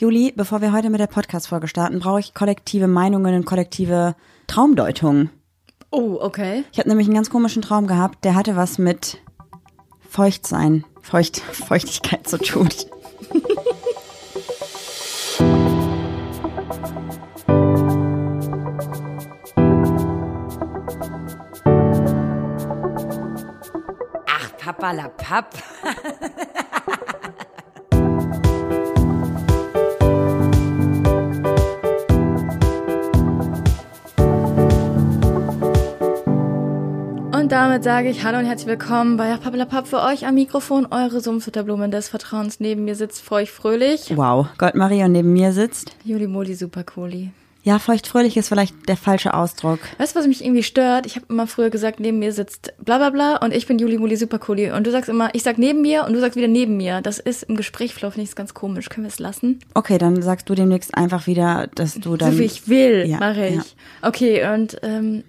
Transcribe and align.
Juli, 0.00 0.32
bevor 0.34 0.62
wir 0.62 0.72
heute 0.72 0.88
mit 0.88 0.98
der 0.98 1.08
Podcast-Folge 1.08 1.68
starten, 1.68 1.98
brauche 1.98 2.20
ich 2.20 2.32
kollektive 2.32 2.86
Meinungen 2.86 3.34
und 3.34 3.44
kollektive 3.44 4.16
Traumdeutungen. 4.46 5.28
Oh, 5.90 6.16
okay. 6.18 6.64
Ich 6.72 6.78
habe 6.78 6.88
nämlich 6.88 7.06
einen 7.06 7.16
ganz 7.16 7.28
komischen 7.28 7.60
Traum 7.60 7.86
gehabt, 7.86 8.24
der 8.24 8.34
hatte 8.34 8.56
was 8.56 8.78
mit 8.78 9.18
Feuchtsein, 10.08 10.86
Feucht, 11.02 11.40
Feuchtigkeit 11.52 12.26
zu 12.26 12.38
tun. 12.38 12.70
Ach, 24.26 24.56
Papa 24.56 24.92
la 24.92 25.08
Papp. 25.08 25.58
damit 37.60 37.84
sage 37.84 38.08
ich 38.08 38.24
Hallo 38.24 38.38
und 38.38 38.46
herzlich 38.46 38.68
willkommen 38.68 39.18
bei 39.18 39.36
Pappelapapp 39.36 39.86
für 39.86 40.00
euch 40.02 40.26
am 40.26 40.34
Mikrofon, 40.34 40.86
eure 40.90 41.20
Sumpfutterblumen 41.20 41.90
des 41.90 42.08
Vertrauens. 42.08 42.58
Neben 42.58 42.86
mir 42.86 42.94
sitzt 42.94 43.20
Feucht 43.20 43.52
Fröhlich. 43.52 44.16
Wow, 44.16 44.46
Goldmarie 44.56 45.04
und 45.04 45.12
neben 45.12 45.34
mir 45.34 45.52
sitzt. 45.52 45.94
Juli 46.02 46.26
Moli 46.26 46.54
Supercooli. 46.54 47.32
Ja, 47.62 47.78
feuchtfröhlich 47.78 48.36
ist 48.38 48.48
vielleicht 48.48 48.88
der 48.88 48.96
falsche 48.96 49.34
Ausdruck. 49.34 49.80
Weißt 49.98 50.14
du, 50.14 50.20
was 50.20 50.26
mich 50.26 50.42
irgendwie 50.42 50.62
stört? 50.62 51.04
Ich 51.04 51.16
habe 51.16 51.26
immer 51.28 51.46
früher 51.46 51.68
gesagt, 51.68 52.00
neben 52.00 52.18
mir 52.18 52.32
sitzt 52.32 52.72
bla 52.82 52.96
bla 52.96 53.10
bla 53.10 53.36
und 53.36 53.52
ich 53.52 53.66
bin 53.66 53.78
Juli 53.78 53.98
Muli 53.98 54.16
Supercooli. 54.16 54.70
Und 54.72 54.86
du 54.86 54.90
sagst 54.90 55.10
immer, 55.10 55.34
ich 55.34 55.42
sag 55.42 55.58
neben 55.58 55.82
mir 55.82 56.04
und 56.06 56.14
du 56.14 56.20
sagst 56.20 56.36
wieder 56.36 56.48
neben 56.48 56.78
mir. 56.78 57.02
Das 57.02 57.18
ist 57.18 57.42
im 57.42 57.56
Gesprächsverlauf 57.56 58.16
nicht 58.16 58.34
ganz 58.34 58.54
komisch. 58.54 58.88
Können 58.88 59.04
wir 59.04 59.10
es 59.10 59.18
lassen? 59.18 59.58
Okay, 59.74 59.98
dann 59.98 60.22
sagst 60.22 60.48
du 60.48 60.54
demnächst 60.54 60.94
einfach 60.94 61.26
wieder, 61.26 61.68
dass 61.74 61.94
du 61.96 62.16
dann. 62.16 62.32
so 62.32 62.38
wie 62.38 62.44
ich 62.44 62.68
will, 62.68 63.04
Ja, 63.06 63.18
mache 63.18 63.46
ich. 63.48 63.54
ja. 63.56 63.62
Okay, 64.02 64.54
und 64.54 64.78
ähm, 64.82 65.24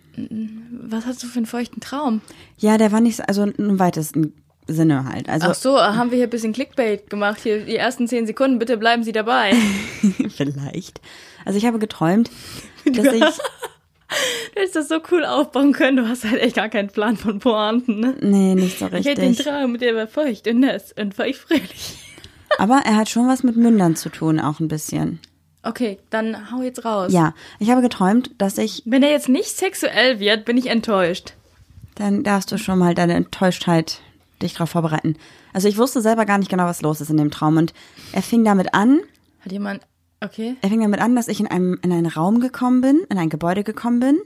was 0.90 1.06
hast 1.06 1.22
du 1.24 1.28
für 1.28 1.38
einen 1.38 1.46
feuchten 1.46 1.82
Traum? 1.82 2.22
Ja, 2.58 2.78
der 2.78 2.94
war 2.94 3.02
nicht 3.02 3.18
so, 3.18 3.24
also 3.24 3.44
im 3.44 3.78
weitesten 3.80 4.34
Sinne 4.68 5.04
halt. 5.06 5.28
Also 5.28 5.48
Ach 5.50 5.56
so, 5.56 5.78
haben 5.82 6.12
wir 6.12 6.18
hier 6.18 6.28
ein 6.28 6.30
bisschen 6.30 6.54
Clickbait 6.54 7.10
gemacht. 7.10 7.42
Hier 7.44 7.66
die 7.66 7.76
ersten 7.76 8.08
zehn 8.08 8.26
Sekunden, 8.26 8.58
bitte 8.58 8.78
bleiben 8.78 9.04
Sie 9.04 9.12
dabei. 9.12 9.52
vielleicht. 10.30 11.02
Also 11.46 11.58
ich 11.58 11.66
habe 11.66 11.80
geträumt, 11.80 12.30
dass 12.86 13.14
ich. 13.14 13.24
Du 14.54 14.60
hättest 14.60 14.76
das 14.76 14.90
so 14.90 15.00
cool 15.10 15.24
aufbauen 15.24 15.72
können. 15.72 15.96
Du 15.96 16.06
hast 16.06 16.26
halt 16.26 16.42
echt 16.42 16.58
gar 16.58 16.68
keinen 16.68 16.90
Plan 16.90 17.16
von 17.16 17.40
Pointen, 17.40 18.02
ne? 18.02 18.14
Nee, 18.20 18.56
nicht 18.56 18.78
so 18.78 18.88
Ich 18.88 19.06
hätte 19.06 19.22
den 19.22 19.30
richtig. 19.30 19.46
Traum, 19.46 19.78
der 19.78 19.96
war 19.96 20.06
feucht 20.08 20.50
und 20.50 20.60
nass 20.60 20.92
und 21.00 21.14
feucht 21.16 21.40
fröhlich. 21.40 21.98
Aber 22.58 22.82
er 22.84 22.98
hat 22.98 23.08
schon 23.08 23.30
was 23.30 23.44
mit 23.44 23.56
Mündern 23.56 23.96
zu 23.96 24.10
tun, 24.10 24.42
auch 24.42 24.60
ein 24.60 24.68
bisschen. 24.68 25.20
Okay, 25.64 25.98
dann 26.10 26.52
hau 26.52 26.62
jetzt 26.62 26.84
raus. 26.84 27.14
Ja, 27.14 27.34
ich 27.60 27.70
habe 27.70 27.82
geträumt, 27.82 28.32
dass 28.38 28.58
ich. 28.58 28.84
Wenn 28.86 29.02
er 29.02 29.12
jetzt 29.12 29.30
nicht 29.30 29.56
sexuell 29.58 30.20
wird, 30.20 30.44
bin 30.44 30.58
ich 30.58 30.68
enttäuscht. 30.68 31.34
Dann 31.96 32.24
darfst 32.24 32.52
du 32.52 32.58
schon 32.58 32.80
mal 32.80 32.94
deine 32.94 33.14
Enttäuschtheit 33.14 34.02
dich 34.42 34.54
darauf 34.54 34.72
vorbereiten. 34.72 35.16
Also 35.54 35.70
ich 35.70 35.78
wusste 35.78 36.02
selber 36.02 36.26
gar 36.26 36.38
nicht 36.38 36.50
genau, 36.50 36.66
was 36.66 36.82
los 36.82 37.00
ist 37.00 37.10
in 37.10 37.18
dem 37.18 37.32
Traum. 37.32 37.56
Und 37.56 37.74
er 38.12 38.22
fing 38.22 38.44
damit 38.44 38.74
an, 38.74 39.00
Hat 39.40 39.52
jemand. 39.54 39.84
Okay. 40.24 40.56
Er 40.62 40.70
fing 40.70 40.82
damit 40.82 41.00
an, 41.02 41.16
dass 41.16 41.28
ich 41.28 41.40
in, 41.40 41.48
einem, 41.48 41.80
in 41.82 41.92
einen 41.92 42.06
Raum 42.06 42.40
gekommen 42.40 42.82
bin, 42.82 43.02
in 43.10 43.18
ein 43.18 43.30
Gebäude 43.30 43.64
gekommen 43.64 44.00
bin. 44.00 44.20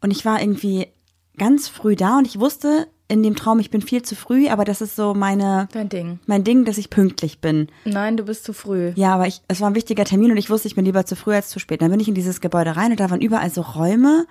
Und 0.00 0.10
ich 0.10 0.24
war 0.24 0.40
irgendwie 0.40 0.88
ganz 1.36 1.68
früh 1.68 1.94
da 1.96 2.18
und 2.18 2.26
ich 2.26 2.40
wusste 2.40 2.86
in 3.08 3.22
dem 3.24 3.34
Traum, 3.34 3.58
ich 3.58 3.70
bin 3.70 3.82
viel 3.82 4.02
zu 4.02 4.14
früh, 4.14 4.48
aber 4.48 4.64
das 4.64 4.80
ist 4.80 4.94
so 4.94 5.14
meine, 5.14 5.68
Dein 5.72 5.88
Ding. 5.88 6.20
mein 6.26 6.44
Ding, 6.44 6.64
dass 6.64 6.78
ich 6.78 6.90
pünktlich 6.90 7.40
bin. 7.40 7.66
Nein, 7.84 8.16
du 8.16 8.22
bist 8.24 8.44
zu 8.44 8.52
früh. 8.52 8.92
Ja, 8.94 9.14
aber 9.14 9.26
ich, 9.26 9.42
es 9.48 9.60
war 9.60 9.68
ein 9.68 9.74
wichtiger 9.74 10.04
Termin 10.04 10.30
und 10.30 10.36
ich 10.36 10.48
wusste, 10.48 10.68
ich 10.68 10.76
bin 10.76 10.84
lieber 10.84 11.04
zu 11.04 11.16
früh 11.16 11.34
als 11.34 11.48
zu 11.48 11.58
spät. 11.58 11.82
Dann 11.82 11.90
bin 11.90 11.98
ich 12.00 12.06
in 12.08 12.14
dieses 12.14 12.40
Gebäude 12.40 12.76
rein 12.76 12.92
und 12.92 13.00
da 13.00 13.10
waren 13.10 13.20
überall 13.20 13.50
so 13.50 13.62
Räume, 13.62 14.26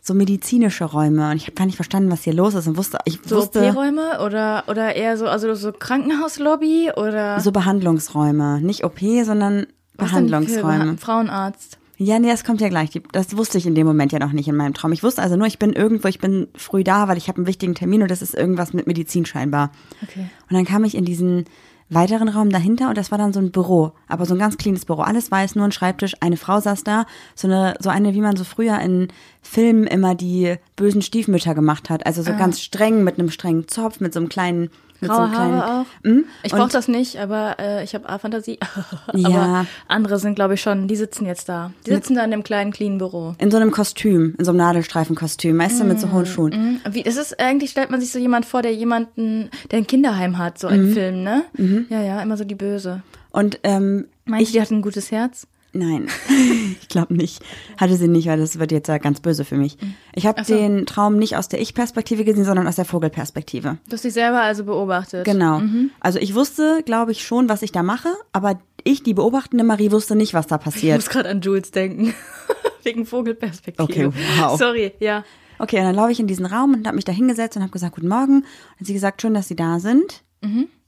so 0.00 0.14
medizinische 0.14 0.84
Räume. 0.86 1.30
Und 1.30 1.36
ich 1.36 1.42
habe 1.44 1.52
gar 1.52 1.66
nicht 1.66 1.76
verstanden, 1.76 2.10
was 2.10 2.22
hier 2.22 2.32
los 2.32 2.54
ist 2.54 2.66
und 2.66 2.78
wusste, 2.78 2.98
ich 3.04 3.18
So 3.24 3.36
wusste, 3.36 3.68
OP-Räume 3.68 4.20
oder, 4.24 4.64
oder 4.66 4.96
eher 4.96 5.18
so, 5.18 5.26
also 5.26 5.54
so 5.54 5.70
Krankenhauslobby 5.70 6.92
oder. 6.96 7.38
so 7.40 7.52
Behandlungsräume. 7.52 8.62
Nicht 8.62 8.82
OP, 8.84 8.98
sondern 9.24 9.66
Behandlungsräume. 9.96 10.92
Beha- 10.92 10.96
Frauenarzt. 10.98 11.78
Ja, 11.96 12.18
nee, 12.18 12.28
das 12.28 12.44
kommt 12.44 12.62
ja 12.62 12.68
gleich. 12.70 12.90
Das 13.12 13.36
wusste 13.36 13.58
ich 13.58 13.66
in 13.66 13.74
dem 13.74 13.86
Moment 13.86 14.10
ja 14.12 14.18
noch 14.18 14.32
nicht 14.32 14.48
in 14.48 14.56
meinem 14.56 14.72
Traum. 14.72 14.92
Ich 14.92 15.02
wusste 15.02 15.20
also 15.20 15.36
nur, 15.36 15.46
ich 15.46 15.58
bin 15.58 15.74
irgendwo, 15.74 16.08
ich 16.08 16.18
bin 16.18 16.48
früh 16.56 16.82
da, 16.82 17.08
weil 17.08 17.18
ich 17.18 17.28
habe 17.28 17.36
einen 17.38 17.46
wichtigen 17.46 17.74
Termin 17.74 18.00
und 18.00 18.10
das 18.10 18.22
ist 18.22 18.34
irgendwas 18.34 18.72
mit 18.72 18.86
Medizin 18.86 19.26
scheinbar. 19.26 19.70
Okay. 20.02 20.24
Und 20.48 20.56
dann 20.56 20.64
kam 20.64 20.84
ich 20.84 20.94
in 20.94 21.04
diesen 21.04 21.44
weiteren 21.90 22.28
Raum 22.28 22.48
dahinter 22.48 22.88
und 22.88 22.96
das 22.96 23.10
war 23.10 23.18
dann 23.18 23.32
so 23.34 23.40
ein 23.40 23.50
Büro, 23.50 23.92
aber 24.08 24.24
so 24.24 24.32
ein 24.34 24.38
ganz 24.38 24.56
cleanes 24.56 24.84
Büro. 24.86 25.02
Alles 25.02 25.30
weiß, 25.30 25.56
nur 25.56 25.64
ein 25.66 25.72
Schreibtisch, 25.72 26.14
eine 26.20 26.36
Frau 26.38 26.58
saß 26.60 26.84
da, 26.84 27.04
so 27.34 27.48
eine, 27.48 27.74
so 27.80 27.90
eine, 27.90 28.14
wie 28.14 28.20
man 28.22 28.36
so 28.36 28.44
früher 28.44 28.78
in 28.80 29.08
Filmen 29.42 29.86
immer 29.88 30.14
die 30.14 30.54
bösen 30.76 31.02
Stiefmütter 31.02 31.54
gemacht 31.54 31.90
hat. 31.90 32.06
Also 32.06 32.22
so 32.22 32.30
ganz 32.32 32.62
streng 32.62 33.04
mit 33.04 33.18
einem 33.18 33.28
strengen 33.30 33.68
Zopf, 33.68 34.00
mit 34.00 34.14
so 34.14 34.20
einem 34.20 34.28
kleinen, 34.30 34.70
mit 35.00 35.10
so 35.10 35.16
Graue 35.16 35.28
kleinen. 35.30 35.56
Haare 35.62 35.80
auch. 35.82 35.86
Mhm. 36.04 36.24
Ich 36.42 36.52
brauche 36.52 36.70
das 36.70 36.88
nicht, 36.88 37.16
aber 37.18 37.56
äh, 37.58 37.84
ich 37.84 37.94
habe 37.94 38.08
A-Fantasie. 38.08 38.58
aber 39.06 39.18
Ja. 39.18 39.66
andere 39.88 40.18
sind, 40.18 40.34
glaube 40.34 40.54
ich, 40.54 40.60
schon, 40.60 40.88
die 40.88 40.96
sitzen 40.96 41.26
jetzt 41.26 41.48
da. 41.48 41.72
Die 41.86 41.90
sitzen 41.90 42.14
da 42.14 42.24
in 42.24 42.30
dem 42.30 42.42
kleinen, 42.42 42.72
clean 42.72 42.98
Büro. 42.98 43.34
In 43.38 43.50
so 43.50 43.56
einem 43.56 43.70
Kostüm, 43.70 44.34
in 44.38 44.44
so 44.44 44.50
einem 44.50 44.58
Nadelstreifenkostüm, 44.58 45.58
weißt 45.58 45.80
du, 45.80 45.84
mit 45.84 46.00
so 46.00 46.10
hohen 46.12 46.26
Schuhen. 46.26 46.80
Wie, 46.90 47.02
das 47.02 47.16
ist, 47.16 47.38
eigentlich 47.40 47.70
stellt 47.70 47.90
man 47.90 48.00
sich 48.00 48.12
so 48.12 48.18
jemand 48.18 48.44
vor, 48.46 48.62
der 48.62 48.74
jemanden, 48.74 49.50
der 49.70 49.78
ein 49.78 49.86
Kinderheim 49.86 50.38
hat, 50.38 50.58
so 50.58 50.68
Mhm. 50.68 50.74
im 50.74 50.92
Film, 50.92 51.22
ne? 51.22 51.44
Ja, 51.88 52.00
ja, 52.02 52.22
immer 52.22 52.36
so 52.36 52.44
die 52.44 52.54
Böse. 52.54 53.02
Und 53.30 53.60
ähm, 53.62 54.06
Meinst 54.24 54.50
du, 54.50 54.52
die 54.54 54.60
hat 54.60 54.70
ein 54.70 54.82
gutes 54.82 55.10
Herz? 55.10 55.46
Nein, 55.72 56.08
ich 56.80 56.88
glaube 56.88 57.14
nicht. 57.14 57.42
Hatte 57.76 57.96
sie 57.96 58.08
nicht, 58.08 58.26
weil 58.26 58.38
das 58.38 58.58
wird 58.58 58.72
jetzt 58.72 58.88
ja 58.88 58.98
ganz 58.98 59.20
böse 59.20 59.44
für 59.44 59.56
mich. 59.56 59.78
Ich 60.14 60.26
habe 60.26 60.42
so. 60.44 60.54
den 60.54 60.84
Traum 60.84 61.16
nicht 61.16 61.36
aus 61.36 61.48
der 61.48 61.60
Ich-Perspektive 61.60 62.24
gesehen, 62.24 62.44
sondern 62.44 62.66
aus 62.66 62.76
der 62.76 62.84
Vogelperspektive. 62.84 63.78
Du 63.88 63.92
hast 63.92 64.04
dich 64.04 64.12
selber 64.12 64.40
also 64.40 64.64
beobachtet. 64.64 65.24
Genau. 65.24 65.62
Also 66.00 66.18
ich 66.18 66.34
wusste, 66.34 66.82
glaube 66.84 67.12
ich, 67.12 67.24
schon, 67.24 67.48
was 67.48 67.62
ich 67.62 67.70
da 67.70 67.82
mache, 67.84 68.08
aber 68.32 68.60
ich, 68.82 69.02
die 69.02 69.14
beobachtende 69.14 69.62
Marie, 69.62 69.92
wusste 69.92 70.16
nicht, 70.16 70.34
was 70.34 70.46
da 70.48 70.56
Ich 70.56 70.62
passiert. 70.62 70.96
muss 70.96 71.08
gerade 71.08 71.28
an 71.28 71.40
Jules 71.40 71.70
denken. 71.70 72.14
Wegen 72.82 73.06
Vogelperspektive. 73.06 74.08
Okay, 74.08 74.10
wow. 74.40 74.58
Sorry, 74.58 74.92
ja. 74.98 75.24
Okay, 75.58 75.78
und 75.78 75.84
dann 75.84 75.94
laufe 75.94 76.10
ich 76.10 76.18
in 76.18 76.26
diesen 76.26 76.46
Raum 76.46 76.72
und 76.72 76.86
habe 76.86 76.96
mich 76.96 77.04
da 77.04 77.12
hingesetzt 77.12 77.54
und 77.56 77.62
habe 77.62 77.70
gesagt, 77.72 77.94
guten 77.94 78.08
Morgen. 78.08 78.36
Und 78.38 78.80
hat 78.80 78.86
sie 78.86 78.94
gesagt, 78.94 79.20
schön, 79.20 79.34
dass 79.34 79.48
Sie 79.48 79.56
da 79.56 79.78
sind. 79.78 80.22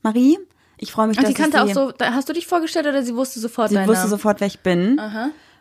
Marie, 0.03 0.39
ich 0.83 0.91
freue 0.93 1.07
mich, 1.07 1.17
Ach, 1.19 1.23
dass 1.23 1.31
die 1.31 1.41
kannte 1.41 1.59
ich 1.59 1.63
auch 1.63 1.67
Sie, 1.69 1.73
so, 1.75 1.93
hast 2.05 2.29
du 2.29 2.33
dich 2.33 2.47
vorgestellt 2.47 2.87
oder 2.87 3.03
sie 3.03 3.15
wusste 3.15 3.39
sofort 3.39 3.71
Sie 3.71 3.77
wusste 3.87 4.09
sofort, 4.09 4.41
wer 4.41 4.49
ich 4.49 4.61
bin. 4.61 5.01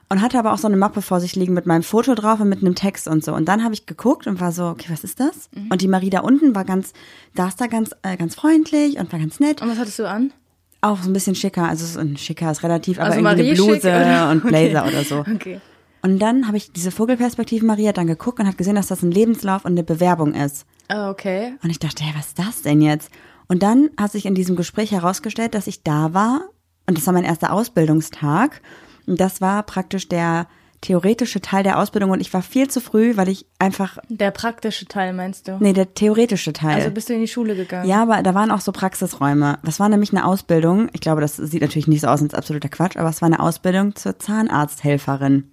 Und 0.09 0.21
hatte 0.21 0.37
aber 0.37 0.51
auch 0.51 0.57
so 0.57 0.67
eine 0.67 0.75
Mappe 0.75 1.01
vor 1.01 1.21
sich 1.21 1.37
liegen 1.37 1.53
mit 1.53 1.65
meinem 1.65 1.83
Foto 1.83 2.15
drauf 2.15 2.41
und 2.41 2.49
mit 2.49 2.59
einem 2.61 2.75
Text 2.75 3.07
und 3.07 3.23
so. 3.23 3.33
Und 3.33 3.45
dann 3.45 3.63
habe 3.63 3.73
ich 3.73 3.85
geguckt 3.85 4.27
und 4.27 4.41
war 4.41 4.51
so, 4.51 4.65
okay, 4.65 4.87
was 4.89 5.05
ist 5.05 5.21
das? 5.21 5.49
Mhm. 5.55 5.69
Und 5.71 5.81
die 5.81 5.87
Marie 5.87 6.09
da 6.09 6.19
unten 6.19 6.53
war 6.53 6.65
ganz, 6.65 6.91
saß 7.37 7.55
da 7.55 7.67
ganz, 7.67 7.91
äh, 8.01 8.17
ganz 8.17 8.35
freundlich 8.35 8.97
und 8.97 9.09
war 9.13 9.19
ganz 9.19 9.39
nett. 9.39 9.61
Und 9.61 9.69
was 9.69 9.77
hattest 9.77 9.99
du 9.99 10.09
an? 10.09 10.33
Auch 10.81 11.01
so 11.01 11.09
ein 11.09 11.13
bisschen 11.13 11.35
schicker, 11.35 11.63
also 11.69 11.85
so 11.85 11.99
ein 11.99 12.17
schicker 12.17 12.51
ist 12.51 12.63
relativ, 12.63 12.97
aber 12.99 13.09
Also 13.13 13.19
irgendwie 13.19 13.43
eine 13.45 13.53
Bluse 13.53 13.87
oder? 13.87 14.31
und 14.31 14.43
Blazer 14.47 14.81
Okay. 14.85 14.89
oder 14.89 15.03
so. 15.05 15.19
Okay. 15.19 15.61
Und 16.01 16.19
dann 16.19 16.47
habe 16.47 16.57
ich 16.57 16.71
diese 16.73 16.91
Vogelperspektive 16.91 17.65
Marie 17.65 17.87
hat 17.87 17.97
dann 17.97 18.07
geguckt 18.07 18.39
und 18.39 18.47
hat 18.47 18.57
gesehen, 18.57 18.75
dass 18.75 18.87
das 18.87 19.03
ein 19.03 19.11
Lebenslauf 19.11 19.63
und 19.63 19.73
eine 19.73 19.83
Bewerbung 19.83 20.33
ist. 20.33 20.65
Ah, 20.89 21.09
okay. 21.09 21.53
Und 21.63 21.69
ich 21.69 21.79
dachte, 21.79 22.03
hey, 22.03 22.13
was 22.17 22.27
ist 22.29 22.39
das 22.39 22.63
denn 22.63 22.81
jetzt? 22.81 23.11
Und 23.51 23.63
dann 23.63 23.89
hat 23.97 24.13
sich 24.13 24.25
in 24.25 24.33
diesem 24.33 24.55
Gespräch 24.55 24.93
herausgestellt, 24.93 25.55
dass 25.55 25.67
ich 25.67 25.83
da 25.83 26.13
war 26.13 26.43
und 26.87 26.97
das 26.97 27.05
war 27.05 27.13
mein 27.13 27.25
erster 27.25 27.51
Ausbildungstag. 27.51 28.61
Und 29.07 29.19
das 29.19 29.41
war 29.41 29.63
praktisch 29.63 30.07
der 30.07 30.47
theoretische 30.79 31.41
Teil 31.41 31.61
der 31.61 31.77
Ausbildung 31.77 32.11
und 32.11 32.21
ich 32.21 32.33
war 32.33 32.43
viel 32.43 32.69
zu 32.69 32.79
früh, 32.79 33.17
weil 33.17 33.27
ich 33.27 33.45
einfach, 33.59 33.97
Der 34.07 34.31
praktische 34.31 34.85
Teil 34.85 35.11
meinst 35.11 35.49
du? 35.49 35.57
nee, 35.59 35.73
der 35.73 35.93
theoretische 35.93 36.53
Teil. 36.53 36.75
Also 36.75 36.91
bist 36.91 37.09
du 37.09 37.13
in 37.13 37.19
die 37.19 37.27
Schule 37.27 37.57
gegangen? 37.57 37.89
ja, 37.89 38.01
aber 38.03 38.23
da 38.23 38.33
waren 38.33 38.51
auch 38.51 38.61
so 38.61 38.71
Praxisräume. 38.71 39.59
Das 39.65 39.81
war 39.81 39.89
nämlich 39.89 40.13
eine 40.13 40.25
Ausbildung. 40.25 40.87
Ich 40.93 41.01
glaube, 41.01 41.19
das 41.19 41.35
sieht 41.35 41.61
natürlich 41.61 41.89
nicht 41.89 42.01
so 42.01 42.07
aus, 42.07 42.21
als 42.21 42.33
absoluter 42.33 42.69
Quatsch, 42.69 42.95
aber 42.95 43.09
es 43.09 43.21
war 43.21 43.25
eine 43.25 43.41
Ausbildung 43.41 43.97
zur 43.97 44.17
Zahnarzthelferin. 44.17 45.51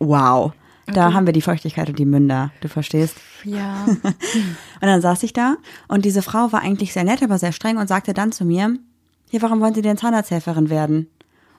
Wow. 0.00 0.52
Da 0.92 1.12
haben 1.12 1.26
wir 1.26 1.32
die 1.32 1.42
Feuchtigkeit 1.42 1.88
und 1.88 1.98
die 1.98 2.06
Münder, 2.06 2.50
du 2.60 2.68
verstehst? 2.68 3.14
Ja. 3.44 3.84
Und 3.86 4.56
dann 4.80 5.00
saß 5.00 5.22
ich 5.22 5.32
da 5.32 5.56
und 5.88 6.04
diese 6.04 6.22
Frau 6.22 6.52
war 6.52 6.60
eigentlich 6.60 6.92
sehr 6.92 7.04
nett, 7.04 7.22
aber 7.22 7.38
sehr 7.38 7.52
streng 7.52 7.78
und 7.78 7.88
sagte 7.88 8.14
dann 8.14 8.32
zu 8.32 8.44
mir, 8.44 8.76
hier, 9.30 9.42
warum 9.42 9.60
wollen 9.60 9.74
Sie 9.74 9.82
denn 9.82 9.96
Zahnarzthelferin 9.96 10.70
werden? 10.70 11.08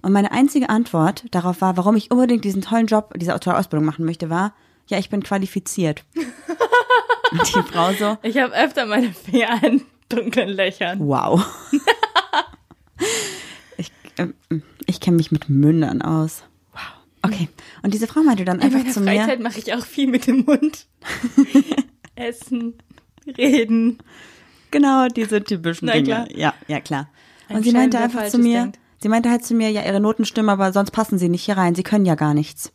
Und 0.02 0.12
meine 0.12 0.32
einzige 0.32 0.70
Antwort 0.70 1.26
darauf 1.32 1.62
war, 1.62 1.78
warum 1.78 1.96
ich 1.96 2.12
unbedingt 2.12 2.46
diesen 2.46 2.62
tollen 2.62 2.86
Job, 2.86 3.14
diese 3.18 3.38
tolle 3.40 3.58
Ausbildung 3.58 3.86
machen 3.86 4.06
möchte, 4.06 4.30
war, 4.30 4.54
ja, 4.88 5.00
ich 5.00 5.10
bin 5.10 5.24
qualifiziert. 5.24 6.04
und 7.32 7.56
die 7.56 7.64
Frau 7.64 7.92
so, 7.94 8.18
Ich 8.22 8.38
habe 8.38 8.54
öfter 8.54 8.86
meine 8.86 9.12
Finger 9.12 9.64
in 9.64 9.82
dunklen 10.10 10.50
Löchern. 10.50 11.00
wow. 11.00 11.44
ich 13.78 13.92
ähm, 14.18 14.34
ich 14.86 15.00
kenne 15.00 15.18
mich 15.18 15.32
mit 15.32 15.50
Mündern 15.50 16.02
aus. 16.02 16.44
Okay. 17.26 17.50
Und 17.84 17.94
diese 17.94 18.08
Frau 18.08 18.22
meinte 18.22 18.46
dann 18.46 18.58
In 18.58 18.64
einfach 18.64 18.80
meiner 18.80 18.92
zu 18.92 19.00
mir, 19.02 19.16
Freizeit 19.16 19.40
mache 19.42 19.60
ich 19.60 19.74
auch 19.74 19.86
viel 19.86 20.08
mit 20.08 20.28
dem 20.28 20.46
Mund. 20.46 20.88
Essen, 22.16 22.76
reden. 23.38 23.98
Genau, 24.72 25.08
diese 25.08 25.44
typischen 25.44 25.88
Na 25.88 25.94
Dinge. 25.94 26.06
klar. 26.06 26.28
Ja, 26.32 26.54
ja, 26.68 26.80
klar. 26.80 27.10
Ein 27.50 27.58
Und 27.58 27.64
sie 27.64 27.72
meinte 27.72 28.00
einfach 28.00 28.28
zu 28.28 28.38
mir, 28.40 28.62
denkt. 28.62 28.80
Sie 29.00 29.10
meinte 29.10 29.30
halt 29.30 29.46
zu 29.46 29.54
mir, 29.54 29.70
ja, 29.70 29.84
ihre 29.84 30.00
Noten 30.00 30.26
stimmen, 30.26 30.50
aber 30.50 30.74
sonst 30.74 30.92
passen 30.92 31.20
sie 31.20 31.30
nicht 31.30 31.44
hier 31.44 31.58
rein. 31.58 31.76
Sie 31.76 31.84
können 31.84 32.06
ja 32.06 32.16
gar 32.16 32.34
nichts. 32.34 32.72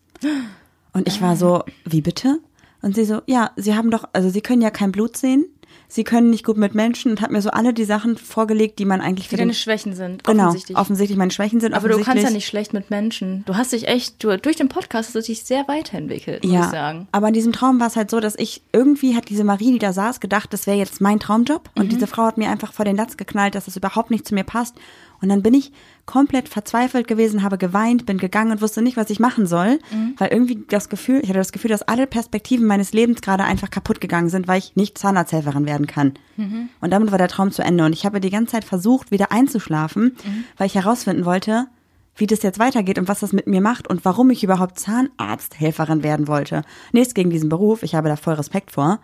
Und 0.92 1.08
ich 1.08 1.20
war 1.20 1.36
so, 1.36 1.64
wie 1.84 2.02
bitte? 2.02 2.38
Und 2.82 2.94
sie 2.94 3.04
so, 3.04 3.22
ja, 3.26 3.50
sie 3.56 3.74
haben 3.74 3.90
doch, 3.90 4.04
also 4.12 4.30
sie 4.30 4.40
können 4.40 4.62
ja 4.62 4.70
kein 4.70 4.92
Blut 4.92 5.16
sehen. 5.16 5.46
Sie 5.88 6.04
können 6.04 6.30
nicht 6.30 6.44
gut 6.44 6.56
mit 6.56 6.74
Menschen 6.74 7.10
und 7.10 7.20
hat 7.20 7.30
mir 7.32 7.42
so 7.42 7.50
alle 7.50 7.74
die 7.74 7.84
Sachen 7.84 8.16
vorgelegt, 8.16 8.78
die 8.78 8.84
man 8.84 9.00
eigentlich 9.00 9.26
Die 9.26 9.30
für 9.30 9.36
den 9.36 9.48
deine 9.48 9.54
Schwächen 9.54 9.94
sind, 9.94 10.22
Genau, 10.24 10.44
offensichtlich. 10.44 10.78
offensichtlich 10.78 11.18
meine 11.18 11.30
Schwächen 11.32 11.60
sind. 11.60 11.74
Aber 11.74 11.88
du 11.88 12.00
kannst 12.00 12.22
ja 12.22 12.30
nicht 12.30 12.46
schlecht 12.46 12.72
mit 12.72 12.90
Menschen. 12.90 13.44
Du 13.46 13.56
hast 13.56 13.72
dich 13.72 13.88
echt, 13.88 14.22
du, 14.22 14.36
durch 14.38 14.56
den 14.56 14.68
Podcast 14.68 15.08
hast 15.08 15.14
du 15.16 15.20
dich 15.32 15.42
sehr 15.44 15.66
weiterentwickelt, 15.66 16.44
muss 16.44 16.52
ich 16.66 16.70
sagen. 16.70 17.08
Aber 17.12 17.28
in 17.28 17.34
diesem 17.34 17.52
Traum 17.52 17.80
war 17.80 17.88
es 17.88 17.96
halt 17.96 18.10
so, 18.10 18.20
dass 18.20 18.36
ich 18.38 18.62
irgendwie 18.72 19.16
hat 19.16 19.28
diese 19.28 19.42
Marie, 19.44 19.72
die 19.72 19.78
da 19.78 19.92
saß, 19.92 20.20
gedacht, 20.20 20.52
das 20.52 20.66
wäre 20.66 20.76
jetzt 20.78 21.00
mein 21.00 21.18
Traumjob. 21.18 21.70
Und 21.76 21.86
Mhm. 21.86 21.88
diese 21.90 22.06
Frau 22.06 22.22
hat 22.24 22.38
mir 22.38 22.50
einfach 22.50 22.72
vor 22.72 22.84
den 22.84 22.96
Latz 22.96 23.16
geknallt, 23.16 23.54
dass 23.54 23.64
das 23.64 23.76
überhaupt 23.76 24.10
nicht 24.10 24.26
zu 24.28 24.34
mir 24.34 24.44
passt. 24.44 24.76
Und 25.22 25.28
dann 25.28 25.42
bin 25.42 25.54
ich 25.54 25.72
komplett 26.10 26.48
verzweifelt 26.48 27.06
gewesen, 27.06 27.42
habe 27.42 27.56
geweint, 27.58 28.04
bin 28.04 28.18
gegangen 28.18 28.50
und 28.50 28.60
wusste 28.60 28.82
nicht, 28.82 28.96
was 28.96 29.10
ich 29.10 29.20
machen 29.20 29.46
soll, 29.46 29.78
Mhm. 29.92 30.14
weil 30.18 30.28
irgendwie 30.32 30.64
das 30.68 30.88
Gefühl, 30.88 31.20
ich 31.22 31.28
hatte 31.28 31.38
das 31.38 31.52
Gefühl, 31.52 31.70
dass 31.70 31.82
alle 31.82 32.06
Perspektiven 32.06 32.66
meines 32.66 32.92
Lebens 32.92 33.20
gerade 33.20 33.44
einfach 33.44 33.70
kaputt 33.70 34.00
gegangen 34.00 34.28
sind, 34.28 34.48
weil 34.48 34.58
ich 34.58 34.74
nicht 34.76 34.98
Zahnarzthelferin 34.98 35.66
werden 35.66 35.86
kann. 35.86 36.14
Mhm. 36.36 36.68
Und 36.80 36.90
damit 36.90 37.10
war 37.12 37.18
der 37.18 37.28
Traum 37.28 37.52
zu 37.52 37.62
Ende. 37.62 37.84
Und 37.84 37.92
ich 37.92 38.04
habe 38.04 38.20
die 38.20 38.30
ganze 38.30 38.52
Zeit 38.52 38.64
versucht, 38.64 39.10
wieder 39.12 39.30
einzuschlafen, 39.30 40.16
Mhm. 40.24 40.44
weil 40.56 40.66
ich 40.66 40.74
herausfinden 40.74 41.24
wollte, 41.24 41.68
wie 42.16 42.26
das 42.26 42.42
jetzt 42.42 42.58
weitergeht 42.58 42.98
und 42.98 43.08
was 43.08 43.20
das 43.20 43.32
mit 43.32 43.46
mir 43.46 43.60
macht 43.60 43.88
und 43.88 44.04
warum 44.04 44.30
ich 44.30 44.42
überhaupt 44.44 44.78
Zahnarzthelferin 44.78 46.02
werden 46.02 46.28
wollte. 46.28 46.62
Nichts 46.92 47.14
gegen 47.14 47.30
diesen 47.30 47.48
Beruf, 47.48 47.82
ich 47.82 47.94
habe 47.94 48.08
da 48.08 48.16
voll 48.16 48.34
Respekt 48.34 48.72
vor. 48.72 48.98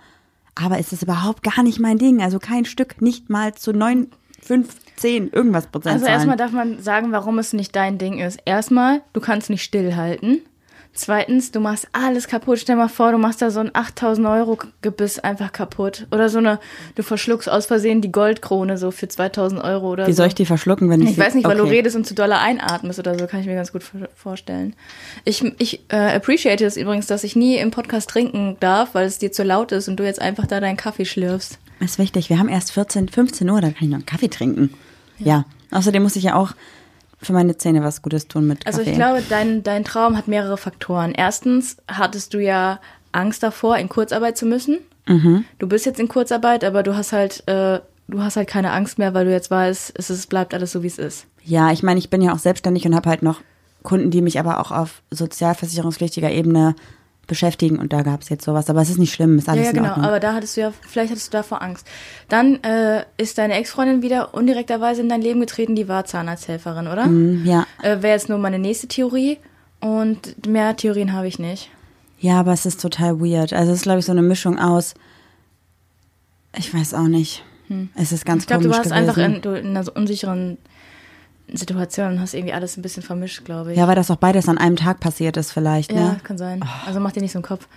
Aber 0.55 0.79
es 0.79 0.93
ist 0.93 1.03
überhaupt 1.03 1.43
gar 1.43 1.63
nicht 1.63 1.81
mein 1.81 1.99
Ding. 1.99 2.23
Also 2.23 2.39
kein 2.39 2.65
Stück, 2.65 3.01
nicht 3.03 3.29
mal 3.29 3.55
zu 3.55 3.73
neun, 3.73 4.09
fünf, 4.41 4.69
zehn, 4.97 5.31
irgendwas 5.33 5.67
Prozent. 5.67 5.95
Also 5.95 6.07
erstmal 6.07 6.37
darf 6.37 6.53
man 6.53 6.81
sagen, 6.83 7.13
warum 7.13 7.39
es 7.39 7.53
nicht 7.53 7.75
dein 7.77 7.99
Ding 7.99 8.19
ist. 8.19 8.39
Erstmal, 8.45 9.03
du 9.13 9.21
kannst 9.21 9.51
nicht 9.51 9.63
stillhalten. 9.63 10.41
Zweitens, 10.99 11.51
du 11.53 11.61
machst 11.61 11.89
alles 11.93 12.27
kaputt. 12.27 12.59
Stell 12.59 12.77
mal 12.77 12.89
vor, 12.89 13.13
du 13.13 13.19
machst 13.19 13.43
da 13.43 13.51
so 13.51 13.61
ein 13.61 13.69
8000 13.71 14.27
Euro 14.29 14.57
Gebiss 14.81 15.19
einfach 15.19 15.53
kaputt. 15.53 16.07
Oder 16.11 16.31
so 16.31 16.39
eine, 16.39 16.59
du 16.95 17.03
verschluckst 17.03 17.51
aus 17.51 17.67
Versehen 17.67 18.01
die 18.01 18.11
Goldkrone 18.11 18.79
so 18.79 18.91
für 18.91 19.07
2000 19.07 19.63
Euro 19.63 19.91
oder 19.93 20.07
Wie 20.07 20.13
so. 20.13 20.19
soll 20.19 20.29
ich 20.29 20.35
die 20.35 20.47
verschlucken, 20.47 20.89
wenn 20.89 21.03
ich 21.03 21.11
Ich 21.11 21.19
weiß 21.19 21.35
nicht, 21.35 21.47
weil 21.47 21.59
du 21.59 21.65
okay. 21.65 21.75
redest 21.75 21.97
und 21.97 22.07
zu 22.07 22.15
doller 22.15 22.41
einatmest 22.41 22.99
oder 22.99 23.19
so, 23.19 23.27
kann 23.27 23.41
ich 23.41 23.47
mir 23.47 23.57
ganz 23.57 23.73
gut 23.73 23.83
vor- 23.83 24.09
vorstellen. 24.15 24.75
Ich, 25.27 25.45
ich 25.59 25.85
äh, 25.91 26.17
appreciate 26.17 26.65
es 26.65 26.79
übrigens, 26.79 27.07
dass 27.07 27.25
ich 27.25 27.37
nie 27.37 27.59
im 27.59 27.71
Podcast 27.73 28.09
trinken 28.09 28.57
darf, 28.61 28.95
weil 28.95 29.05
es 29.05 29.19
dir 29.19 29.31
zu 29.33 29.43
laut 29.43 29.73
ist 29.73 29.89
und 29.89 29.97
du 30.01 30.05
jetzt 30.05 30.23
einfach 30.23 30.47
da 30.47 30.61
deinen 30.61 30.79
Kaffee 30.79 31.05
schlürfst. 31.05 31.59
Ist 31.81 31.99
wichtig. 31.99 32.31
Wir 32.31 32.39
haben 32.39 32.49
erst 32.49 32.73
14, 32.73 33.09
15 33.09 33.49
Uhr, 33.51 33.61
da 33.61 33.69
kann 33.69 33.85
ich 33.85 33.89
noch 33.89 33.97
einen 33.97 34.07
Kaffee 34.07 34.29
trinken. 34.29 34.73
Ja. 35.19 35.45
Außerdem 35.71 36.03
muss 36.03 36.17
ich 36.17 36.25
ja 36.25 36.35
auch 36.35 36.53
für 37.21 37.33
meine 37.33 37.57
Zähne 37.57 37.83
was 37.83 38.03
Gutes 38.03 38.29
tun 38.29 38.47
mit 38.47 38.65
Kaffee. 38.65 38.79
Also 38.79 38.91
ich 38.91 38.97
glaube, 38.97 39.23
dein, 39.29 39.63
dein 39.63 39.85
Traum 39.85 40.17
hat 40.17 40.29
mehrere 40.29 40.57
Faktoren. 40.57 41.13
Erstens 41.13 41.77
hattest 41.89 42.35
du 42.35 42.39
ja 42.39 42.81
Angst 43.13 43.43
davor, 43.43 43.77
in 43.79 43.89
Kurzarbeit 43.89 44.37
zu 44.37 44.47
müssen. 44.47 44.79
Du 45.59 45.69
bist 45.69 45.87
jetzt 45.87 46.01
in 46.01 46.09
Kurzarbeit, 46.09 46.65
aber 46.65 46.83
du 46.83 46.97
hast 46.97 47.13
halt, 47.13 47.47
äh, 47.47 47.79
du 48.09 48.23
hast 48.23 48.37
halt 48.37 48.49
keine 48.49 48.73
Angst 48.73 48.99
mehr, 48.99 49.15
weil 49.15 49.25
du 49.25 49.31
jetzt 49.31 49.53
weißt, 49.53 49.93
es 49.97 50.11
ist, 50.11 50.29
bleibt 50.29 50.53
alles 50.53 50.73
so, 50.73 50.83
wie 50.83 50.89
es 50.89 50.99
ist. 50.99 51.27
Ja, 51.45 51.71
ich 51.71 51.85
meine, 51.85 52.01
ich 52.01 52.11
bin 52.11 52.21
ja 52.21 52.33
auch 52.33 52.41
selbstständig 52.41 52.85
und 52.87 52.95
habe 52.95 53.09
halt 53.09 53.23
noch 53.23 53.41
Kunden, 53.85 54.11
die 54.11 54.21
mich 54.21 54.41
aber 54.41 54.59
auch 54.59 54.73
auf 54.73 55.03
sozialversicherungspflichtiger 55.13 56.31
Ebene 56.33 56.75
beschäftigen 57.27 57.79
und 57.79 57.93
da 57.93 58.03
gab 58.03 58.23
es 58.23 58.29
jetzt 58.29 58.45
sowas. 58.45 58.71
Aber 58.71 58.81
es 58.83 58.91
ist 58.91 58.99
nicht 58.99 59.13
schlimm, 59.13 59.39
ist 59.39 59.49
alles 59.49 59.61
Ja, 59.61 59.65
ja, 59.65 59.71
in 59.71 59.77
genau. 59.77 59.89
Ordnung. 59.91 60.07
Aber 60.07 60.21
da 60.21 60.35
hattest 60.35 60.57
du 60.57 60.61
ja, 60.63 60.73
vielleicht 60.89 61.11
hattest 61.11 61.29
du 61.33 61.37
davor 61.37 61.63
Angst. 61.63 61.87
Dann 62.29 62.63
äh, 62.63 63.05
ist 63.17 63.39
deine 63.39 63.55
Ex-Freundin 63.55 64.03
wieder 64.03 64.35
undirekterweise 64.35 65.01
in 65.03 65.09
dein 65.09 65.23
Leben 65.23 65.41
getreten, 65.41 65.75
die 65.75 65.89
war 65.89 66.05
Zahnarzthelferin, 66.05 66.87
oder? 66.89 67.07
Mm, 67.07 67.45
ja. 67.45 67.67
Äh, 67.83 68.03
Wäre 68.03 68.15
jetzt 68.15 68.29
nur 68.29 68.39
meine 68.39 68.59
nächste 68.59 68.87
Theorie. 68.89 69.39
Und 69.81 70.47
mehr 70.47 70.75
Theorien 70.77 71.13
habe 71.13 71.29
ich 71.29 71.39
nicht. 71.39 71.71
ja, 72.19 72.41
aber 72.41 72.53
es 72.53 72.65
ist 72.65 72.81
total 72.81 73.21
weird. 73.21 73.53
Also 73.53 73.73
es 73.73 73.79
ist, 73.79 73.83
glaube 73.85 73.99
ich, 74.01 74.07
so 74.07 74.13
eine 74.13 74.23
Mischung 74.23 74.59
aus, 74.59 74.95
ich 76.57 76.73
weiß 76.73 76.95
auch 76.95 77.09
nicht. 77.09 77.45
Es 77.97 78.13
ist 78.13 78.25
ganz 78.25 78.45
Hm. 78.45 78.45
Ich 78.45 78.47
glaube, 78.47 78.63
du 78.63 78.71
komisch 78.71 78.79
warst 78.79 78.91
gewesen. 78.91 79.09
einfach 79.09 79.37
in, 79.37 79.43
du 79.43 79.51
in 79.59 79.77
einer 79.77 79.97
unsicheren 79.97 80.57
Situation 81.53 82.13
und 82.13 82.21
hast 82.21 82.35
irgendwie 82.35 82.53
alles 82.53 82.77
ein 82.77 82.83
bisschen 82.83 83.03
vermischt, 83.03 83.45
glaube 83.45 83.73
ich. 83.73 83.79
ja, 83.79 83.87
weil 83.87 83.95
das 83.95 84.11
auch 84.11 84.17
beides 84.17 84.49
an 84.49 84.59
einem 84.59 84.77
Tag 84.77 85.01
passiert 85.01 85.37
ist 85.37 85.53
vielleicht, 85.53 85.93
Ja, 85.93 86.13
ne? 86.13 86.21
kann 86.23 86.39
sein. 86.39 86.65
Also 86.87 87.01
mach 87.01 87.13
dir 87.13 87.21
nicht 87.21 87.33
so 87.33 87.39
einen 87.39 87.45
Kopf. 87.45 87.69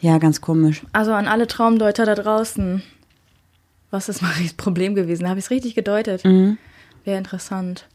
Ja, 0.00 0.18
ganz 0.18 0.40
komisch. 0.42 0.82
Also 0.92 1.12
an 1.12 1.26
alle 1.26 1.46
Traumdeuter 1.46 2.04
da 2.04 2.14
draußen. 2.14 2.82
Was 3.90 4.08
ist 4.08 4.20
Maries 4.22 4.52
Problem 4.54 4.94
gewesen? 4.94 5.28
Habe 5.28 5.38
ich 5.38 5.46
es 5.46 5.50
richtig 5.50 5.74
gedeutet? 5.74 6.24
Mhm. 6.24 6.58
Wäre 7.04 7.16
interessant. 7.18 7.86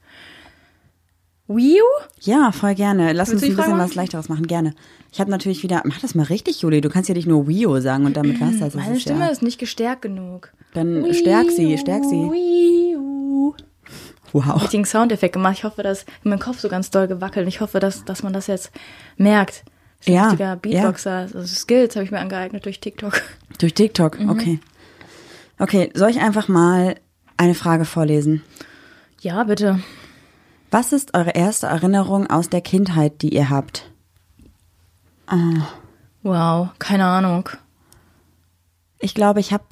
Wii 1.47 1.81
U? 1.81 1.85
Ja, 2.21 2.51
voll 2.51 2.75
gerne. 2.75 3.11
Lass 3.13 3.29
Willst 3.29 3.43
uns 3.43 3.51
ein 3.51 3.57
bisschen 3.57 3.77
was 3.77 3.93
leichteres 3.95 4.29
machen, 4.29 4.47
gerne. 4.47 4.73
Ich 5.11 5.19
habe 5.19 5.29
natürlich 5.29 5.63
wieder, 5.63 5.81
mach 5.85 5.99
das 5.99 6.15
mal 6.15 6.23
richtig, 6.23 6.61
Juli. 6.61 6.79
Du 6.79 6.89
kannst 6.89 7.09
ja 7.09 7.15
nicht 7.15 7.27
nur 7.27 7.47
Wio 7.47 7.79
sagen 7.81 8.05
und 8.05 8.15
damit 8.15 8.39
was. 8.39 8.61
Also 8.61 8.79
Meine 8.79 8.95
ist 8.95 9.01
Stimme 9.01 9.19
ja, 9.25 9.27
ist 9.27 9.41
nicht 9.43 9.59
gestärkt 9.59 10.01
genug. 10.01 10.53
Dann 10.73 11.13
stärk 11.13 11.51
sie, 11.51 11.77
stärk 11.77 12.05
sie. 12.05 12.15
Wii 12.31 12.95
U. 12.97 13.53
Wow. 14.33 14.61
richtigen 14.61 14.85
Soundeffekt 14.85 15.33
gemacht. 15.33 15.57
Ich 15.57 15.63
hoffe, 15.63 15.83
dass 15.83 16.05
mein 16.23 16.39
Kopf 16.39 16.59
so 16.59 16.69
ganz 16.69 16.89
doll 16.91 17.07
gewackelt. 17.07 17.47
Ich 17.47 17.59
hoffe, 17.61 17.79
dass, 17.79 18.05
dass 18.05 18.23
man 18.23 18.33
das 18.33 18.47
jetzt 18.47 18.71
merkt. 19.17 19.63
Das 19.99 20.07
ist 20.07 20.07
ein 20.07 20.13
Ja, 20.13 20.23
richtiger 20.29 20.55
Beatboxer. 20.55 21.11
Also 21.33 21.43
Skills 21.45 21.95
habe 21.95 22.05
ich 22.05 22.11
mir 22.11 22.19
angeeignet 22.19 22.65
durch 22.65 22.79
TikTok. 22.79 23.21
Durch 23.59 23.73
TikTok, 23.73 24.19
Mhm. 24.19 24.29
okay. 24.29 24.59
Okay, 25.59 25.91
soll 25.93 26.09
ich 26.09 26.19
einfach 26.19 26.47
mal 26.47 26.95
eine 27.37 27.53
Frage 27.53 27.85
vorlesen? 27.85 28.41
Ja, 29.19 29.43
bitte. 29.43 29.79
Was 30.71 30.93
ist 30.93 31.13
eure 31.13 31.31
erste 31.31 31.67
Erinnerung 31.67 32.27
aus 32.29 32.49
der 32.49 32.61
Kindheit, 32.61 33.21
die 33.21 33.35
ihr 33.35 33.49
habt? 33.49 33.91
Wow, 36.23 36.69
keine 36.79 37.05
Ahnung. 37.05 37.49
Ich 38.99 39.13
glaube, 39.15 39.39
ich 39.39 39.53
habe 39.53 39.63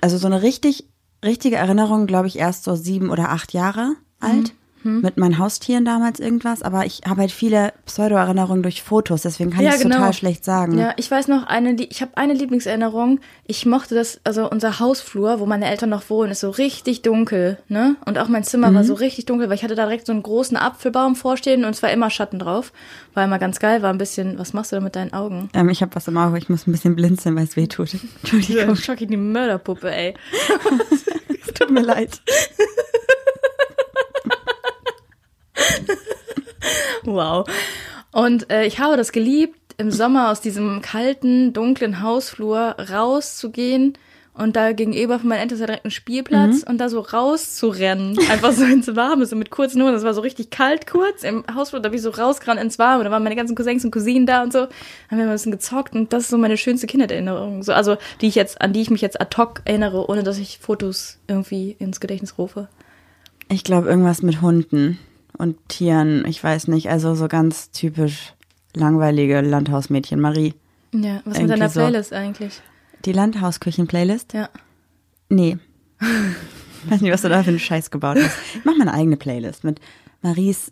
also 0.00 0.18
so 0.18 0.26
eine 0.26 0.42
richtig 0.42 0.84
richtige 1.26 1.56
Erinnerung, 1.56 2.06
glaube 2.06 2.28
ich, 2.28 2.38
erst 2.38 2.64
so 2.64 2.74
sieben 2.74 3.10
oder 3.10 3.30
acht 3.30 3.52
Jahre 3.52 3.96
alt 4.20 4.54
mit 4.86 5.16
meinen 5.16 5.38
Haustieren 5.38 5.84
damals 5.84 6.20
irgendwas. 6.20 6.62
Aber 6.62 6.86
ich 6.86 7.00
habe 7.06 7.20
halt 7.22 7.32
viele 7.32 7.72
Pseudo-Erinnerungen 7.86 8.62
durch 8.62 8.82
Fotos, 8.82 9.22
deswegen 9.22 9.50
kann 9.50 9.64
ich 9.64 9.70
es 9.72 9.80
total 9.82 10.12
schlecht 10.12 10.44
sagen. 10.44 10.72
genau. 10.72 10.84
Ja, 10.84 10.94
ich 10.96 11.10
weiß 11.10 11.28
noch, 11.28 11.46
eine, 11.46 11.74
ich 11.74 12.00
habe 12.02 12.12
eine 12.16 12.34
Lieblingserinnerung. 12.34 13.20
Ich 13.46 13.66
mochte 13.66 13.94
das, 13.94 14.20
also 14.24 14.50
unser 14.50 14.78
Hausflur, 14.80 15.40
wo 15.40 15.46
meine 15.46 15.66
Eltern 15.66 15.90
noch 15.90 16.08
wohnen, 16.10 16.32
ist 16.32 16.40
so 16.40 16.50
richtig 16.50 17.02
dunkel, 17.02 17.58
ne? 17.68 17.96
Und 18.06 18.18
auch 18.18 18.28
mein 18.28 18.44
Zimmer 18.44 18.70
Mhm. 18.70 18.74
war 18.76 18.84
so 18.84 18.94
richtig 18.94 19.26
dunkel, 19.26 19.48
weil 19.48 19.56
ich 19.56 19.64
hatte 19.64 19.74
da 19.74 19.84
direkt 19.84 20.06
so 20.06 20.12
einen 20.12 20.22
großen 20.22 20.56
Apfelbaum 20.56 21.16
vorstehen 21.16 21.64
und 21.64 21.70
es 21.70 21.82
war 21.82 21.90
immer 21.90 22.10
Schatten 22.10 22.38
drauf. 22.38 22.72
War 23.14 23.24
immer 23.24 23.38
ganz 23.38 23.58
geil, 23.58 23.82
war 23.82 23.90
ein 23.90 23.98
bisschen, 23.98 24.38
was 24.38 24.52
machst 24.52 24.72
du 24.72 24.76
da 24.76 24.80
mit 24.82 24.96
deinen 24.96 25.12
Augen? 25.12 25.48
Ähm, 25.54 25.68
ich 25.68 25.82
habe 25.82 25.94
was 25.94 26.06
im 26.08 26.16
Auge, 26.18 26.38
ich 26.38 26.48
muss 26.48 26.66
ein 26.66 26.72
bisschen 26.72 26.96
blinzeln, 26.96 27.34
weil 27.36 27.44
es 27.44 27.56
weh 27.56 27.66
tut. 27.66 27.90
Entschuldigung, 28.22 28.76
Schocki, 28.76 29.06
die 29.06 29.16
Mörderpuppe, 29.16 29.90
ey. 29.90 30.14
tut 31.58 31.70
mir 31.70 31.82
leid. 31.82 32.20
Wow. 37.04 37.48
Und 38.12 38.50
äh, 38.50 38.66
ich 38.66 38.80
habe 38.80 38.96
das 38.96 39.12
geliebt, 39.12 39.58
im 39.78 39.90
Sommer 39.90 40.30
aus 40.30 40.40
diesem 40.40 40.80
kalten, 40.80 41.52
dunklen 41.52 42.02
Hausflur 42.02 42.76
rauszugehen 42.90 43.98
und 44.32 44.56
da 44.56 44.72
gegenüber 44.72 45.18
von 45.18 45.28
meinen 45.28 45.40
Eltern 45.40 45.58
direkt 45.58 45.84
ein 45.84 45.90
Spielplatz 45.90 46.62
und 46.62 46.78
da 46.78 46.88
so 46.88 47.00
rauszurennen. 47.00 48.18
Einfach 48.30 48.52
so 48.52 48.64
ins 48.64 48.94
Warme, 48.96 49.26
so 49.26 49.36
mit 49.36 49.50
kurzen 49.50 49.82
Hosen. 49.82 49.94
Das 49.94 50.04
war 50.04 50.14
so 50.14 50.20
richtig 50.20 50.50
kalt 50.50 50.86
kurz 50.86 51.24
im 51.24 51.44
Hausflur, 51.54 51.80
da 51.80 51.88
bin 51.88 51.96
ich 51.96 52.02
so 52.02 52.10
rausgerannt 52.10 52.60
ins 52.60 52.78
Warme. 52.78 53.04
Da 53.04 53.10
waren 53.10 53.22
meine 53.22 53.36
ganzen 53.36 53.54
Cousins 53.54 53.84
und 53.84 53.90
Cousinen 53.90 54.26
da 54.26 54.42
und 54.42 54.52
so. 54.52 54.60
Haben 54.60 54.70
wir 55.10 55.18
mal 55.18 55.28
ein 55.28 55.32
bisschen 55.32 55.52
gezockt 55.52 55.94
und 55.94 56.12
das 56.12 56.24
ist 56.24 56.30
so 56.30 56.38
meine 56.38 56.56
schönste 56.56 56.86
Kindheitserinnerung. 56.86 57.62
So, 57.62 57.72
also 57.72 57.96
die 58.20 58.28
ich 58.28 58.34
jetzt, 58.34 58.60
an 58.60 58.72
die 58.72 58.82
ich 58.82 58.90
mich 58.90 59.00
jetzt 59.00 59.20
ad 59.20 59.36
hoc 59.36 59.62
erinnere, 59.64 60.08
ohne 60.08 60.22
dass 60.22 60.38
ich 60.38 60.58
Fotos 60.58 61.18
irgendwie 61.28 61.76
ins 61.78 62.00
Gedächtnis 62.00 62.38
rufe. 62.38 62.68
Ich 63.48 63.64
glaube 63.64 63.88
irgendwas 63.88 64.22
mit 64.22 64.42
Hunden 64.42 64.98
und 65.38 65.56
Tieren, 65.68 66.24
ich 66.26 66.42
weiß 66.42 66.68
nicht, 66.68 66.88
also 66.90 67.14
so 67.14 67.28
ganz 67.28 67.70
typisch 67.70 68.34
langweilige 68.74 69.40
Landhausmädchen 69.40 70.20
Marie. 70.20 70.54
Ja, 70.92 71.16
was 71.24 71.24
mit 71.24 71.36
Irgendwie 71.36 71.48
deiner 71.48 71.68
so. 71.68 71.80
Playlist 71.80 72.12
eigentlich? 72.12 72.60
Die 73.04 73.12
Landhausküchen-Playlist? 73.12 74.32
Ja. 74.34 74.48
Nee. 75.28 75.58
Ich 76.84 76.92
weiß 76.92 77.00
nicht, 77.00 77.12
was 77.12 77.22
du 77.22 77.28
da 77.28 77.42
für 77.42 77.48
einen 77.50 77.58
Scheiß 77.58 77.90
gebaut 77.90 78.16
hast. 78.16 78.38
Ich 78.54 78.64
mach 78.64 78.76
mal 78.76 78.82
eine 78.82 78.94
eigene 78.94 79.16
Playlist 79.16 79.64
mit 79.64 79.80
Maries 80.22 80.70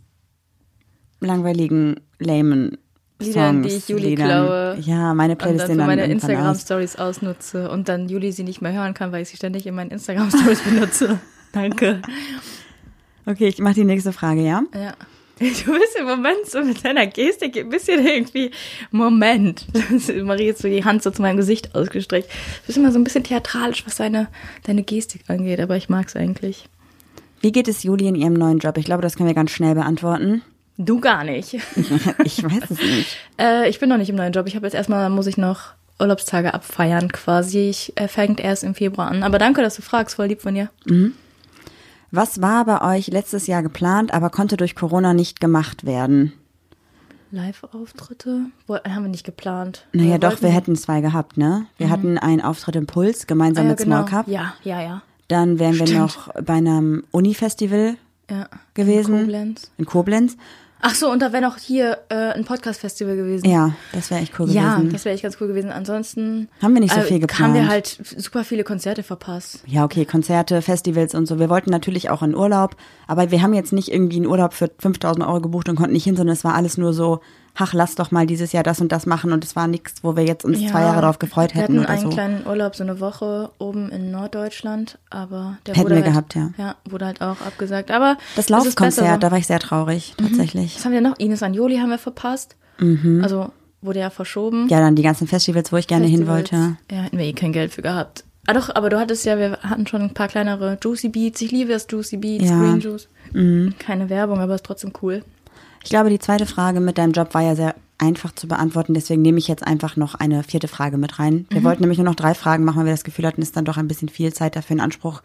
langweiligen, 1.18 1.97
lamen 2.21 2.78
Liedern, 3.18 3.62
Songs. 3.64 3.66
die 3.66 3.78
ich 3.78 3.88
Juli 3.88 4.09
Liedern. 4.11 4.26
klaue. 4.28 4.76
Ja, 4.83 5.12
meine 5.14 5.33
Und 5.33 5.38
Playlist 5.38 5.62
dann 5.62 5.66
sehen 5.68 5.80
für 5.80 5.87
meine 5.87 6.02
irgendwann 6.02 6.30
aus. 6.30 6.38
Instagram-Stories 6.61 6.97
ausnutze 6.97 7.68
und 7.68 7.88
dann 7.88 8.09
Juli 8.09 8.30
sie 8.30 8.44
nicht 8.44 8.62
mehr 8.62 8.73
hören 8.73 8.94
kann, 8.94 9.11
weil 9.11 9.23
ich 9.23 9.30
sie 9.30 9.37
ständig 9.37 9.66
in 9.66 9.75
meinen 9.75 9.90
Instagram-Stories 9.90 10.61
benutze. 10.71 11.18
Danke. 11.52 12.00
Okay, 13.26 13.48
ich 13.48 13.58
mach 13.58 13.74
die 13.74 13.84
nächste 13.84 14.12
Frage, 14.12 14.42
ja? 14.42 14.62
Ja. 14.74 14.94
Du 15.38 15.46
bist 15.48 15.96
im 15.98 16.06
Moment 16.06 16.46
so 16.46 16.62
mit 16.62 16.84
deiner 16.84 17.08
Gestik 17.08 17.56
ein 17.56 17.68
bisschen 17.68 18.06
irgendwie, 18.06 18.52
Moment. 18.92 19.66
Marie 20.22 20.50
hat 20.50 20.58
so 20.58 20.68
die 20.68 20.84
Hand 20.84 21.02
so 21.02 21.10
zu 21.10 21.22
meinem 21.22 21.36
Gesicht 21.38 21.74
ausgestreckt. 21.74 22.30
Du 22.30 22.66
bist 22.68 22.78
immer 22.78 22.92
so 22.92 23.00
ein 23.00 23.04
bisschen 23.04 23.24
theatralisch, 23.24 23.84
was 23.84 23.96
deine, 23.96 24.28
deine 24.62 24.84
Gestik 24.84 25.22
angeht, 25.26 25.58
aber 25.58 25.76
ich 25.76 25.88
mag's 25.88 26.14
eigentlich. 26.14 26.68
Wie 27.40 27.50
geht 27.50 27.66
es 27.66 27.82
Juli 27.82 28.06
in 28.06 28.14
ihrem 28.14 28.34
neuen 28.34 28.58
Job? 28.60 28.78
Ich 28.78 28.84
glaube, 28.84 29.02
das 29.02 29.16
können 29.16 29.28
wir 29.28 29.34
ganz 29.34 29.50
schnell 29.50 29.74
beantworten. 29.74 30.42
Du 30.76 31.00
gar 31.00 31.24
nicht. 31.24 31.54
Ich 32.24 32.42
weiß 32.44 32.70
es 32.70 32.80
nicht. 32.80 33.16
äh, 33.40 33.68
ich 33.68 33.80
bin 33.80 33.88
noch 33.88 33.98
nicht 33.98 34.10
im 34.10 34.16
neuen 34.16 34.32
Job. 34.32 34.46
Ich 34.46 34.54
habe 34.54 34.66
jetzt 34.66 34.74
erstmal, 34.74 35.10
muss 35.10 35.26
ich 35.26 35.36
noch 35.36 35.72
Urlaubstage 35.98 36.54
abfeiern 36.54 37.10
quasi. 37.10 37.70
Ich 37.70 37.92
äh, 37.96 38.06
fängt 38.06 38.38
erst 38.38 38.62
im 38.62 38.76
Februar 38.76 39.08
an. 39.08 39.24
Aber 39.24 39.38
danke, 39.38 39.62
dass 39.62 39.74
du 39.74 39.82
fragst. 39.82 40.14
Voll 40.14 40.26
lieb 40.26 40.42
von 40.42 40.54
dir. 40.54 40.70
Was 42.16 42.40
war 42.40 42.64
bei 42.64 42.97
euch 42.97 43.09
letztes 43.09 43.49
Jahr 43.49 43.62
geplant, 43.64 44.14
aber 44.14 44.30
konnte 44.30 44.56
durch 44.56 44.76
Corona 44.76 45.14
nicht 45.14 45.40
gemacht 45.40 45.85
werden? 45.85 46.33
Live-Auftritte? 47.33 48.47
Woll- 48.68 48.83
Haben 48.88 49.02
wir 49.04 49.09
nicht 49.11 49.25
geplant. 49.25 49.85
Naja, 49.92 50.12
Wir 50.12 50.18
doch, 50.18 50.40
wir 50.40 50.50
hätten 50.50 50.76
zwei 50.76 51.00
gehabt, 51.00 51.37
ne? 51.37 51.66
Wir 51.76 51.90
hatten 51.90 52.16
einen 52.16 52.40
Auftritt 52.40 52.76
im 52.76 52.87
Puls 52.87 53.26
gemeinsam 53.26 53.64
Ah, 53.64 53.66
ja, 53.66 53.71
mit 53.73 53.80
Small 53.80 54.04
genau. 54.04 54.16
Cup. 54.16 54.28
Ja, 54.28 54.54
ja, 54.62 54.80
ja. 54.80 55.02
Dann 55.26 55.59
wären 55.59 55.76
wir 55.78 55.87
Stimmt. 55.88 56.00
noch 56.02 56.33
bei 56.44 56.52
einem 56.54 57.02
Uni-Festival 57.11 57.97
ja. 58.30 58.47
gewesen. 58.75 59.14
In 59.14 59.21
Koblenz. 59.25 59.71
in 59.78 59.85
Koblenz. 59.87 60.37
Ach 60.86 60.94
so, 60.94 61.10
und 61.10 61.22
da 61.22 61.32
wäre 61.32 61.42
noch 61.42 61.56
hier 61.56 61.96
äh, 62.10 62.14
ein 62.32 62.44
Podcast-Festival 62.44 63.16
gewesen. 63.16 63.48
Ja, 63.48 63.72
das 63.94 64.10
wäre 64.10 64.20
echt 64.20 64.38
cool 64.38 64.50
Ja, 64.50 64.74
gewesen. 64.76 64.92
das 64.92 65.06
wäre 65.06 65.14
echt 65.14 65.22
ganz 65.22 65.38
cool 65.40 65.46
gewesen. 65.48 65.70
Ansonsten 65.70 66.48
Haben 66.60 66.74
wir 66.74 66.80
nicht 66.82 66.92
so 66.92 67.00
äh, 67.00 67.04
viel 67.04 67.16
Haben 67.22 67.54
wir 67.54 67.62
geplant. 67.62 67.68
halt 67.70 67.86
super 68.18 68.44
viele 68.44 68.64
Konzerte 68.64 69.02
verpasst. 69.02 69.62
Ja, 69.66 69.84
okay, 69.84 70.04
Konzerte, 70.04 70.60
Festivals 70.60 71.14
und 71.14 71.24
so. 71.24 71.38
Wir 71.38 71.48
wollten 71.48 71.70
natürlich 71.70 72.10
auch 72.10 72.22
in 72.22 72.34
Urlaub, 72.36 72.76
aber 73.06 73.30
wir 73.30 73.40
haben 73.40 73.54
jetzt 73.54 73.72
nicht 73.72 73.90
irgendwie 73.90 74.16
einen 74.16 74.26
Urlaub 74.26 74.52
für 74.52 74.70
5000 74.78 75.26
Euro 75.26 75.40
gebucht 75.40 75.70
und 75.70 75.76
konnten 75.76 75.94
nicht 75.94 76.04
hin, 76.04 76.16
sondern 76.16 76.34
es 76.34 76.44
war 76.44 76.54
alles 76.54 76.76
nur 76.76 76.92
so, 76.92 77.20
ach, 77.56 77.73
lass 77.75 77.94
doch 77.94 78.11
mal 78.11 78.26
dieses 78.26 78.52
Jahr 78.52 78.62
das 78.62 78.80
und 78.80 78.90
das 78.92 79.06
machen 79.06 79.32
und 79.32 79.44
es 79.44 79.54
war 79.56 79.66
nichts, 79.68 80.02
wo 80.02 80.16
wir 80.16 80.25
jetzt 80.25 80.44
uns 80.44 80.58
zwei 80.58 80.80
Jahre 80.80 81.00
drauf 81.02 81.18
gefreut 81.18 81.54
wir 81.54 81.62
hätten 81.62 81.75
hatten 81.75 81.84
oder 81.84 81.90
einen 81.90 82.02
so. 82.02 82.08
kleinen 82.11 82.46
Urlaub, 82.46 82.75
so 82.76 82.82
eine 82.84 83.00
Woche 83.00 83.50
oben 83.58 83.90
in 83.90 84.11
Norddeutschland, 84.11 84.99
aber 85.11 85.58
der 85.66 85.75
Hätten 85.75 85.84
wurde 85.84 85.96
wir 85.96 86.02
halt, 86.04 86.12
gehabt, 86.12 86.34
ja. 86.34 86.50
Ja, 86.58 86.75
wurde 86.88 87.06
halt 87.06 87.20
auch 87.20 87.40
abgesagt. 87.40 87.90
Aber 87.90 88.16
Das 88.37 88.49
Laufkonzert, 88.49 89.23
da 89.23 89.30
war 89.30 89.38
ich 89.38 89.46
sehr 89.46 89.61
traurig, 89.61 90.14
tatsächlich. 90.16 90.76
Was 90.76 90.84
haben 90.84 90.92
wir 90.92 91.00
noch? 91.00 91.18
Ines 91.18 91.42
Anjoli 91.42 91.76
haben 91.78 91.90
wir 91.90 91.99
verpasst. 91.99 92.56
Also 93.23 93.50
wurde 93.82 94.00
ja 94.00 94.11
verschoben. 94.11 94.64
Mhm. 94.64 94.68
Ja, 94.68 94.80
dann 94.80 94.96
die 94.96 95.02
ganzen 95.02 95.26
Festivals, 95.28 95.70
wo 95.73 95.76
ich 95.76 95.87
gerne 95.87 96.06
hin 96.06 96.26
Festivals. 96.26 96.52
wollte. 96.52 96.76
Ja, 96.90 97.02
hätten 97.02 97.18
wir 97.18 97.25
eh 97.26 97.32
kein 97.34 97.52
Geld 97.52 97.73
für 97.73 97.82
gehabt. 97.82 98.25
Ah 98.46 98.52
doch, 98.52 98.75
aber 98.75 98.90
du 98.90 98.99
hattest 98.99 99.25
ja, 99.25 99.38
wir 99.38 99.58
hatten 99.62 99.87
schon 99.87 100.02
ein 100.02 100.12
paar 100.14 100.28
kleinere 100.28 100.76
Juicy 100.82 101.08
Beats. 101.08 101.40
Ich 101.40 101.50
liebe 101.50 101.73
das 101.73 101.87
Juicy 101.88 102.16
Beats, 102.18 102.44
Ja. 102.49 102.56
Mhm. 102.56 102.80
Green 102.80 102.80
Juice. 102.80 103.08
Keine 103.78 104.11
Werbung, 104.11 104.40
aber 104.40 104.54
ist 104.54 104.64
trotzdem 104.66 104.92
cool. 105.02 105.23
Ich 105.84 105.90
glaube, 105.90 106.10
die 106.10 106.18
zweite 106.18 106.46
Frage 106.46 106.80
mit 106.80 106.98
deinem 106.98 107.12
Job 107.12 107.34
war 107.34 107.42
ja 107.42 107.54
sehr 107.54 107.74
einfach 107.98 108.34
zu 108.34 108.48
beantworten, 108.48 108.94
deswegen 108.94 109.22
nehme 109.22 109.38
ich 109.38 109.46
jetzt 109.48 109.64
einfach 109.64 109.96
noch 109.96 110.14
eine 110.14 110.42
vierte 110.42 110.66
Frage 110.66 110.96
mit 110.96 111.18
rein. 111.18 111.46
Wir 111.50 111.62
wollten 111.62 111.82
nämlich 111.82 111.98
nur 111.98 112.06
noch 112.06 112.16
drei 112.16 112.34
Fragen 112.34 112.64
machen, 112.64 112.78
weil 112.78 112.86
wir 112.86 112.92
das 112.92 113.04
Gefühl 113.04 113.26
hatten, 113.26 113.42
ist 113.42 113.56
dann 113.56 113.64
doch 113.64 113.76
ein 113.76 113.86
bisschen 113.86 114.08
viel 114.08 114.32
Zeit 114.32 114.56
dafür 114.56 114.74
in 114.74 114.80
Anspruch 114.80 115.22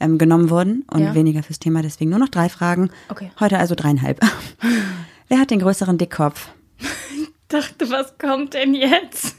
ähm, 0.00 0.18
genommen 0.18 0.50
worden 0.50 0.84
und 0.90 1.02
Ja. 1.02 1.14
weniger 1.14 1.42
fürs 1.42 1.58
Thema, 1.60 1.82
deswegen 1.82 2.10
nur 2.10 2.18
noch 2.18 2.28
drei 2.30 2.48
Fragen. 2.48 2.90
Okay. 3.10 3.30
Heute 3.38 3.58
also 3.58 3.74
dreieinhalb. 3.74 4.20
Wer 5.28 5.38
hat 5.38 5.50
den 5.50 5.60
größeren 5.60 5.98
Dickkopf? 5.98 6.48
Dachte, 7.48 7.90
was 7.90 8.16
kommt 8.18 8.54
denn 8.54 8.74
jetzt? 8.74 9.36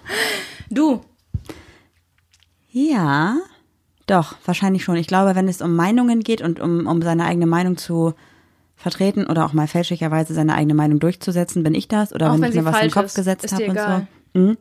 du. 0.70 1.00
Ja, 2.70 3.38
doch, 4.06 4.36
wahrscheinlich 4.44 4.84
schon. 4.84 4.96
Ich 4.96 5.06
glaube, 5.06 5.34
wenn 5.34 5.48
es 5.48 5.62
um 5.62 5.74
Meinungen 5.74 6.20
geht 6.20 6.42
und 6.42 6.60
um, 6.60 6.86
um 6.86 7.00
seine 7.00 7.24
eigene 7.24 7.46
Meinung 7.46 7.76
zu 7.76 8.14
vertreten 8.84 9.26
oder 9.26 9.44
auch 9.44 9.52
mal 9.52 9.66
fälschlicherweise 9.66 10.32
seine 10.34 10.54
eigene 10.54 10.74
Meinung 10.74 11.00
durchzusetzen, 11.00 11.64
bin 11.64 11.74
ich 11.74 11.88
das. 11.88 12.12
Oder 12.12 12.28
Auch 12.30 12.34
wenn, 12.34 12.42
wenn 12.42 12.50
ich 12.50 12.54
mir 12.54 12.60
sie 12.62 12.66
was 12.66 12.76
in 12.82 12.88
den 12.88 12.92
Kopf 12.92 13.06
ist, 13.06 13.14
gesetzt 13.16 13.44
ist 13.46 13.52
habe 13.54 13.64
und 13.70 13.78
so. 13.78 14.40
Mhm. 14.40 14.56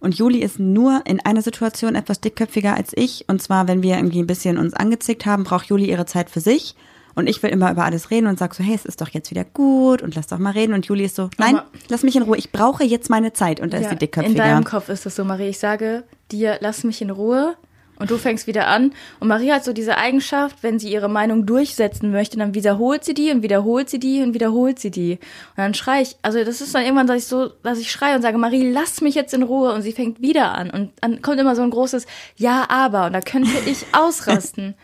Und 0.00 0.16
Juli 0.16 0.38
ist 0.40 0.58
nur 0.58 1.02
in 1.06 1.20
einer 1.24 1.42
Situation 1.42 1.94
etwas 1.94 2.20
dickköpfiger 2.20 2.74
als 2.76 2.90
ich. 2.96 3.26
Und 3.28 3.40
zwar, 3.40 3.68
wenn 3.68 3.82
wir 3.84 3.94
irgendwie 3.96 4.18
ein 4.18 4.26
bisschen 4.26 4.58
uns 4.58 4.74
angezickt 4.74 5.26
haben, 5.26 5.44
braucht 5.44 5.66
Juli 5.66 5.88
ihre 5.88 6.06
Zeit 6.06 6.28
für 6.30 6.40
sich. 6.40 6.74
Und 7.14 7.28
ich 7.28 7.42
will 7.42 7.50
immer 7.50 7.70
über 7.70 7.84
alles 7.84 8.10
reden 8.10 8.26
und 8.26 8.38
sag 8.38 8.54
so, 8.54 8.64
hey, 8.64 8.74
es 8.74 8.84
ist 8.86 9.00
doch 9.02 9.08
jetzt 9.10 9.30
wieder 9.30 9.44
gut 9.44 10.00
und 10.02 10.14
lass 10.16 10.26
doch 10.28 10.38
mal 10.38 10.50
reden. 10.54 10.72
Und 10.72 10.86
Juli 10.86 11.04
ist 11.04 11.14
so, 11.14 11.28
nein, 11.38 11.56
Aber- 11.58 11.66
lass 11.88 12.02
mich 12.02 12.16
in 12.16 12.22
Ruhe, 12.22 12.36
ich 12.38 12.50
brauche 12.52 12.82
jetzt 12.84 13.10
meine 13.10 13.32
Zeit. 13.34 13.60
Und 13.60 13.72
da 13.74 13.76
ist 13.76 13.82
Ja, 13.84 13.88
sie 13.90 13.94
in 13.94 13.98
dickköpfiger. 14.00 14.42
deinem 14.42 14.64
Kopf 14.64 14.88
ist 14.88 15.04
das 15.06 15.14
so, 15.14 15.22
Marie. 15.24 15.48
Ich 15.50 15.58
sage 15.58 16.04
dir, 16.32 16.56
lass 16.62 16.82
mich 16.84 17.02
in 17.02 17.10
Ruhe. 17.10 17.54
Und 17.98 18.10
du 18.10 18.16
fängst 18.16 18.46
wieder 18.46 18.66
an. 18.66 18.92
Und 19.20 19.28
Marie 19.28 19.52
hat 19.52 19.64
so 19.64 19.72
diese 19.72 19.96
Eigenschaft, 19.96 20.62
wenn 20.62 20.78
sie 20.78 20.92
ihre 20.92 21.08
Meinung 21.08 21.46
durchsetzen 21.46 22.10
möchte, 22.10 22.36
dann 22.36 22.54
wiederholt 22.54 23.04
sie 23.04 23.14
die 23.14 23.30
und 23.30 23.42
wiederholt 23.42 23.90
sie 23.90 24.00
die 24.00 24.22
und 24.22 24.34
wiederholt 24.34 24.78
sie 24.78 24.90
die. 24.90 25.12
Und 25.12 25.58
dann 25.58 25.74
schrei 25.74 26.02
ich, 26.02 26.16
also 26.22 26.42
das 26.42 26.60
ist 26.60 26.74
dann 26.74 26.82
irgendwann, 26.82 27.06
dass 27.06 27.18
ich 27.18 27.26
so, 27.26 27.50
dass 27.62 27.78
ich 27.78 27.92
schreie 27.92 28.16
und 28.16 28.22
sage, 28.22 28.38
Marie, 28.38 28.72
lass 28.72 29.02
mich 29.02 29.14
jetzt 29.14 29.34
in 29.34 29.42
Ruhe. 29.42 29.72
Und 29.72 29.82
sie 29.82 29.92
fängt 29.92 30.20
wieder 30.20 30.52
an. 30.52 30.70
Und 30.70 30.90
dann 31.00 31.22
kommt 31.22 31.38
immer 31.38 31.54
so 31.54 31.62
ein 31.62 31.70
großes 31.70 32.06
Ja, 32.36 32.64
aber. 32.68 33.06
Und 33.06 33.12
da 33.12 33.20
könnte 33.20 33.50
ich 33.66 33.84
ausrasten. 33.92 34.74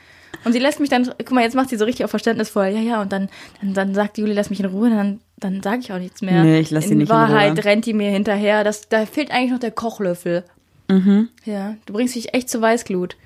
Und 0.45 0.53
sie 0.53 0.59
lässt 0.59 0.79
mich 0.79 0.89
dann, 0.89 1.05
guck 1.19 1.33
mal, 1.33 1.43
jetzt 1.43 1.57
macht 1.57 1.69
sie 1.69 1.77
so 1.77 1.85
richtig 1.85 2.05
auf 2.05 2.11
verständnisvoll, 2.11 2.67
ja, 2.67 2.81
ja, 2.81 3.03
und 3.03 3.13
dann, 3.13 3.29
dann, 3.61 3.75
dann 3.75 3.95
sagt 3.95 4.19
Juli, 4.19 4.35
lass 4.35 4.51
mich 4.51 4.61
in 4.61 4.67
Ruhe, 4.67 4.89
dann, 4.89 5.21
dann 5.37 5.63
sage 5.63 5.81
ich 5.81 5.93
auch 5.93 5.99
nichts 5.99 6.23
mehr. 6.23 6.45
Nee, 6.45 6.61
ich 6.61 6.71
lass 6.71 6.85
sie 6.85 6.95
nicht 6.95 7.11
in 7.11 7.15
Wahrheit 7.15 7.65
rennt 7.65 7.87
die 7.87 7.93
mir 7.93 8.11
hinterher. 8.11 8.63
Das, 8.63 8.89
da 8.89 9.05
fehlt 9.07 9.31
eigentlich 9.31 9.51
noch 9.51 9.59
der 9.59 9.73
Kochlöffel. 9.73 10.45
Mhm. 10.89 11.29
Ja, 11.45 11.77
du 11.87 11.93
bringst 11.93 12.15
dich 12.15 12.35
echt 12.35 12.49
zu 12.49 12.61
Weißglut. 12.61 13.17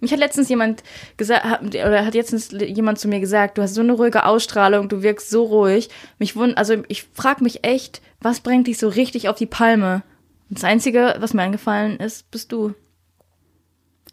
Mich 0.00 0.12
hat 0.12 0.18
letztens 0.18 0.48
jemand 0.48 0.82
gesagt, 1.16 1.44
oder 1.74 2.04
hat 2.04 2.14
letztens 2.14 2.50
jemand 2.52 2.98
zu 2.98 3.08
mir 3.08 3.20
gesagt, 3.20 3.56
du 3.56 3.62
hast 3.62 3.74
so 3.74 3.80
eine 3.80 3.92
ruhige 3.92 4.26
Ausstrahlung, 4.26 4.88
du 4.88 5.02
wirkst 5.02 5.30
so 5.30 5.44
ruhig. 5.44 5.88
Mich 6.18 6.36
wund, 6.36 6.58
also 6.58 6.82
ich 6.88 7.04
frage 7.14 7.42
mich 7.42 7.64
echt, 7.64 8.02
was 8.20 8.40
bringt 8.40 8.66
dich 8.66 8.78
so 8.78 8.88
richtig 8.88 9.28
auf 9.28 9.36
die 9.36 9.46
Palme? 9.46 10.02
Und 10.48 10.58
das 10.58 10.64
Einzige, 10.64 11.16
was 11.18 11.34
mir 11.34 11.42
eingefallen 11.42 11.98
ist, 11.98 12.30
bist 12.30 12.52
du. 12.52 12.74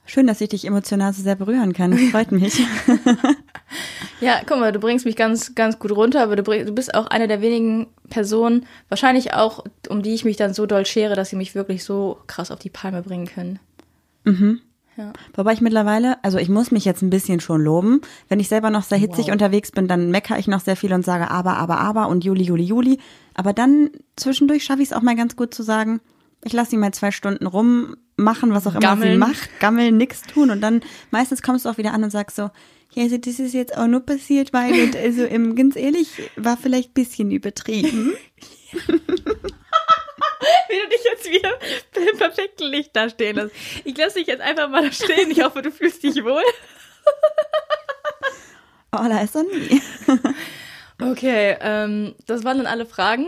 Schön, 0.06 0.28
dass 0.28 0.42
ich 0.42 0.50
dich 0.50 0.66
emotional 0.66 1.14
so 1.14 1.22
sehr 1.22 1.36
berühren 1.36 1.74
kann. 1.74 1.92
Das 1.92 2.02
freut 2.12 2.32
mich. 2.32 2.62
Ja, 4.24 4.42
guck 4.46 4.60
mal, 4.60 4.72
du 4.72 4.80
bringst 4.80 5.06
mich 5.06 5.18
ganz, 5.18 5.54
ganz 5.54 5.80
gut 5.80 5.92
runter, 5.92 6.24
aber 6.24 6.38
du, 6.38 6.44
bring, 6.44 6.66
du 6.66 6.72
bist 6.72 6.96
auch 6.96 7.08
eine 7.08 7.28
der 7.28 7.42
wenigen 7.42 7.88
Personen, 8.10 8.66
wahrscheinlich 8.88 9.34
auch, 9.34 9.66
um 9.90 10.02
die 10.02 10.14
ich 10.14 10.24
mich 10.24 10.38
dann 10.38 10.54
so 10.54 10.66
doll 10.66 10.86
schere, 10.86 11.16
dass 11.16 11.30
sie 11.30 11.36
mich 11.36 11.56
wirklich 11.56 11.84
so 11.84 12.20
krass 12.28 12.50
auf 12.50 12.60
die 12.60 12.70
Palme 12.70 13.02
bringen 13.02 13.28
können. 13.28 13.60
Wobei 15.34 15.54
ich 15.54 15.62
mittlerweile, 15.62 16.24
also 16.24 16.38
ich 16.38 16.48
muss 16.48 16.72
mich 16.72 16.86
jetzt 16.86 17.02
ein 17.02 17.10
bisschen 17.10 17.42
schon 17.42 17.62
loben. 17.62 18.02
Wenn 18.30 18.40
ich 18.40 18.48
selber 18.48 18.70
noch 18.70 18.84
sehr 18.84 18.98
hitzig 18.98 19.32
unterwegs 19.32 19.72
bin, 19.72 19.88
dann 19.88 20.12
meckere 20.12 20.38
ich 20.38 20.48
noch 20.48 20.62
sehr 20.62 20.76
viel 20.78 20.94
und 20.94 21.04
sage 21.04 21.30
aber, 21.30 21.58
aber, 21.58 21.80
aber 21.80 22.08
und 22.08 22.24
Juli, 22.24 22.44
Juli, 22.44 22.64
Juli. 22.64 23.00
Aber 23.34 23.52
dann 23.52 23.90
zwischendurch 24.16 24.64
schaffe 24.64 24.84
ich 24.84 24.90
es 24.90 24.94
auch 24.94 25.02
mal 25.02 25.16
ganz 25.16 25.36
gut 25.36 25.54
zu 25.54 25.64
sagen, 25.64 26.00
ich 26.46 26.54
lasse 26.54 26.72
sie 26.72 26.78
mal 26.78 26.94
zwei 26.94 27.12
Stunden 27.12 27.48
rummachen, 28.18 28.54
was 28.54 28.68
auch 28.68 28.72
immer 28.72 28.82
Gammeln. 28.82 29.14
sie 29.14 29.18
macht, 29.18 29.60
gammeln, 29.60 29.98
nix 29.98 30.22
tun. 30.22 30.50
Und 30.50 30.62
dann 30.62 30.82
meistens 31.12 31.42
kommst 31.42 31.66
du 31.66 31.70
auch 31.70 31.78
wieder 31.78 31.94
an 31.94 32.04
und 32.04 32.10
sagst 32.12 32.36
so, 32.36 32.50
ja, 32.94 33.04
also 33.04 33.18
das 33.18 33.40
ist 33.40 33.54
jetzt 33.54 33.76
auch 33.78 33.88
nur 33.88 34.02
passiert, 34.02 34.54
weil, 34.54 34.84
und 34.84 34.96
also 34.96 35.26
im, 35.26 35.56
ganz 35.56 35.76
ehrlich, 35.76 36.10
war 36.36 36.58
vielleicht 36.58 36.92
ein 36.92 36.94
bisschen 36.94 37.32
übertrieben. 37.32 38.14
Wie 40.70 40.76
du 40.80 40.90
dich 40.90 41.04
jetzt 41.04 41.32
wieder 41.32 41.58
im 42.12 42.18
perfekten 42.18 42.66
Licht 42.66 42.92
da 42.94 43.10
stehen 43.10 43.36
lässt. 43.38 43.56
Ich 43.84 43.98
lasse 43.98 44.20
dich 44.20 44.28
jetzt 44.28 44.42
einfach 44.42 44.70
mal 44.70 44.84
da 44.84 44.92
stehen. 44.92 45.32
Ich 45.32 45.42
hoffe, 45.44 45.62
du 45.62 45.72
fühlst 45.72 46.04
dich 46.04 46.24
wohl. 46.24 46.44
Oh, 48.92 49.08
da 49.10 49.22
ist 49.22 49.36
doch 49.36 49.44
nie. 49.44 49.82
Okay, 51.12 51.58
ähm, 51.62 52.16
das 52.26 52.44
waren 52.44 52.58
dann 52.58 52.68
alle 52.68 52.86
Fragen. 52.86 53.28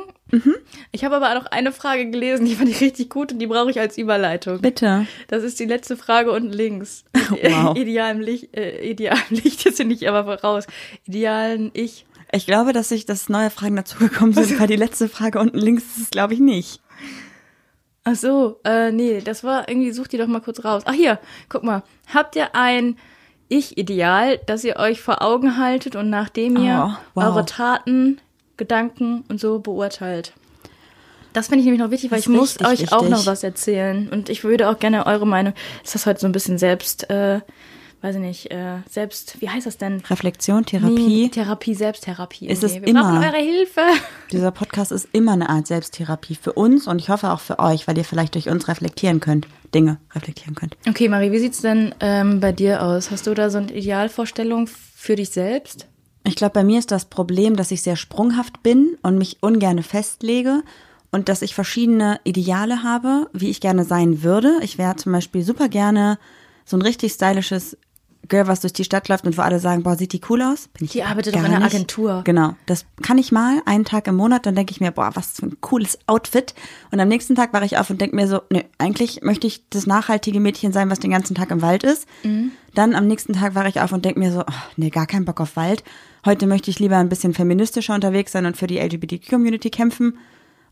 Ich 0.92 1.06
habe 1.06 1.16
aber 1.16 1.34
noch 1.36 1.46
eine 1.46 1.72
Frage 1.72 2.10
gelesen, 2.10 2.46
die 2.46 2.56
fand 2.56 2.70
ich 2.70 2.82
richtig 2.82 3.10
gut 3.10 3.32
und 3.32 3.40
die 3.40 3.48
brauche 3.48 3.70
ich 3.70 3.80
als 3.80 3.98
Überleitung. 3.98 4.60
Bitte. 4.60 5.08
Das 5.28 5.44
ist 5.44 5.60
die 5.60 5.66
letzte 5.66 5.96
Frage 5.98 6.32
unten 6.32 6.52
links. 6.52 7.04
Wow. 7.30 7.76
Ideal 7.76 8.16
im 8.16 8.22
Licht, 8.22 8.56
äh, 8.56 8.88
ideal 8.88 9.18
im 9.32 9.38
Licht 9.44 9.66
jetzt 9.66 9.80
bin 9.80 9.90
ich 9.90 10.08
aber 10.08 10.42
raus. 10.42 10.68
Idealen 11.06 11.72
Ich. 11.74 12.06
Ich 12.32 12.46
glaube, 12.46 12.72
dass 12.72 12.90
sich 12.90 13.06
das 13.06 13.30
neue 13.30 13.50
Fragen 13.50 13.76
dazugekommen 13.76 14.34
sind, 14.34 14.60
weil 14.60 14.68
die 14.68 14.76
letzte 14.76 15.10
Frage 15.10 15.40
unten 15.40 15.58
links 15.58 15.84
ist 15.84 16.04
es, 16.04 16.10
glaube 16.12 16.36
ich, 16.36 16.40
nicht. 16.40 16.82
Ach 18.04 18.16
so, 18.16 18.60
äh, 18.64 18.92
nee, 18.92 19.22
das 19.22 19.44
war 19.44 19.68
irgendwie, 19.68 19.92
such 19.92 20.08
die 20.08 20.18
doch 20.18 20.28
mal 20.28 20.42
kurz 20.42 20.64
raus. 20.64 20.84
Ach 20.86 20.94
hier, 20.94 21.20
guck 21.50 21.64
mal. 21.64 21.82
Habt 22.14 22.36
ihr 22.36 22.54
ein 22.54 22.98
Ich-Ideal, 23.48 24.40
das 24.46 24.64
ihr 24.64 24.78
euch 24.78 25.02
vor 25.02 25.22
Augen 25.22 25.58
haltet 25.58 25.96
und 25.96 26.10
nachdem 26.10 26.58
ihr 26.58 26.90
Oh, 26.92 26.98
wow. 27.14 27.24
eure 27.26 27.46
Taten, 27.46 28.20
Gedanken 28.58 29.24
und 29.30 29.40
so 29.40 29.60
beurteilt? 29.60 30.34
Das 31.34 31.48
finde 31.48 31.60
ich 31.60 31.66
nämlich 31.66 31.82
noch 31.82 31.92
wichtig, 31.92 32.12
weil 32.12 32.20
ich 32.20 32.30
muss 32.30 32.60
richtig 32.62 32.68
euch 32.68 32.94
auch 32.94 33.02
wichtig. 33.02 33.18
noch 33.18 33.26
was 33.26 33.44
erzählen. 33.44 34.08
Und 34.10 34.30
ich 34.30 34.44
würde 34.46 34.70
auch 34.70 34.80
gerne 34.80 35.06
eure 35.06 35.28
Meinung, 35.28 35.54
ist 35.84 35.94
das 35.94 36.06
heute 36.06 36.22
so 36.22 36.28
ein 36.28 36.32
bisschen 36.32 36.58
selbst, 36.58 37.10
äh, 37.10 37.42
weiß 38.02 38.16
ich 38.16 38.22
nicht, 38.22 38.52
äh, 38.52 38.78
selbst, 38.90 39.42
wie 39.42 39.50
heißt 39.50 39.66
das 39.68 39.78
denn? 39.78 40.02
Reflexion, 40.10 40.60
Nee, 40.60 40.64
Therapie. 40.80 41.30
Therapie, 41.32 41.74
Selbsttherapie. 41.76 42.48
Ist 42.48 42.64
es 42.64 42.74
irgendwie. 42.76 42.94
Wir 42.94 43.02
brauchen 43.02 43.18
immer. 43.18 43.26
eure 43.28 43.38
Hilfe. 43.44 43.82
Dieser 44.32 44.52
Podcast 44.52 44.94
ist 44.94 45.10
immer 45.12 45.34
eine 45.34 45.50
Art 45.50 45.68
Selbsttherapie 45.68 46.36
für 46.36 46.54
uns 46.54 46.88
und 46.88 47.00
ich 47.00 47.10
hoffe 47.10 47.30
auch 47.32 47.42
für 47.42 47.60
euch, 47.60 47.86
weil 47.88 47.98
ihr 47.98 48.06
vielleicht 48.06 48.36
durch 48.36 48.48
uns 48.48 48.70
reflektieren 48.70 49.20
könnt, 49.20 49.48
Dinge 49.76 50.00
reflektieren 50.14 50.56
könnt. 50.56 50.78
Okay, 50.88 51.10
Marie, 51.10 51.32
wie 51.32 51.40
sieht's 51.40 51.62
denn 51.62 51.94
ähm, 52.00 52.40
bei 52.40 52.52
dir 52.52 52.82
aus? 52.82 53.12
Hast 53.12 53.28
du 53.28 53.34
da 53.36 53.50
so 53.50 53.60
eine 53.60 53.72
Idealvorstellung 53.72 54.68
für 54.68 55.16
dich 55.16 55.30
selbst? 55.30 55.88
Ich 56.24 56.36
glaube, 56.36 56.54
bei 56.54 56.64
mir 56.64 56.80
ist 56.80 56.90
das 56.90 57.06
Problem, 57.06 57.56
dass 57.56 57.70
ich 57.70 57.84
sehr 57.84 57.96
sprunghaft 57.96 58.64
bin 58.64 58.98
und 59.04 59.20
mich 59.20 59.38
ungerne 59.42 59.84
festlege 59.84 60.64
und 61.12 61.30
dass 61.30 61.44
ich 61.44 61.54
verschiedene 61.54 62.20
Ideale 62.24 62.82
habe, 62.82 63.30
wie 63.32 63.50
ich 63.50 63.62
gerne 63.62 63.84
sein 63.84 64.24
würde. 64.24 64.58
Ich 64.62 64.80
wäre 64.80 64.96
zum 64.96 65.12
Beispiel 65.12 65.44
super 65.44 65.70
gerne 65.70 66.18
so 66.66 66.78
ein 66.78 66.82
richtig 66.82 67.14
stylisches 67.14 67.78
Girl, 68.28 68.48
was 68.48 68.62
durch 68.62 68.74
die 68.74 68.84
Stadt 68.84 69.08
läuft 69.08 69.26
und 69.26 69.38
wo 69.38 69.42
alle 69.42 69.60
sagen, 69.60 69.84
boah, 69.84 69.96
sieht 69.96 70.14
die 70.14 70.22
cool 70.30 70.42
aus? 70.42 70.68
Bin 70.70 70.86
ich 70.86 70.92
Die 70.92 71.04
arbeitet 71.04 71.36
doch 71.36 71.40
in 71.40 71.46
einer 71.46 71.60
nicht. 71.60 71.74
Agentur. 71.74 72.22
Genau. 72.24 72.56
Das 72.66 72.86
kann 73.02 73.18
ich 73.18 73.32
mal 73.32 73.62
einen 73.66 73.86
Tag 73.86 74.08
im 74.08 74.16
Monat, 74.16 74.46
dann 74.46 74.56
denke 74.56 74.72
ich 74.72 74.80
mir, 74.80 74.92
boah, 74.92 75.12
was 75.14 75.34
für 75.34 75.48
ein 75.48 75.58
cooles 75.62 76.00
Outfit. 76.08 76.54
Und 76.92 77.00
am 77.00 77.08
nächsten 77.08 77.36
Tag 77.36 77.54
wache 77.54 77.66
ich 77.66 77.78
auf 77.78 77.90
und 77.90 78.02
denke 78.02 78.16
mir 78.16 78.28
so, 78.28 78.42
nee, 78.50 78.66
eigentlich 78.78 79.22
möchte 79.22 79.48
ich 79.48 79.68
das 79.70 79.88
nachhaltige 79.88 80.40
Mädchen 80.40 80.72
sein, 80.72 80.90
was 80.90 81.00
den 81.00 81.12
ganzen 81.12 81.36
Tag 81.36 81.52
im 81.52 81.62
Wald 81.62 81.84
ist. 81.84 82.08
Mhm. 82.24 82.52
Dann 82.74 82.96
am 82.96 83.08
nächsten 83.08 83.34
Tag 83.34 83.56
wache 83.56 83.70
ich 83.70 83.82
auf 83.82 83.92
und 83.92 84.06
denke 84.06 84.20
mir 84.20 84.32
so, 84.32 84.42
oh, 84.42 84.54
nee, 84.76 84.90
gar 84.90 85.08
keinen 85.08 85.26
Bock 85.26 85.40
auf 85.40 85.56
Wald. 85.56 85.84
Heute 86.26 86.48
möchte 86.48 86.72
ich 86.72 86.80
lieber 86.80 86.98
ein 86.98 87.10
bisschen 87.10 87.34
feministischer 87.34 87.96
unterwegs 87.96 88.32
sein 88.32 88.46
und 88.46 88.58
für 88.58 88.68
die 88.68 88.80
LGBTQ-Community 88.80 89.70
kämpfen. 89.70 90.18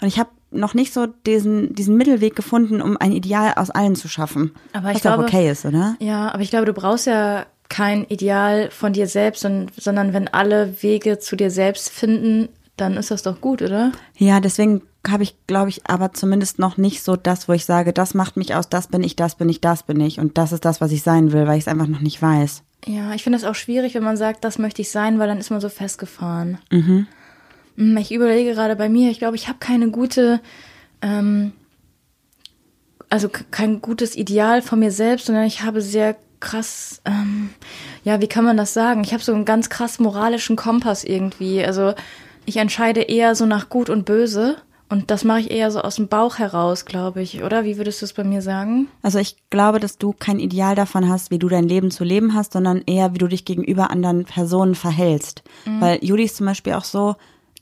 Und 0.02 0.08
ich 0.08 0.20
habe 0.20 0.30
noch 0.54 0.74
nicht 0.74 0.94
so 0.94 1.08
diesen, 1.26 1.74
diesen 1.76 1.98
Mittelweg 1.98 2.36
gefunden, 2.36 2.82
um 2.82 2.98
ein 2.98 3.12
Ideal 3.12 3.54
aus 3.56 3.70
allen 3.70 3.96
zu 3.96 4.08
schaffen. 4.08 4.52
Aber 4.74 4.90
ich 4.90 4.96
was 4.96 5.02
glaube- 5.02 5.24
auch 5.24 5.28
okay 5.28 5.50
ist, 5.50 5.66
oder? 5.66 5.96
Ja, 6.00 6.32
aber 6.34 6.42
ich 6.42 6.50
glaube, 6.50 6.66
du 6.66 6.74
brauchst 6.74 7.08
ja 7.08 7.46
kein 7.70 8.04
Ideal 8.06 8.70
von 8.72 8.94
dir 8.94 9.08
selbst, 9.08 9.42
sondern, 9.42 9.72
sondern 9.78 10.14
wenn 10.14 10.28
alle 10.28 10.82
Wege 10.84 11.20
zu 11.20 11.36
dir 11.36 11.50
selbst 11.52 11.90
finden, 11.90 12.50
dann 12.78 12.98
ist 12.98 13.12
das 13.12 13.24
doch 13.24 13.42
gut, 13.42 13.62
oder? 13.62 13.92
Ja, 14.18 14.40
deswegen 14.40 14.82
habe 15.08 15.24
ich, 15.24 15.36
glaube 15.48 15.70
ich, 15.70 15.82
aber 15.88 16.14
zumindest 16.14 16.60
noch 16.60 16.78
nicht 16.78 17.04
so 17.04 17.16
das, 17.16 17.48
wo 17.50 17.54
ich 17.54 17.66
sage, 17.66 17.92
das 17.94 18.14
macht 18.14 18.38
mich 18.38 18.56
aus, 18.56 18.70
das 18.70 18.88
bin 18.88 19.04
ich, 19.04 19.16
das 19.16 19.36
bin 19.36 19.50
ich, 19.50 19.60
das 19.60 19.84
bin 19.84 20.00
ich. 20.00 20.20
Und 20.20 20.38
das 20.38 20.52
ist 20.52 20.66
das, 20.66 20.82
was 20.82 20.92
ich 20.92 21.04
sein 21.04 21.32
will, 21.34 21.46
weil 21.48 21.58
ich 21.58 21.66
es 21.66 21.68
einfach 21.68 21.88
noch 21.88 22.00
nicht 22.02 22.22
weiß. 22.22 22.64
Ja, 22.86 23.14
ich 23.14 23.24
finde 23.24 23.38
es 23.38 23.44
auch 23.46 23.56
schwierig, 23.56 23.96
wenn 23.96 24.04
man 24.04 24.18
sagt, 24.18 24.44
das 24.44 24.60
möchte 24.60 24.82
ich 24.82 24.92
sein, 24.92 25.20
weil 25.20 25.28
dann 25.28 25.38
ist 25.40 25.50
man 25.50 25.62
so 25.62 25.70
festgefahren. 25.70 26.58
Mhm. 26.72 27.08
Ich 27.76 28.12
überlege 28.12 28.54
gerade 28.54 28.76
bei 28.76 28.90
mir, 28.90 29.10
ich 29.10 29.20
glaube, 29.20 29.36
ich 29.36 29.48
habe 29.48 29.60
keine 29.60 29.90
gute, 29.90 30.42
ähm, 31.02 31.54
also 33.10 33.30
kein 33.30 33.82
gutes 33.82 34.16
Ideal 34.16 34.62
von 34.62 34.80
mir 34.80 34.92
selbst, 34.92 35.26
sondern 35.26 35.46
ich 35.46 35.64
habe 35.64 35.82
sehr 35.82 36.16
krass, 36.40 37.02
ähm, 37.06 37.50
ja, 38.04 38.22
wie 38.22 38.28
kann 38.28 38.44
man 38.44 38.58
das 38.58 38.74
sagen? 38.74 39.04
Ich 39.04 39.14
habe 39.14 39.24
so 39.24 39.34
einen 39.34 39.46
ganz 39.46 39.70
krass 39.70 40.00
moralischen 40.00 40.56
Kompass 40.56 41.04
irgendwie. 41.04 41.64
Also 41.64 41.94
ich 42.46 42.58
entscheide 42.58 43.02
eher 43.02 43.34
so 43.34 43.46
nach 43.46 43.70
Gut 43.70 43.90
und 43.90 44.06
Böse. 44.06 44.58
Und 44.90 45.10
das 45.10 45.24
mache 45.24 45.40
ich 45.40 45.50
eher 45.50 45.72
so 45.72 45.82
aus 45.82 45.96
dem 45.96 46.08
Bauch 46.08 46.38
heraus, 46.38 46.86
glaube 46.86 47.24
ich, 47.24 47.42
oder? 47.42 47.64
Wie 47.64 47.78
würdest 47.78 48.02
du 48.02 48.06
es 48.06 48.14
bei 48.14 48.24
mir 48.24 48.44
sagen? 48.44 48.90
Also 49.02 49.18
ich 49.18 49.38
glaube, 49.50 49.80
dass 49.80 49.98
du 49.98 50.14
kein 50.14 50.38
Ideal 50.38 50.76
davon 50.76 51.10
hast, 51.10 51.32
wie 51.32 51.40
du 51.40 51.50
dein 51.50 51.68
Leben 51.68 51.90
zu 51.90 52.04
leben 52.04 52.36
hast, 52.36 52.54
sondern 52.54 52.84
eher, 52.86 53.14
wie 53.16 53.18
du 53.18 53.28
dich 53.28 53.44
gegenüber 53.44 53.90
anderen 53.90 54.26
Personen 54.26 54.76
verhältst. 54.76 55.42
Weil 55.80 56.04
Juli 56.04 56.26
ist 56.26 56.36
zum 56.36 56.46
Beispiel 56.46 56.74
auch 56.74 56.84
so, 56.84 57.16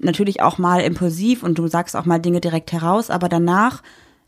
natürlich 0.03 0.41
auch 0.41 0.58
mal 0.58 0.81
impulsiv 0.81 1.43
und 1.43 1.58
du 1.58 1.67
sagst 1.67 1.96
auch 1.96 2.05
mal 2.05 2.20
Dinge 2.20 2.41
direkt 2.41 2.72
heraus, 2.72 3.10
aber 3.10 3.29
danach 3.29 3.81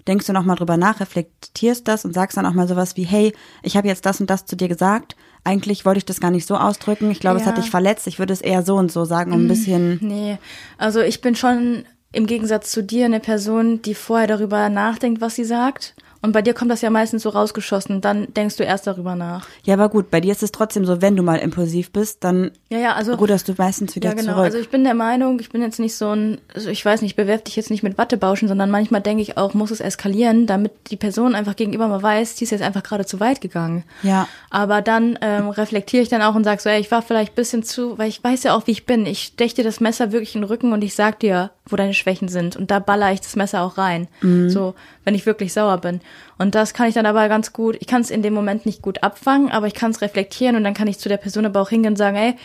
denkst 0.07 0.25
du 0.27 0.33
nochmal 0.33 0.57
drüber 0.57 0.77
nach, 0.77 0.99
reflektierst 0.99 1.87
das 1.87 2.03
und 2.05 2.13
sagst 2.13 2.35
dann 2.37 2.45
auch 2.45 2.53
mal 2.53 2.67
sowas 2.67 2.97
wie, 2.97 3.03
hey, 3.03 3.33
ich 3.61 3.77
habe 3.77 3.87
jetzt 3.87 4.05
das 4.05 4.19
und 4.19 4.29
das 4.29 4.45
zu 4.45 4.55
dir 4.55 4.67
gesagt. 4.67 5.15
Eigentlich 5.45 5.85
wollte 5.85 5.97
ich 5.99 6.05
das 6.05 6.19
gar 6.21 6.31
nicht 6.31 6.47
so 6.47 6.55
ausdrücken. 6.55 7.09
Ich 7.11 7.19
glaube, 7.19 7.39
es 7.39 7.45
hat 7.45 7.55
Ja. 7.57 7.61
dich 7.61 7.71
verletzt. 7.71 8.07
Ich 8.07 8.19
würde 8.19 8.33
es 8.33 8.41
eher 8.41 8.63
so 8.63 8.75
und 8.75 8.91
so 8.91 9.05
sagen, 9.05 9.31
um 9.33 9.45
ein 9.45 9.47
bisschen. 9.47 9.99
Nee, 10.01 10.37
also 10.77 10.99
ich 11.01 11.21
bin 11.21 11.35
schon 11.35 11.85
im 12.11 12.27
Gegensatz 12.27 12.71
zu 12.71 12.83
dir 12.83 13.05
eine 13.05 13.19
Person, 13.19 13.81
die 13.81 13.95
vorher 13.95 14.27
darüber 14.27 14.69
nachdenkt, 14.69 15.19
was 15.21 15.35
sie 15.35 15.43
sagt. 15.45 15.95
Und 16.23 16.31
bei 16.31 16.41
dir 16.41 16.53
kommt 16.53 16.71
das 16.71 16.81
ja 16.81 16.89
meistens 16.89 17.23
so 17.23 17.29
rausgeschossen. 17.29 17.99
Dann 17.99 18.33
denkst 18.33 18.55
du 18.55 18.63
erst 18.63 18.87
darüber 18.87 19.13
nach. 19.15 19.45
Ja, 19.65 19.73
aber 19.73 19.89
gut, 19.89 20.09
bei 20.09 20.21
dir 20.21 20.31
ist 20.31 20.41
es 20.41 20.53
trotzdem 20.53 20.85
so, 20.85 21.01
wenn 21.01 21.17
du 21.17 21.21
mal 21.21 21.35
impulsiv 21.35 21.91
bist, 21.91 22.23
dann 22.23 22.51
Ja, 22.69 22.79
ja, 22.79 22.93
also. 22.93 23.15
ruderst 23.15 23.49
du 23.49 23.53
meistens 23.57 23.93
wieder 23.93 24.09
ja, 24.09 24.15
genau. 24.15 24.31
zurück. 24.31 24.45
Also 24.45 24.57
ich 24.57 24.69
bin 24.69 24.85
der 24.85 24.93
Meinung, 24.93 25.37
ich 25.41 25.49
bin 25.49 25.61
jetzt 25.61 25.81
nicht 25.81 25.97
so 25.97 26.11
ein, 26.11 26.39
also 26.55 26.69
ich 26.69 26.83
weiß 26.83 27.01
nicht, 27.01 27.17
bewerf 27.17 27.43
dich 27.43 27.57
jetzt 27.57 27.69
nicht 27.69 27.83
mit 27.83 27.97
Wattebauschen, 27.97 28.47
sondern 28.47 28.71
manchmal 28.71 29.01
denke 29.01 29.21
ich 29.21 29.37
auch, 29.37 29.53
muss 29.53 29.69
es 29.69 29.81
eskalieren, 29.81 30.47
damit 30.47 30.71
die 30.91 30.95
Person 30.95 31.35
einfach 31.35 31.57
gegenüber 31.57 31.89
mal 31.89 32.01
weiß, 32.01 32.35
die 32.35 32.45
ist 32.45 32.51
jetzt 32.51 32.63
einfach 32.63 32.83
gerade 32.83 33.05
zu 33.05 33.19
weit 33.19 33.41
gegangen. 33.41 33.83
Ja. 34.01 34.29
Aber 34.49 34.81
dann 34.81 35.19
ähm, 35.19 35.49
reflektiere 35.49 36.03
ich 36.03 36.07
dann 36.09 36.21
auch 36.21 36.35
und 36.35 36.45
sag 36.45 36.61
so, 36.61 36.69
ey, 36.69 36.79
ich 36.79 36.89
war 36.89 37.01
vielleicht 37.01 37.33
ein 37.33 37.35
bisschen 37.35 37.63
zu, 37.63 37.97
weil 37.97 38.07
ich 38.07 38.23
weiß 38.23 38.43
ja 38.43 38.55
auch, 38.55 38.65
wie 38.65 38.71
ich 38.71 38.85
bin. 38.85 39.05
Ich 39.05 39.23
stech 39.23 39.55
dir 39.55 39.65
das 39.65 39.81
Messer 39.81 40.13
wirklich 40.13 40.35
in 40.35 40.41
den 40.41 40.47
Rücken 40.47 40.71
und 40.71 40.85
ich 40.85 40.95
sag 40.95 41.19
dir, 41.19 41.51
wo 41.65 41.75
deine 41.75 41.93
Schwächen 41.93 42.27
sind. 42.27 42.55
Und 42.55 42.71
da 42.71 42.79
baller 42.79 43.13
ich 43.13 43.21
das 43.21 43.35
Messer 43.35 43.61
auch 43.61 43.77
rein. 43.77 44.07
So, 44.49 44.75
wenn 45.05 45.15
ich 45.15 45.25
wirklich 45.25 45.53
sauer 45.53 45.77
bin. 45.77 46.01
Und 46.37 46.55
das 46.55 46.73
kann 46.73 46.87
ich 46.89 46.93
dann 46.93 47.05
aber 47.05 47.29
ganz 47.29 47.53
gut, 47.53 47.77
ich 47.79 47.87
kann 47.87 48.01
es 48.01 48.09
in 48.09 48.21
dem 48.21 48.33
Moment 48.33 48.65
nicht 48.65 48.81
gut 48.81 49.01
abfangen, 49.01 49.51
aber 49.51 49.67
ich 49.67 49.73
kann 49.73 49.91
es 49.91 50.01
reflektieren 50.01 50.55
und 50.55 50.63
dann 50.63 50.73
kann 50.73 50.87
ich 50.87 50.99
zu 50.99 51.07
der 51.07 51.17
Person 51.17 51.45
aber 51.45 51.61
auch 51.61 51.69
hingehen 51.69 51.93
und 51.93 51.97
sagen, 51.97 52.17
ey, 52.17 52.35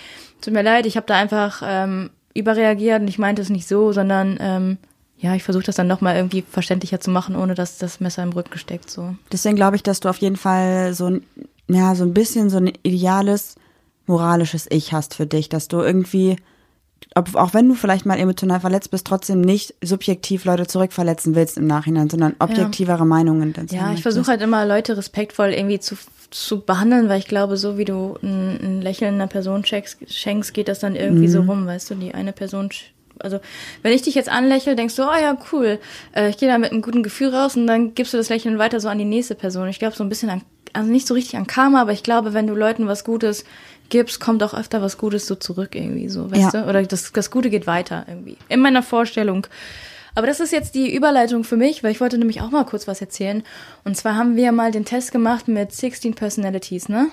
tut 0.41 0.55
mir 0.55 0.63
leid, 0.63 0.87
ich 0.87 0.97
habe 0.97 1.07
da 1.07 1.17
einfach 1.17 1.63
ähm, 1.65 2.11
überreagiert 2.35 3.01
und 3.01 3.09
ich 3.09 3.19
meinte 3.19 3.43
es 3.43 3.51
nicht 3.51 3.67
so, 3.67 3.93
sondern 3.93 4.39
ähm, 4.41 4.79
ja, 5.19 5.35
ich 5.35 5.43
versuche 5.43 5.65
das 5.65 5.75
dann 5.75 5.89
nochmal 5.89 6.15
irgendwie 6.15 6.45
verständlicher 6.49 7.01
zu 7.01 7.11
machen, 7.11 7.35
ohne 7.35 7.55
dass 7.55 7.79
das 7.79 7.99
Messer 7.99 8.23
im 8.23 8.31
Rücken 8.31 8.57
steckt. 8.57 8.89
So. 8.89 9.17
Deswegen 9.33 9.57
glaube 9.57 9.75
ich, 9.75 9.83
dass 9.83 9.99
du 9.99 10.09
auf 10.09 10.19
jeden 10.19 10.37
Fall 10.37 10.95
so 10.95 11.07
ein, 11.07 11.25
ja, 11.67 11.95
so 11.97 12.05
ein 12.05 12.15
bisschen 12.15 12.51
so 12.51 12.59
ein 12.59 12.73
ideales, 12.85 13.57
moralisches 14.07 14.67
Ich 14.71 14.93
hast 14.93 15.15
für 15.15 15.27
dich, 15.27 15.49
dass 15.49 15.67
du 15.67 15.81
irgendwie, 15.81 16.37
ob, 17.15 17.35
auch 17.35 17.55
wenn 17.55 17.69
du 17.69 17.75
vielleicht 17.75 18.07
mal 18.07 18.19
emotional 18.19 18.61
verletzt 18.61 18.91
bist, 18.91 19.07
trotzdem 19.07 19.41
nicht 19.41 19.75
subjektiv 19.83 20.45
Leute 20.45 20.67
zurückverletzen 20.67 21.35
willst 21.35 21.57
im 21.57 21.67
Nachhinein, 21.67 22.11
sondern 22.11 22.37
objektivere 22.39 23.07
Meinungen. 23.07 23.53
dann 23.53 23.67
Ja, 23.69 23.93
ich 23.93 24.03
versuche 24.03 24.29
halt 24.29 24.43
immer 24.43 24.67
Leute 24.67 24.97
respektvoll 24.97 25.49
irgendwie 25.49 25.81
zu, 25.81 25.97
zu 26.31 26.61
behandeln, 26.61 27.09
weil 27.09 27.19
ich 27.19 27.27
glaube, 27.27 27.57
so 27.57 27.79
wie 27.79 27.85
du 27.85 28.19
ein, 28.23 28.59
ein 28.63 28.83
Lächeln 28.83 29.15
einer 29.15 29.27
Person 29.27 29.65
schenkst, 29.65 29.99
schenkst, 30.13 30.53
geht 30.55 30.69
das 30.69 30.81
dann 30.81 30.97
irgendwie 30.97 31.29
so 31.29 31.43
rum, 31.43 31.67
weißt 31.67 31.91
du, 31.91 31.95
die 31.95 32.15
eine 32.15 32.33
Person, 32.33 32.69
also 33.21 33.41
wenn 33.83 33.93
ich 33.93 34.03
dich 34.03 34.15
jetzt 34.15 34.29
anlächle, 34.29 34.77
denkst 34.77 34.97
du, 34.97 35.03
oh 35.03 35.21
ja, 35.21 35.37
cool, 35.53 35.79
äh, 36.15 36.29
ich 36.29 36.37
gehe 36.37 36.49
da 36.49 36.59
mit 36.59 36.73
einem 36.73 36.83
guten 36.83 37.03
Gefühl 37.03 37.35
raus 37.35 37.57
und 37.57 37.67
dann 37.67 37.95
gibst 37.95 38.13
du 38.13 38.19
das 38.19 38.29
Lächeln 38.29 38.59
weiter 38.59 38.81
so 38.81 38.89
an 38.89 38.99
die 38.99 39.05
nächste 39.05 39.35
Person. 39.35 39.69
Ich 39.69 39.79
glaube 39.79 39.97
so 39.97 40.05
ein 40.05 40.09
bisschen 40.09 40.31
an, 40.31 40.43
also 40.73 40.91
nicht 40.91 41.07
so 41.07 41.15
richtig 41.15 41.37
an 41.37 41.47
Karma, 41.47 41.81
aber 41.81 41.93
ich 41.93 42.03
glaube, 42.03 42.35
wenn 42.35 42.47
du 42.47 42.55
Leuten 42.55 42.87
was 42.87 43.05
Gutes 43.05 43.45
gibst, 43.91 44.21
kommt 44.21 44.43
auch 44.43 44.55
öfter 44.55 44.83
was 44.83 44.99
Gutes 44.99 45.27
so 45.27 45.35
zurück 45.35 45.75
irgendwie 45.75 46.09
so, 46.09 46.31
weißt 46.31 46.55
Ja. 46.55 46.63
du? 46.63 46.69
Oder 46.69 46.83
das, 46.83 47.13
das 47.13 47.31
Gute 47.31 47.51
geht 47.51 47.67
weiter 47.67 48.05
irgendwie. 48.09 48.37
In 48.49 48.61
meiner 48.61 48.83
Vorstellung. 48.83 49.47
Aber 50.15 50.27
das 50.27 50.41
ist 50.41 50.53
jetzt 50.53 50.75
die 50.75 50.93
Überleitung 50.95 51.45
für 51.45 51.57
mich, 51.57 51.85
weil 51.85 51.93
ich 51.93 52.01
wollte 52.01 52.19
nämlich 52.19 52.41
auch 52.41 52.51
mal 52.51 52.65
kurz 52.65 52.89
was 52.89 53.01
erzählen. 53.01 53.43
Und 53.85 53.97
zwar 53.97 54.17
haben 54.17 54.37
wir 54.37 54.51
mal 54.53 54.73
den 54.73 54.85
Test 54.85 55.13
gemacht 55.13 55.47
mit 55.49 55.73
16 55.73 56.15
Personalities, 56.15 56.89
ne? 56.89 57.09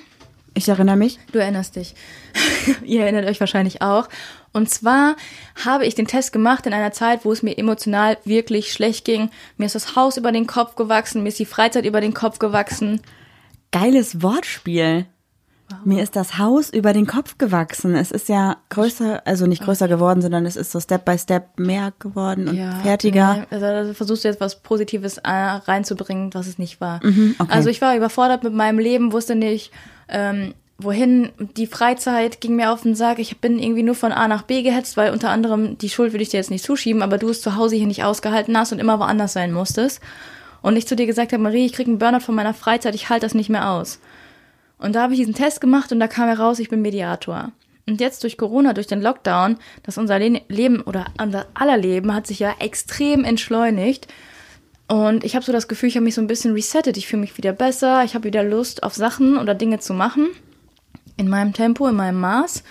Ich 0.58 0.70
erinnere 0.70 0.96
mich. 0.96 1.20
Du 1.34 1.40
erinnerst 1.40 1.76
dich. 1.76 1.94
Ihr 2.84 3.02
erinnert 3.02 3.26
euch 3.26 3.40
wahrscheinlich 3.42 3.82
auch. 3.82 4.08
Und 4.54 4.70
zwar 4.70 5.18
habe 5.66 5.86
ich 5.86 5.96
den 5.96 6.08
Test 6.08 6.32
gemacht 6.32 6.66
in 6.66 6.74
einer 6.74 6.94
Zeit, 6.94 7.26
wo 7.26 7.32
es 7.34 7.44
mir 7.44 7.58
emotional 7.58 8.18
wirklich 8.24 8.72
schlecht 8.72 9.04
ging. 9.04 9.30
Mir 9.58 9.66
ist 9.66 9.76
das 9.76 9.98
Haus 9.98 10.16
über 10.16 10.32
den 10.32 10.48
Kopf 10.48 10.76
gewachsen, 10.76 11.24
mir 11.24 11.30
ist 11.30 11.40
die 11.40 11.46
Freizeit 11.46 11.86
über 11.86 12.00
den 12.00 12.14
Kopf 12.14 12.40
gewachsen. 12.40 13.02
Geiles 13.72 14.22
Wortspiel. 14.22 15.06
Mir 15.84 16.04
ist 16.04 16.16
das 16.16 16.38
Haus 16.38 16.70
über 16.70 16.94
den 16.94 17.08
Kopf 17.08 17.38
gewachsen. 17.38 17.96
Es 17.96 18.12
ist 18.12 18.30
ja 18.30 18.58
größer, 18.70 19.22
also 19.26 19.48
nicht 19.48 19.64
größer 19.64 19.88
geworden, 19.88 20.22
sondern 20.22 20.46
es 20.46 20.56
ist 20.56 20.72
so 20.72 20.80
Step 20.80 21.06
by 21.06 21.18
Step 21.18 21.58
mehr 21.60 21.92
geworden 21.98 22.48
und 22.48 22.56
fertiger. 22.84 23.46
nee, 23.50 23.58
Also, 23.64 23.94
versuchst 23.94 24.24
du 24.24 24.28
jetzt 24.28 24.40
was 24.42 24.62
Positives 24.62 25.18
äh, 25.18 25.30
reinzubringen, 25.30 26.34
was 26.34 26.48
es 26.48 26.60
nicht 26.60 26.82
war. 26.82 27.04
Mhm, 27.04 27.36
okay. 27.40 27.52
Also 27.52 27.70
ich 27.70 27.82
war 27.82 27.96
überfordert 27.96 28.44
mit 28.44 28.54
meinem 28.54 28.78
Leben, 28.80 29.12
wusste 29.12 29.36
nicht, 29.36 29.72
ähm, 30.08 30.54
wohin. 30.78 31.30
Die 31.58 31.68
Freizeit 31.68 32.42
ging 32.42 32.56
mir 32.56 32.72
auf 32.72 32.84
den 32.84 32.96
Sack. 32.96 33.18
Ich 33.20 33.40
bin 33.40 33.58
irgendwie 33.58 33.84
nur 33.84 33.96
von 33.96 34.12
A 34.12 34.28
nach 34.28 34.44
B 34.44 34.62
gehetzt, 34.62 34.98
weil 34.98 35.12
unter 35.12 35.30
anderem 35.30 35.78
die 35.80 35.90
Schuld 35.90 36.14
will 36.14 36.22
ich 36.22 36.30
dir 36.30 36.38
jetzt 36.38 36.52
nicht 36.52 36.66
zuschieben, 36.66 37.02
aber 37.02 37.18
du 37.18 37.30
es 37.30 37.42
zu 37.42 37.56
Hause 37.56 37.76
hier 37.76 37.88
nicht 37.88 38.04
ausgehalten 38.04 38.58
hast 38.58 38.72
und 38.72 38.80
immer 38.80 39.00
woanders 39.00 39.34
sein 39.34 39.52
musstest. 39.52 40.00
Und 40.62 40.78
ich 40.78 40.88
zu 40.88 40.96
dir 40.96 41.06
gesagt 41.06 41.32
habe, 41.32 41.42
Marie, 41.44 41.66
ich 41.66 41.74
krieg 41.74 41.88
einen 41.88 42.00
Burnout 42.00 42.22
von 42.22 42.36
meiner 42.36 42.54
Freizeit, 42.54 42.96
ich 42.96 43.10
halte 43.10 43.26
das 43.26 43.34
nicht 43.36 43.50
mehr 43.50 43.70
aus. 43.70 44.00
Und 44.78 44.96
da 44.96 45.04
habe 45.04 45.14
ich 45.14 45.20
diesen 45.20 45.34
Test 45.34 45.62
gemacht 45.62 45.92
und 45.92 46.00
da 46.00 46.08
kam 46.08 46.28
heraus, 46.28 46.60
ich 46.60 46.70
bin 46.70 46.82
Mediator. 46.82 47.52
Und 47.88 48.02
jetzt 48.02 48.24
durch 48.24 48.38
Corona, 48.38 48.74
durch 48.74 48.88
den 48.88 49.02
Lockdown, 49.02 49.58
dass 49.84 49.98
unser 49.98 50.18
Le 50.20 50.42
Leben 50.50 50.82
oder 50.82 51.06
unser 51.22 51.46
aller 51.54 51.78
Leben 51.78 52.14
hat 52.14 52.26
sich 52.28 52.40
ja 52.40 52.54
extrem 52.60 53.24
entschleunigt. 53.24 54.08
Und 54.88 55.24
ich 55.24 55.36
habe 55.36 55.46
so 55.46 55.52
das 55.52 55.68
Gefühl, 55.68 55.90
ich 55.90 55.96
habe 55.96 56.04
mich 56.04 56.16
so 56.16 56.22
ein 56.22 56.28
bisschen 56.28 56.54
resettet. 56.54 56.98
Ich 56.98 57.08
fühle 57.08 57.22
mich 57.22 57.38
wieder 57.38 57.54
besser. 57.54 58.04
Ich 58.04 58.14
habe 58.16 58.26
wieder 58.26 58.44
Lust 58.44 58.84
auf 58.84 58.94
Sachen 58.96 59.38
oder 59.38 59.54
Dinge 59.56 59.80
zu 59.80 59.94
machen. 59.94 60.28
In 61.18 61.30
meinem 61.30 61.54
Tempo, 61.54 61.88
in 61.88 61.96
meinem 61.96 62.20
Maß. 62.20 62.64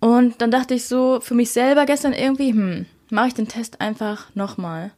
Und 0.00 0.40
dann 0.42 0.50
dachte 0.50 0.74
ich 0.74 0.84
so 0.86 1.20
für 1.20 1.34
mich 1.34 1.50
selber 1.50 1.86
gestern 1.86 2.12
irgendwie, 2.12 2.50
hm, 2.50 2.86
mache 3.10 3.28
ich 3.28 3.34
den 3.34 3.48
Test 3.48 3.80
einfach 3.80 4.26
nochmal. 4.34 4.90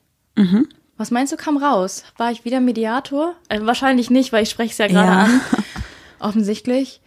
Was 0.97 1.11
meinst 1.11 1.33
du, 1.33 1.37
kam 1.37 1.57
raus? 1.59 2.05
War 2.17 2.31
ich 2.33 2.45
wieder 2.45 2.61
Mediator? 2.61 3.35
Äh, 3.49 3.61
wahrscheinlich 3.63 4.11
nicht, 4.11 4.33
weil 4.33 4.43
ich 4.43 4.51
spreche 4.51 4.73
es 4.73 4.79
ja 4.79 4.87
gerade 4.89 5.09
Ja. 5.09 5.25
an. 5.25 5.41
Offensichtlich. 6.19 7.01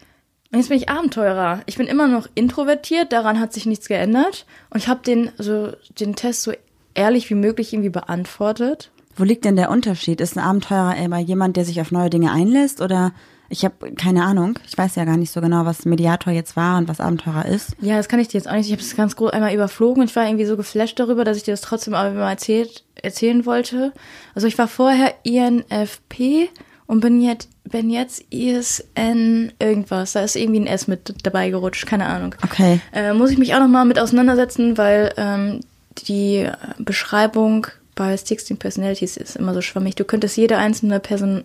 Und 0.51 0.59
jetzt 0.59 0.69
bin 0.69 0.77
ich 0.77 0.89
Abenteurer. 0.89 1.61
Ich 1.67 1.77
bin 1.77 1.87
immer 1.87 2.07
noch 2.07 2.27
introvertiert, 2.33 3.11
daran 3.11 3.39
hat 3.39 3.53
sich 3.53 3.65
nichts 3.65 3.87
geändert. 3.87 4.45
Und 4.69 4.79
ich 4.79 4.87
habe 4.87 5.01
den, 5.05 5.31
so, 5.37 5.71
den 5.99 6.15
Test 6.15 6.41
so 6.41 6.53
ehrlich 6.95 7.29
wie 7.29 7.35
möglich 7.35 7.71
irgendwie 7.71 7.89
beantwortet. 7.89 8.91
Wo 9.15 9.23
liegt 9.23 9.45
denn 9.45 9.55
der 9.55 9.69
Unterschied? 9.69 10.21
Ist 10.21 10.37
ein 10.37 10.43
Abenteurer 10.43 10.95
immer 10.95 11.19
jemand, 11.19 11.57
der 11.57 11.65
sich 11.65 11.81
auf 11.81 11.91
neue 11.91 12.09
Dinge 12.09 12.31
einlässt 12.31 12.81
oder 12.81 13.11
ich 13.49 13.65
habe 13.65 13.91
keine 13.93 14.23
Ahnung. 14.23 14.59
Ich 14.67 14.77
weiß 14.77 14.95
ja 14.95 15.05
gar 15.05 15.17
nicht 15.17 15.31
so 15.31 15.41
genau, 15.41 15.65
was 15.65 15.85
Mediator 15.85 16.31
jetzt 16.31 16.55
war 16.55 16.77
und 16.77 16.87
was 16.87 16.99
Abenteurer 16.99 17.45
ist. 17.45 17.75
Ja, 17.81 17.97
das 17.97 18.07
kann 18.07 18.19
ich 18.19 18.27
dir 18.27 18.37
jetzt 18.37 18.47
auch 18.47 18.53
nicht. 18.53 18.67
Ich 18.67 18.71
habe 18.71 18.81
es 18.81 18.95
ganz 18.95 19.15
groß 19.15 19.31
einmal 19.31 19.53
überflogen 19.53 20.01
und 20.01 20.09
ich 20.09 20.15
war 20.15 20.25
irgendwie 20.25 20.45
so 20.45 20.55
geflasht 20.55 20.99
darüber, 20.99 21.23
dass 21.23 21.37
ich 21.37 21.43
dir 21.43 21.53
das 21.53 21.61
trotzdem 21.61 21.95
aber 21.95 22.11
mal 22.11 22.29
erzählt, 22.29 22.83
erzählen 22.95 23.45
wollte. 23.45 23.91
Also 24.35 24.47
ich 24.47 24.57
war 24.57 24.67
vorher 24.67 25.13
INFP 25.23 26.49
und 26.85 26.99
bin 26.99 27.21
jetzt, 27.21 27.49
bin 27.69 27.89
jetzt 27.89 28.23
ISN 28.31 29.51
irgendwas. 29.59 30.13
Da 30.13 30.21
ist 30.21 30.35
irgendwie 30.35 30.61
ein 30.61 30.67
S 30.67 30.87
mit 30.87 31.13
dabei 31.23 31.49
gerutscht, 31.49 31.85
keine 31.85 32.05
Ahnung. 32.05 32.35
Okay. 32.43 32.81
Äh, 32.93 33.13
muss 33.13 33.31
ich 33.31 33.37
mich 33.37 33.53
auch 33.55 33.59
nochmal 33.59 33.85
mit 33.85 33.99
auseinandersetzen, 33.99 34.77
weil 34.77 35.13
ähm, 35.17 35.61
die 36.07 36.47
Beschreibung 36.77 37.67
bei 37.95 38.15
16 38.15 38.57
Personalities 38.57 39.17
ist 39.17 39.35
immer 39.35 39.53
so 39.53 39.61
schwammig. 39.61 39.95
Du 39.95 40.05
könntest 40.05 40.37
jede 40.37 40.57
einzelne 40.57 40.99
Person 40.99 41.43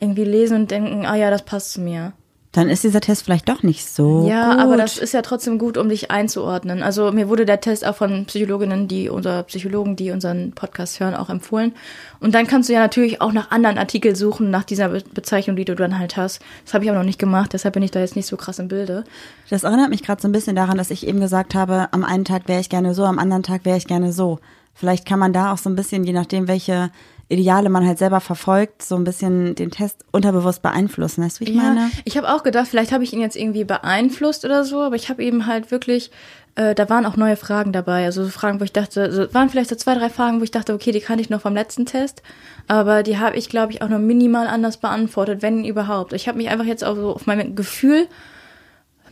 irgendwie 0.00 0.24
lesen 0.24 0.62
und 0.62 0.70
denken, 0.70 1.06
ah 1.06 1.16
ja, 1.16 1.30
das 1.30 1.44
passt 1.44 1.72
zu 1.72 1.80
mir. 1.80 2.12
Dann 2.52 2.68
ist 2.68 2.84
dieser 2.84 3.00
Test 3.00 3.24
vielleicht 3.24 3.48
doch 3.48 3.62
nicht 3.62 3.88
so. 3.88 4.26
Ja, 4.28 4.52
gut. 4.52 4.60
aber 4.60 4.76
das 4.76 4.98
ist 4.98 5.14
ja 5.14 5.22
trotzdem 5.22 5.58
gut, 5.58 5.78
um 5.78 5.88
dich 5.88 6.10
einzuordnen. 6.10 6.82
Also 6.82 7.10
mir 7.10 7.30
wurde 7.30 7.46
der 7.46 7.62
Test 7.62 7.86
auch 7.86 7.96
von 7.96 8.26
Psychologinnen, 8.26 8.88
die 8.88 9.08
oder 9.08 9.42
Psychologen, 9.44 9.96
die 9.96 10.10
unseren 10.10 10.52
Podcast 10.52 11.00
hören, 11.00 11.14
auch 11.14 11.30
empfohlen. 11.30 11.72
Und 12.20 12.34
dann 12.34 12.46
kannst 12.46 12.68
du 12.68 12.74
ja 12.74 12.80
natürlich 12.80 13.22
auch 13.22 13.32
nach 13.32 13.50
anderen 13.50 13.78
Artikeln 13.78 14.14
suchen, 14.14 14.50
nach 14.50 14.64
dieser 14.64 14.90
Be 14.90 15.02
Bezeichnung, 15.14 15.56
die 15.56 15.64
du 15.64 15.74
dann 15.74 15.98
halt 15.98 16.18
hast. 16.18 16.42
Das 16.64 16.74
habe 16.74 16.84
ich 16.84 16.90
aber 16.90 16.98
noch 16.98 17.06
nicht 17.06 17.18
gemacht, 17.18 17.54
deshalb 17.54 17.72
bin 17.72 17.82
ich 17.82 17.90
da 17.90 18.00
jetzt 18.00 18.16
nicht 18.16 18.26
so 18.26 18.36
krass 18.36 18.58
im 18.58 18.68
Bilde. 18.68 19.04
Das 19.48 19.64
erinnert 19.64 19.88
mich 19.88 20.02
gerade 20.02 20.20
so 20.20 20.28
ein 20.28 20.32
bisschen 20.32 20.54
daran, 20.54 20.76
dass 20.76 20.90
ich 20.90 21.06
eben 21.06 21.20
gesagt 21.20 21.54
habe, 21.54 21.88
am 21.92 22.04
einen 22.04 22.26
Tag 22.26 22.48
wäre 22.48 22.60
ich 22.60 22.68
gerne 22.68 22.92
so, 22.92 23.04
am 23.04 23.18
anderen 23.18 23.42
Tag 23.42 23.64
wäre 23.64 23.78
ich 23.78 23.86
gerne 23.86 24.12
so. 24.12 24.40
Vielleicht 24.74 25.06
kann 25.06 25.18
man 25.18 25.32
da 25.32 25.52
auch 25.52 25.58
so 25.58 25.70
ein 25.70 25.76
bisschen, 25.76 26.04
je 26.04 26.12
nachdem, 26.12 26.48
welche 26.48 26.90
Ideale 27.32 27.68
man 27.68 27.86
halt 27.86 27.98
selber 27.98 28.20
verfolgt, 28.20 28.82
so 28.82 28.94
ein 28.96 29.04
bisschen 29.04 29.54
den 29.54 29.70
Test 29.70 30.04
unterbewusst 30.12 30.62
beeinflussen. 30.62 31.24
Weißt 31.24 31.40
du, 31.40 31.46
wie 31.46 31.50
ich 31.50 31.56
meine? 31.56 31.90
ich 32.04 32.16
habe 32.16 32.32
auch 32.32 32.42
gedacht, 32.42 32.68
vielleicht 32.68 32.92
habe 32.92 33.04
ich 33.04 33.12
ihn 33.12 33.20
jetzt 33.20 33.36
irgendwie 33.36 33.64
beeinflusst 33.64 34.44
oder 34.44 34.64
so, 34.64 34.80
aber 34.80 34.96
ich 34.96 35.08
habe 35.08 35.22
eben 35.22 35.46
halt 35.46 35.70
wirklich, 35.70 36.10
äh, 36.54 36.74
da 36.74 36.88
waren 36.88 37.06
auch 37.06 37.16
neue 37.16 37.36
Fragen 37.36 37.72
dabei. 37.72 38.04
Also 38.04 38.24
so 38.24 38.30
Fragen, 38.30 38.60
wo 38.60 38.64
ich 38.64 38.72
dachte, 38.72 39.10
so, 39.10 39.32
waren 39.34 39.48
vielleicht 39.48 39.70
so 39.70 39.76
zwei, 39.76 39.94
drei 39.94 40.10
Fragen, 40.10 40.40
wo 40.40 40.44
ich 40.44 40.50
dachte, 40.50 40.74
okay, 40.74 40.92
die 40.92 41.00
kann 41.00 41.18
ich 41.18 41.30
noch 41.30 41.40
vom 41.40 41.54
letzten 41.54 41.86
Test, 41.86 42.22
aber 42.68 43.02
die 43.02 43.18
habe 43.18 43.36
ich, 43.36 43.48
glaube 43.48 43.72
ich, 43.72 43.82
auch 43.82 43.88
nur 43.88 43.98
minimal 43.98 44.46
anders 44.46 44.76
beantwortet, 44.76 45.42
wenn 45.42 45.64
überhaupt. 45.64 46.12
Ich 46.12 46.28
habe 46.28 46.38
mich 46.38 46.50
einfach 46.50 46.66
jetzt 46.66 46.84
auch 46.84 46.96
so 46.96 47.14
auf 47.14 47.26
mein 47.26 47.54
Gefühl 47.54 48.08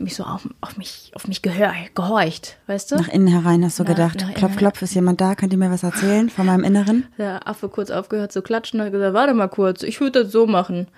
mich 0.00 0.16
so 0.16 0.24
auf, 0.24 0.48
auf 0.60 0.76
mich 0.76 1.12
auf 1.14 1.28
mich 1.28 1.42
gehör, 1.42 1.72
gehorcht, 1.94 2.56
weißt 2.66 2.92
du? 2.92 2.96
Nach 2.96 3.08
innen 3.08 3.26
herein 3.28 3.64
hast 3.64 3.78
du 3.78 3.82
Nach- 3.82 3.90
gedacht, 3.90 4.20
nach 4.20 4.34
klopf, 4.34 4.56
klopf, 4.56 4.82
ist 4.82 4.94
jemand 4.94 5.20
da? 5.20 5.34
Könnt 5.34 5.52
ihr 5.52 5.58
mir 5.58 5.70
was 5.70 5.82
erzählen 5.82 6.28
von 6.30 6.46
meinem 6.46 6.64
Inneren? 6.64 7.06
der 7.18 7.46
Affe 7.46 7.68
kurz 7.68 7.90
aufgehört 7.90 8.32
zu 8.32 8.42
klatschen 8.42 8.80
und 8.80 8.86
hat 8.86 8.92
gesagt, 8.92 9.14
warte 9.14 9.34
mal 9.34 9.48
kurz, 9.48 9.82
ich 9.82 10.00
würde 10.00 10.22
das 10.24 10.32
so 10.32 10.46
machen. 10.46 10.88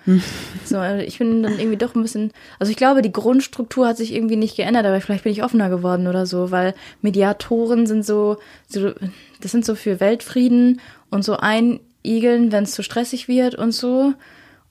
so, 0.65 0.79
also 0.79 1.03
ich 1.05 1.19
bin 1.19 1.43
dann 1.43 1.59
irgendwie 1.59 1.77
doch 1.77 1.95
ein 1.95 2.03
bisschen, 2.03 2.33
also 2.59 2.71
ich 2.71 2.77
glaube, 2.77 3.03
die 3.03 3.13
Grundstruktur 3.13 3.87
hat 3.89 3.97
sich 3.97 4.15
irgendwie 4.15 4.37
nicht 4.37 4.57
geändert, 4.57 4.87
aber 4.87 5.01
vielleicht 5.01 5.25
bin 5.25 5.33
ich 5.33 5.43
offener 5.45 5.69
geworden 5.69 6.07
oder 6.07 6.27
so, 6.27 6.51
weil 6.51 6.75
Mediatoren 7.03 7.87
sind 7.87 8.05
so, 8.05 8.39
so 8.69 8.93
das 9.41 9.51
sind 9.51 9.65
so 9.65 9.75
für 9.75 10.01
Weltfrieden 10.01 10.81
und 11.11 11.25
so 11.25 11.37
einigeln, 11.37 12.53
wenn 12.53 12.65
es 12.65 12.73
zu 12.73 12.83
stressig 12.83 13.29
wird 13.29 13.55
und 13.55 13.73
so. 13.73 14.15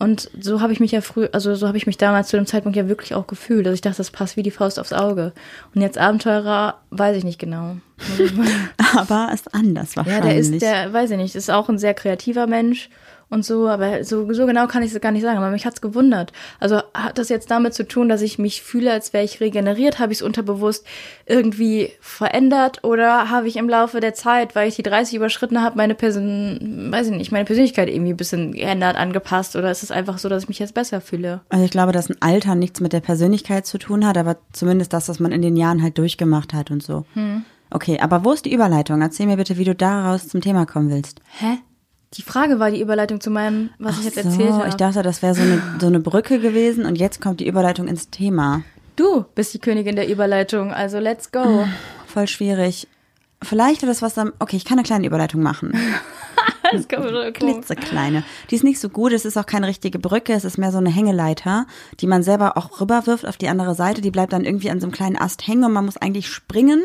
Und 0.01 0.31
so 0.39 0.61
habe 0.61 0.73
ich 0.73 0.79
mich 0.79 0.91
ja 0.93 1.01
früh, 1.01 1.27
also 1.31 1.53
so 1.53 1.67
habe 1.67 1.77
ich 1.77 1.85
mich 1.85 1.95
damals 1.95 2.29
zu 2.29 2.35
dem 2.35 2.47
Zeitpunkt 2.47 2.75
ja 2.75 2.87
wirklich 2.87 3.13
auch 3.13 3.27
gefühlt. 3.27 3.67
Also 3.67 3.75
ich 3.75 3.81
dachte, 3.81 3.97
das 3.97 4.09
passt 4.09 4.35
wie 4.35 4.41
die 4.41 4.49
Faust 4.49 4.79
aufs 4.79 4.93
Auge. 4.93 5.31
Und 5.75 5.81
jetzt 5.81 5.99
Abenteurer, 5.99 6.79
weiß 6.89 7.17
ich 7.17 7.23
nicht 7.23 7.37
genau. 7.37 7.75
Aber 8.97 9.29
ist 9.31 9.53
anders 9.53 9.93
Ja, 9.93 9.97
wahrscheinlich. 10.03 10.23
der 10.23 10.37
ist, 10.37 10.61
der, 10.63 10.93
weiß 10.93 11.11
ich 11.11 11.17
nicht, 11.17 11.35
ist 11.35 11.51
auch 11.51 11.69
ein 11.69 11.77
sehr 11.77 11.93
kreativer 11.93 12.47
Mensch 12.47 12.89
und 13.31 13.45
so, 13.45 13.69
aber 13.69 14.03
so, 14.03 14.31
so 14.33 14.45
genau 14.45 14.67
kann 14.67 14.83
ich 14.83 14.93
es 14.93 14.99
gar 14.99 15.13
nicht 15.13 15.21
sagen, 15.21 15.37
aber 15.37 15.51
mich 15.51 15.65
hat's 15.65 15.79
gewundert. 15.79 16.33
Also 16.59 16.81
hat 16.93 17.17
das 17.17 17.29
jetzt 17.29 17.49
damit 17.49 17.73
zu 17.73 17.87
tun, 17.87 18.09
dass 18.09 18.21
ich 18.21 18.37
mich 18.37 18.61
fühle, 18.61 18.91
als 18.91 19.13
wäre 19.13 19.23
ich 19.23 19.39
regeneriert? 19.39 19.99
Habe 19.99 20.11
ich 20.11 20.19
es 20.19 20.21
unterbewusst 20.21 20.85
irgendwie 21.25 21.91
verändert 22.01 22.83
oder 22.83 23.29
habe 23.29 23.47
ich 23.47 23.55
im 23.55 23.69
Laufe 23.69 24.01
der 24.01 24.13
Zeit, 24.13 24.53
weil 24.53 24.67
ich 24.67 24.75
die 24.75 24.83
30 24.83 25.15
überschritten 25.15 25.61
habe, 25.61 25.77
meine 25.77 25.95
Person, 25.95 26.89
weiß 26.91 27.07
ich 27.07 27.13
nicht, 27.13 27.31
meine 27.31 27.45
Persönlichkeit 27.45 27.87
irgendwie 27.87 28.11
ein 28.11 28.17
bisschen 28.17 28.51
geändert, 28.51 28.97
angepasst 28.97 29.55
oder 29.55 29.71
ist 29.71 29.81
es 29.81 29.91
einfach 29.91 30.17
so, 30.17 30.27
dass 30.27 30.43
ich 30.43 30.49
mich 30.49 30.59
jetzt 30.59 30.73
besser 30.73 30.99
fühle? 30.99 31.39
Also 31.47 31.63
ich 31.63 31.71
glaube, 31.71 31.93
dass 31.93 32.09
ein 32.09 32.17
Alter 32.19 32.55
nichts 32.55 32.81
mit 32.81 32.91
der 32.91 32.99
Persönlichkeit 32.99 33.65
zu 33.65 33.77
tun 33.77 34.05
hat, 34.05 34.17
aber 34.17 34.37
zumindest 34.51 34.91
das, 34.91 35.07
was 35.07 35.21
man 35.21 35.31
in 35.31 35.41
den 35.41 35.55
Jahren 35.55 35.81
halt 35.81 35.97
durchgemacht 35.97 36.53
hat 36.53 36.69
und 36.69 36.83
so. 36.83 37.05
Hm. 37.13 37.45
Okay, 37.69 37.97
aber 38.01 38.25
wo 38.25 38.33
ist 38.33 38.43
die 38.43 38.53
Überleitung? 38.53 39.01
Erzähl 39.01 39.25
mir 39.25 39.37
bitte, 39.37 39.57
wie 39.57 39.63
du 39.63 39.73
daraus 39.73 40.27
zum 40.27 40.41
Thema 40.41 40.65
kommen 40.65 40.89
willst. 40.89 41.21
Hä? 41.39 41.59
Die 42.15 42.23
Frage 42.23 42.59
war 42.59 42.71
die 42.71 42.81
Überleitung 42.81 43.21
zu 43.21 43.29
meinem, 43.29 43.69
was 43.79 43.99
ich 43.99 44.05
jetzt 44.05 44.17
erzählt 44.17 44.49
so, 44.49 44.57
habe. 44.57 44.67
ich 44.67 44.75
dachte, 44.75 45.01
das 45.01 45.21
wäre 45.21 45.33
so 45.33 45.41
eine, 45.41 45.61
so 45.79 45.87
eine 45.87 46.01
Brücke 46.01 46.39
gewesen 46.39 46.85
und 46.85 46.97
jetzt 46.97 47.21
kommt 47.21 47.39
die 47.39 47.47
Überleitung 47.47 47.87
ins 47.87 48.09
Thema. 48.09 48.63
du 48.97 49.23
bist 49.33 49.53
die 49.53 49.59
Königin 49.59 49.95
der 49.95 50.09
Überleitung, 50.09 50.73
also 50.73 50.99
let's 50.99 51.31
go. 51.31 51.65
Voll 52.07 52.27
schwierig. 52.27 52.89
Vielleicht 53.41 53.81
wird 53.81 53.89
das 53.89 54.01
was 54.01 54.17
am. 54.17 54.33
Okay, 54.39 54.57
ich 54.57 54.65
kann 54.65 54.77
eine 54.77 54.85
kleine 54.85 55.07
Überleitung 55.07 55.41
machen. 55.41 55.73
Das 56.71 56.87
kann 56.87 57.03
man 57.03 57.09
schon. 57.09 57.33
Klitzekleine. 57.33 58.23
Die 58.49 58.55
ist 58.55 58.63
nicht 58.63 58.79
so 58.79 58.87
gut, 58.87 59.11
es 59.11 59.25
ist 59.25 59.35
auch 59.35 59.45
keine 59.45 59.67
richtige 59.67 59.99
Brücke, 59.99 60.31
es 60.31 60.45
ist 60.45 60.57
mehr 60.57 60.71
so 60.71 60.77
eine 60.77 60.89
Hängeleiter, 60.89 61.65
die 61.99 62.07
man 62.07 62.23
selber 62.23 62.55
auch 62.55 62.79
rüberwirft 62.79 63.27
auf 63.27 63.35
die 63.35 63.49
andere 63.49 63.75
Seite. 63.75 63.99
Die 63.99 64.09
bleibt 64.09 64.31
dann 64.31 64.45
irgendwie 64.45 64.69
an 64.69 64.79
so 64.79 64.85
einem 64.85 64.93
kleinen 64.93 65.17
Ast 65.17 65.45
hängen 65.45 65.65
und 65.65 65.73
man 65.73 65.83
muss 65.83 65.97
eigentlich 65.97 66.29
springen 66.29 66.81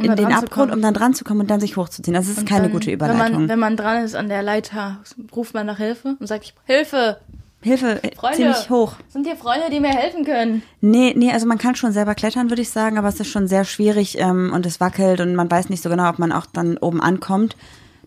Um 0.00 0.10
in 0.10 0.16
den 0.16 0.32
Abgrund, 0.32 0.72
um 0.72 0.82
dann 0.82 0.94
dran 0.94 1.14
zu 1.14 1.24
kommen 1.24 1.40
und 1.40 1.50
dann 1.50 1.60
sich 1.60 1.76
hochzuziehen. 1.76 2.14
Das 2.14 2.28
ist 2.28 2.38
Und 2.38 2.48
keine 2.48 2.64
dann, 2.64 2.72
gute 2.72 2.86
Wenn 2.88 2.94
Überleitung. 2.94 3.40
man, 3.40 3.48
wenn 3.48 3.58
man 3.58 3.76
dran 3.76 4.04
ist 4.04 4.14
an 4.14 4.28
der 4.28 4.42
Leiter, 4.42 5.00
ruft 5.34 5.54
man 5.54 5.66
nach 5.66 5.78
Hilfe 5.78 6.16
und 6.18 6.26
sagt, 6.26 6.54
Hilfe, 6.64 7.18
Hilfe, 7.62 8.02
äh, 8.02 8.14
Freunde, 8.16 8.36
zieh 8.36 8.48
mich 8.48 8.70
hoch. 8.70 8.94
sind 9.08 9.26
hier 9.26 9.36
Freunde, 9.36 9.68
die 9.70 9.80
mir 9.80 9.90
helfen 9.90 10.24
können? 10.24 10.62
Nee, 10.80 11.12
nee, 11.16 11.30
also 11.30 11.46
man 11.46 11.58
kann 11.58 11.74
schon 11.74 11.92
selber 11.92 12.14
klettern, 12.14 12.48
würde 12.50 12.62
ich 12.62 12.70
sagen, 12.70 12.96
aber 12.96 13.08
es 13.08 13.20
ist 13.20 13.28
schon 13.28 13.48
sehr 13.48 13.64
schwierig 13.64 14.18
ähm, 14.18 14.52
und 14.54 14.64
es 14.64 14.80
wackelt 14.80 15.20
und 15.20 15.34
man 15.34 15.50
weiß 15.50 15.68
nicht 15.68 15.82
so 15.82 15.90
genau, 15.90 16.08
ob 16.08 16.18
man 16.18 16.32
auch 16.32 16.46
dann 16.46 16.78
oben 16.78 17.02
ankommt. 17.02 17.56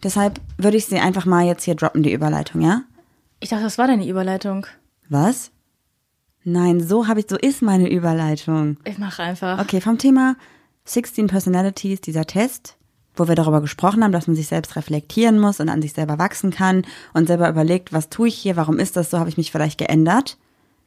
Deshalb 0.04 0.42
würde 0.58 0.78
ich 0.78 0.88
sie 0.88 0.98
einfach 1.00 1.26
mal 1.26 1.46
jetzt 1.46 1.64
hier 1.64 1.76
droppen, 1.76 2.02
die 2.04 2.12
Überleitung, 2.12 2.62
ja? 2.62 2.82
Ich 3.40 3.50
dachte, 3.50 3.64
das 3.64 3.78
war 3.78 3.88
deine 3.88 4.08
Überleitung. 4.08 4.66
Was? 5.10 5.52
Nein, 6.44 6.82
so 6.82 7.08
habe 7.08 7.20
ich, 7.20 7.28
so 7.30 7.38
ist 7.38 7.62
meine 7.62 7.90
Überleitung. 7.90 8.78
Ich 8.86 8.98
mache 8.98 9.24
einfach. 9.24 9.60
Okay, 9.60 9.80
vom 9.80 9.98
Thema 9.98 10.36
16 10.86 11.28
Personalities, 11.28 12.02
dieser 12.02 12.26
Test, 12.26 12.76
wo 13.16 13.28
wir 13.28 13.36
darüber 13.36 13.62
gesprochen 13.62 14.04
haben, 14.04 14.12
dass 14.12 14.28
man 14.28 14.36
sich 14.36 14.48
selbst 14.48 14.76
reflektieren 14.76 15.40
muss 15.40 15.60
und 15.60 15.70
an 15.70 15.82
sich 15.82 15.94
selber 15.94 16.18
wachsen 16.18 16.52
kann 16.52 16.86
und 17.14 17.28
selber 17.28 17.50
überlegt, 17.50 17.94
was 17.94 18.10
tue 18.10 18.28
ich 18.28 18.36
hier, 18.36 18.56
warum 18.56 18.80
ist 18.80 18.98
das 18.98 19.12
so, 19.12 19.20
habe 19.20 19.30
ich 19.30 19.38
mich 19.38 19.52
vielleicht 19.52 19.78
geändert, 19.78 20.38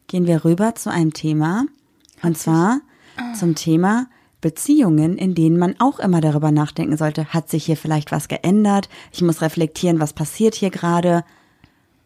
gehen 0.07 0.27
wir 0.27 0.43
rüber 0.43 0.75
zu 0.75 0.91
einem 0.91 1.13
Thema. 1.13 1.65
Und 2.23 2.37
zwar 2.37 2.81
zum 3.37 3.55
Thema 3.55 4.07
Beziehungen, 4.41 5.17
in 5.17 5.33
denen 5.33 5.57
man 5.57 5.75
auch 5.79 5.99
immer 5.99 6.21
darüber 6.21 6.51
nachdenken 6.51 6.97
sollte, 6.97 7.33
hat 7.33 7.49
sich 7.49 7.65
hier 7.65 7.77
vielleicht 7.77 8.11
was 8.11 8.27
geändert? 8.27 8.89
Ich 9.11 9.21
muss 9.21 9.41
reflektieren, 9.41 9.99
was 9.99 10.13
passiert 10.13 10.55
hier 10.55 10.69
gerade? 10.69 11.23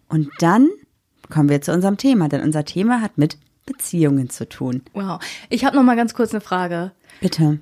Und 0.07 0.29
dann 0.39 0.69
kommen 1.29 1.49
wir 1.49 1.61
zu 1.61 1.73
unserem 1.73 1.97
Thema, 1.97 2.29
denn 2.29 2.41
unser 2.41 2.65
Thema 2.65 3.01
hat 3.01 3.17
mit 3.17 3.37
Beziehungen 3.65 4.29
zu 4.29 4.47
tun. 4.47 4.81
Wow. 4.93 5.21
Ich 5.49 5.65
habe 5.65 5.75
noch 5.75 5.83
mal 5.83 5.95
ganz 5.95 6.13
kurz 6.13 6.31
eine 6.31 6.41
Frage. 6.41 6.91
Bitte. 7.19 7.59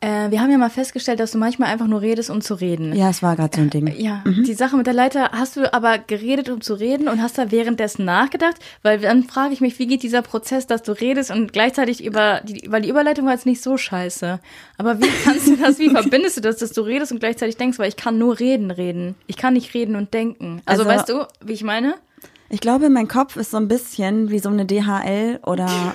Äh, 0.00 0.30
wir 0.30 0.40
haben 0.40 0.50
ja 0.50 0.58
mal 0.58 0.70
festgestellt, 0.70 1.18
dass 1.18 1.32
du 1.32 1.38
manchmal 1.38 1.70
einfach 1.72 1.88
nur 1.88 2.00
redest, 2.00 2.30
um 2.30 2.40
zu 2.40 2.54
reden. 2.54 2.94
Ja, 2.94 3.10
es 3.10 3.20
war 3.22 3.34
gerade 3.34 3.56
so 3.56 3.62
ein 3.62 3.70
Ding. 3.70 3.92
Ja, 3.98 4.22
die 4.24 4.54
Sache 4.54 4.76
mit 4.76 4.86
der 4.86 4.94
Leiter, 4.94 5.30
hast 5.32 5.56
du 5.56 5.72
aber 5.74 5.98
geredet, 5.98 6.48
um 6.50 6.60
zu 6.60 6.74
reden 6.74 7.08
und 7.08 7.20
hast 7.20 7.36
da 7.36 7.50
währenddessen 7.50 8.04
nachgedacht? 8.04 8.56
Weil 8.82 9.00
dann 9.00 9.24
frage 9.24 9.52
ich 9.54 9.60
mich, 9.60 9.76
wie 9.80 9.88
geht 9.88 10.04
dieser 10.04 10.22
Prozess, 10.22 10.68
dass 10.68 10.84
du 10.84 10.92
redest 10.92 11.32
und 11.32 11.52
gleichzeitig 11.52 12.04
über, 12.04 12.40
die, 12.44 12.70
weil 12.70 12.82
die 12.82 12.90
Überleitung 12.90 13.26
war 13.26 13.32
jetzt 13.32 13.46
nicht 13.46 13.60
so 13.60 13.76
scheiße. 13.76 14.38
Aber 14.76 15.00
wie 15.00 15.08
kannst 15.24 15.48
du 15.48 15.56
das, 15.56 15.80
wie 15.80 15.90
verbindest 15.90 16.36
du 16.36 16.40
das, 16.42 16.58
dass 16.58 16.70
du 16.70 16.82
redest 16.82 17.10
und 17.10 17.18
gleichzeitig 17.18 17.56
denkst, 17.56 17.78
weil 17.80 17.88
ich 17.88 17.96
kann 17.96 18.18
nur 18.18 18.38
reden, 18.38 18.70
reden. 18.70 19.16
Ich 19.26 19.36
kann 19.36 19.54
nicht 19.54 19.74
reden 19.74 19.96
und 19.96 20.14
denken. 20.14 20.62
Also, 20.64 20.84
Also- 20.84 20.94
weißt 20.96 21.08
du, 21.08 21.26
wie 21.44 21.54
ich 21.54 21.64
meine? 21.64 21.94
Ich 22.50 22.60
glaube, 22.60 22.88
mein 22.88 23.08
Kopf 23.08 23.36
ist 23.36 23.50
so 23.50 23.58
ein 23.58 23.68
bisschen 23.68 24.30
wie 24.30 24.38
so 24.38 24.48
eine 24.48 24.64
DHL 24.64 25.40
oder 25.44 25.66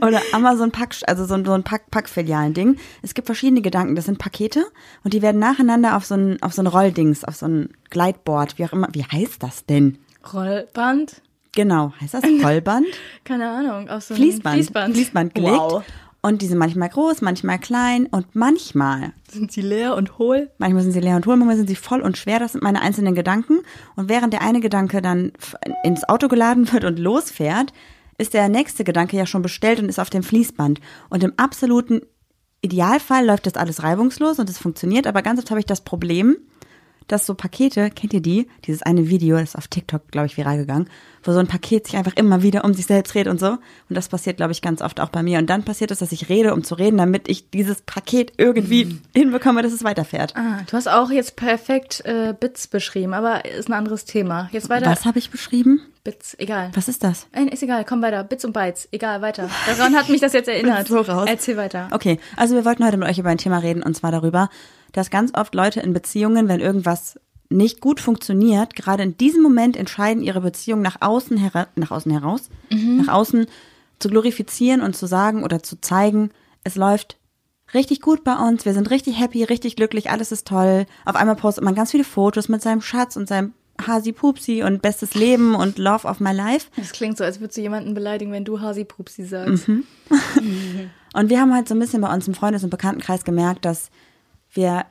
oder 0.00 0.20
Amazon 0.32 0.70
Pack, 0.70 0.96
also 1.06 1.24
so 1.24 1.34
ein, 1.34 1.44
so 1.44 1.52
ein 1.52 1.62
Pack 1.62 1.90
Packfilialen-Ding. 1.90 2.76
Es 3.02 3.14
gibt 3.14 3.26
verschiedene 3.26 3.62
Gedanken. 3.62 3.94
Das 3.94 4.06
sind 4.06 4.18
Pakete 4.18 4.64
und 5.04 5.14
die 5.14 5.22
werden 5.22 5.38
nacheinander 5.38 5.96
auf 5.96 6.04
so 6.04 6.14
ein 6.14 6.42
auf 6.42 6.52
so 6.52 6.62
ein 6.62 6.66
Rolldings, 6.66 7.24
auf 7.24 7.36
so 7.36 7.46
ein 7.46 7.70
Gleitboard, 7.90 8.58
wie 8.58 8.64
auch 8.64 8.72
immer. 8.72 8.88
Wie 8.92 9.04
heißt 9.04 9.42
das 9.42 9.66
denn? 9.66 9.98
Rollband? 10.32 11.22
Genau, 11.52 11.92
heißt 12.00 12.14
das 12.14 12.24
Rollband? 12.24 12.86
Keine 13.24 13.50
Ahnung. 13.50 13.88
Auf 13.88 14.04
so 14.04 14.14
ein 14.14 14.18
Fließband. 14.18 14.54
Fließband. 14.54 14.94
Fließband 14.94 15.34
gelegt. 15.34 15.56
Wow. 15.56 15.84
Und 16.22 16.42
die 16.42 16.46
sind 16.46 16.58
manchmal 16.58 16.90
groß, 16.90 17.22
manchmal 17.22 17.58
klein 17.58 18.06
und 18.06 18.34
manchmal 18.34 19.14
Sind 19.30 19.52
sie 19.52 19.62
leer 19.62 19.96
und 19.96 20.18
hohl? 20.18 20.50
Manchmal 20.58 20.82
sind 20.82 20.92
sie 20.92 21.00
leer 21.00 21.16
und 21.16 21.26
hohl, 21.26 21.36
manchmal 21.36 21.56
sind 21.56 21.68
sie 21.68 21.76
voll 21.76 22.02
und 22.02 22.18
schwer. 22.18 22.38
Das 22.38 22.52
sind 22.52 22.62
meine 22.62 22.82
einzelnen 22.82 23.14
Gedanken. 23.14 23.60
Und 23.96 24.10
während 24.10 24.34
der 24.34 24.42
eine 24.42 24.60
Gedanke 24.60 25.00
dann 25.00 25.32
ins 25.82 26.06
Auto 26.08 26.28
geladen 26.28 26.70
wird 26.72 26.84
und 26.84 26.98
losfährt, 26.98 27.72
ist 28.20 28.34
der 28.34 28.48
nächste 28.48 28.84
Gedanke 28.84 29.16
ja 29.16 29.26
schon 29.26 29.42
bestellt 29.42 29.80
und 29.80 29.88
ist 29.88 29.98
auf 29.98 30.10
dem 30.10 30.22
Fließband. 30.22 30.80
Und 31.08 31.24
im 31.24 31.32
absoluten 31.36 32.02
Idealfall 32.62 33.24
läuft 33.26 33.46
das 33.46 33.54
alles 33.54 33.82
reibungslos 33.82 34.38
und 34.38 34.50
es 34.50 34.58
funktioniert. 34.58 35.06
Aber 35.06 35.22
ganz 35.22 35.40
oft 35.40 35.50
habe 35.50 35.60
ich 35.60 35.66
das 35.66 35.80
Problem, 35.80 36.36
dass 37.08 37.26
so 37.26 37.34
Pakete, 37.34 37.90
kennt 37.90 38.12
ihr 38.12 38.20
die? 38.20 38.46
Dieses 38.66 38.82
eine 38.82 39.08
Video, 39.08 39.36
das 39.36 39.50
ist 39.50 39.56
auf 39.56 39.66
TikTok, 39.66 40.08
glaube 40.12 40.26
ich, 40.26 40.36
viral 40.36 40.58
gegangen, 40.58 40.88
wo 41.24 41.32
so 41.32 41.38
ein 41.40 41.48
Paket 41.48 41.86
sich 41.86 41.96
einfach 41.96 42.14
immer 42.14 42.42
wieder 42.42 42.64
um 42.64 42.72
sich 42.72 42.86
selbst 42.86 43.12
dreht 43.14 43.26
und 43.26 43.40
so. 43.40 43.48
Und 43.48 43.58
das 43.88 44.08
passiert, 44.08 44.36
glaube 44.36 44.52
ich, 44.52 44.62
ganz 44.62 44.80
oft 44.80 45.00
auch 45.00 45.08
bei 45.08 45.22
mir. 45.24 45.38
Und 45.40 45.50
dann 45.50 45.64
passiert 45.64 45.90
es, 45.90 45.98
dass 45.98 46.12
ich 46.12 46.28
rede, 46.28 46.54
um 46.54 46.62
zu 46.62 46.76
reden, 46.76 46.98
damit 46.98 47.28
ich 47.28 47.50
dieses 47.50 47.82
Paket 47.82 48.34
irgendwie 48.36 48.84
Mhm. 48.84 49.00
hinbekomme, 49.12 49.62
dass 49.62 49.72
es 49.72 49.82
weiterfährt. 49.82 50.36
Ah, 50.36 50.60
du 50.70 50.76
hast 50.76 50.88
auch 50.88 51.10
jetzt 51.10 51.34
perfekt 51.34 52.00
äh, 52.04 52.32
Bits 52.38 52.68
beschrieben, 52.68 53.12
aber 53.14 53.44
ist 53.44 53.68
ein 53.68 53.72
anderes 53.72 54.04
Thema. 54.04 54.48
Jetzt 54.52 54.68
weiter. 54.68 54.86
Was 54.86 55.04
habe 55.04 55.18
ich 55.18 55.30
beschrieben? 55.30 55.80
Bits, 56.10 56.34
egal. 56.40 56.70
Was 56.74 56.88
ist 56.88 57.04
das? 57.04 57.28
Nein, 57.32 57.46
ist 57.46 57.62
egal, 57.62 57.84
komm 57.84 58.02
weiter. 58.02 58.24
Bits 58.24 58.44
und 58.44 58.52
Bytes, 58.52 58.88
egal, 58.90 59.22
weiter. 59.22 59.48
Daran 59.66 59.94
hat 59.94 60.08
mich 60.08 60.20
das 60.20 60.32
jetzt 60.32 60.48
erinnert. 60.52 60.88
so 60.88 61.00
raus. 61.00 61.28
Erzähl 61.28 61.56
weiter. 61.56 61.86
Okay, 61.92 62.18
also 62.36 62.56
wir 62.56 62.64
wollten 62.64 62.84
heute 62.84 62.96
mit 62.96 63.08
euch 63.08 63.18
über 63.18 63.28
ein 63.28 63.38
Thema 63.38 63.58
reden 63.58 63.84
und 63.84 63.94
zwar 63.96 64.10
darüber, 64.10 64.50
dass 64.90 65.10
ganz 65.10 65.30
oft 65.34 65.54
Leute 65.54 65.78
in 65.78 65.92
Beziehungen, 65.92 66.48
wenn 66.48 66.58
irgendwas 66.58 67.20
nicht 67.48 67.80
gut 67.80 68.00
funktioniert, 68.00 68.74
gerade 68.74 69.04
in 69.04 69.16
diesem 69.18 69.40
Moment 69.40 69.76
entscheiden, 69.76 70.24
ihre 70.24 70.40
Beziehung 70.40 70.82
nach 70.82 70.96
außen, 71.00 71.36
hera 71.36 71.68
nach 71.76 71.92
außen 71.92 72.10
heraus, 72.10 72.48
nach 72.70 73.08
außen 73.08 73.46
zu 74.00 74.08
glorifizieren 74.08 74.80
und 74.80 74.96
zu 74.96 75.06
sagen 75.06 75.44
oder 75.44 75.62
zu 75.62 75.80
zeigen, 75.80 76.30
es 76.64 76.74
läuft 76.74 77.18
richtig 77.72 78.00
gut 78.00 78.24
bei 78.24 78.34
uns, 78.34 78.64
wir 78.64 78.74
sind 78.74 78.90
richtig 78.90 79.20
happy, 79.20 79.44
richtig 79.44 79.76
glücklich, 79.76 80.10
alles 80.10 80.32
ist 80.32 80.48
toll. 80.48 80.86
Auf 81.04 81.14
einmal 81.14 81.36
postet 81.36 81.62
man 81.62 81.76
ganz 81.76 81.92
viele 81.92 82.04
Fotos 82.04 82.48
mit 82.48 82.62
seinem 82.62 82.80
Schatz 82.80 83.16
und 83.16 83.28
seinem 83.28 83.52
Hasi 83.86 84.12
Pupsi 84.12 84.62
und 84.62 84.82
bestes 84.82 85.14
Leben 85.14 85.54
und 85.54 85.78
Love 85.78 86.06
of 86.06 86.20
my 86.20 86.32
life. 86.32 86.68
Das 86.76 86.92
klingt 86.92 87.18
so, 87.18 87.24
als 87.24 87.40
würdest 87.40 87.56
du 87.56 87.62
jemanden 87.62 87.94
beleidigen, 87.94 88.32
wenn 88.32 88.44
du 88.44 88.60
Hasi 88.60 88.84
Pupsi 88.84 89.24
sagst. 89.24 89.68
Mhm. 89.68 89.84
Und 91.12 91.28
wir 91.28 91.40
haben 91.40 91.52
halt 91.52 91.66
so 91.66 91.74
ein 91.74 91.80
bisschen 91.80 92.02
bei 92.02 92.12
uns 92.12 92.28
im 92.28 92.34
Freundes- 92.34 92.62
und 92.62 92.70
Bekanntenkreis 92.70 93.24
gemerkt, 93.24 93.64
dass 93.64 93.90
wir 94.52 94.86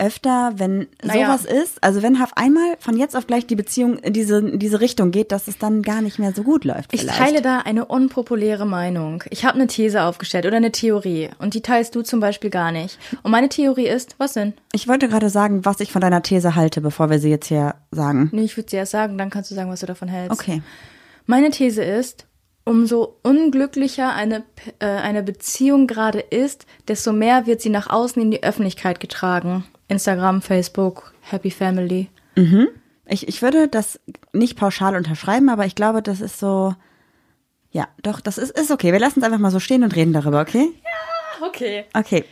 öfter, 0.00 0.52
wenn 0.56 0.88
Naja. 1.02 1.26
sowas 1.26 1.44
ist, 1.44 1.82
also 1.82 2.02
wenn 2.02 2.20
auf 2.20 2.36
einmal 2.36 2.76
von 2.78 2.96
jetzt 2.96 3.14
auf 3.16 3.26
gleich 3.26 3.46
die 3.46 3.54
Beziehung 3.56 3.98
in 3.98 4.12
diese, 4.12 4.38
in 4.38 4.58
diese 4.58 4.80
Richtung 4.80 5.10
geht, 5.10 5.30
dass 5.30 5.46
es 5.46 5.58
dann 5.58 5.82
gar 5.82 6.00
nicht 6.02 6.18
mehr 6.18 6.32
so 6.32 6.42
gut 6.42 6.64
läuft. 6.64 6.92
Ich 6.92 7.02
vielleicht. 7.02 7.18
teile 7.18 7.42
da 7.42 7.58
eine 7.58 7.84
unpopuläre 7.84 8.66
Meinung. 8.66 9.22
Ich 9.30 9.44
habe 9.44 9.54
eine 9.56 9.66
These 9.66 10.02
aufgestellt 10.02 10.46
oder 10.46 10.56
eine 10.56 10.72
Theorie 10.72 11.30
und 11.38 11.54
die 11.54 11.60
teilst 11.60 11.94
du 11.94 12.02
zum 12.02 12.20
Beispiel 12.20 12.50
gar 12.50 12.72
nicht. 12.72 12.98
Und 13.22 13.30
meine 13.30 13.48
Theorie 13.48 13.86
ist, 13.86 14.16
was 14.18 14.32
denn? 14.32 14.54
Ich 14.72 14.88
wollte 14.88 15.08
gerade 15.08 15.28
sagen, 15.28 15.64
was 15.64 15.80
ich 15.80 15.92
von 15.92 16.00
deiner 16.00 16.22
These 16.22 16.54
halte, 16.56 16.80
bevor 16.80 17.10
wir 17.10 17.18
sie 17.18 17.30
jetzt 17.30 17.46
hier 17.48 17.74
sagen. 17.90 18.30
Nee, 18.32 18.42
ich 18.44 18.56
würde 18.56 18.70
sie 18.70 18.76
erst 18.76 18.92
sagen, 18.92 19.18
dann 19.18 19.30
kannst 19.30 19.50
du 19.50 19.54
sagen, 19.54 19.70
was 19.70 19.80
du 19.80 19.86
davon 19.86 20.08
hältst. 20.08 20.32
Okay. 20.32 20.62
Meine 21.26 21.50
These 21.50 21.82
ist, 21.84 22.26
umso 22.64 23.16
unglücklicher 23.22 24.12
eine, 24.14 24.44
äh, 24.78 24.86
eine 24.86 25.22
Beziehung 25.22 25.86
gerade 25.86 26.20
ist, 26.20 26.66
desto 26.88 27.12
mehr 27.12 27.46
wird 27.46 27.60
sie 27.60 27.68
nach 27.70 27.88
außen 27.90 28.20
in 28.20 28.30
die 28.30 28.42
Öffentlichkeit 28.42 29.00
getragen. 29.00 29.64
Instagram, 29.90 30.40
Facebook, 30.40 31.12
Happy 31.20 31.50
Family. 31.50 32.08
Ich, 33.06 33.26
ich 33.28 33.42
würde 33.42 33.68
das 33.68 33.98
nicht 34.32 34.56
pauschal 34.56 34.96
unterschreiben, 34.96 35.48
aber 35.48 35.66
ich 35.66 35.74
glaube, 35.74 36.00
das 36.00 36.20
ist 36.20 36.38
so. 36.38 36.74
Ja, 37.72 37.88
doch, 38.02 38.20
das 38.20 38.38
ist, 38.38 38.56
ist 38.58 38.70
okay. 38.70 38.92
Wir 38.92 38.98
lassen 38.98 39.20
es 39.20 39.24
einfach 39.24 39.38
mal 39.38 39.50
so 39.50 39.60
stehen 39.60 39.84
und 39.84 39.94
reden 39.94 40.12
darüber, 40.12 40.40
okay? 40.40 40.68
Okay. 41.46 41.84
Okay. 41.94 42.24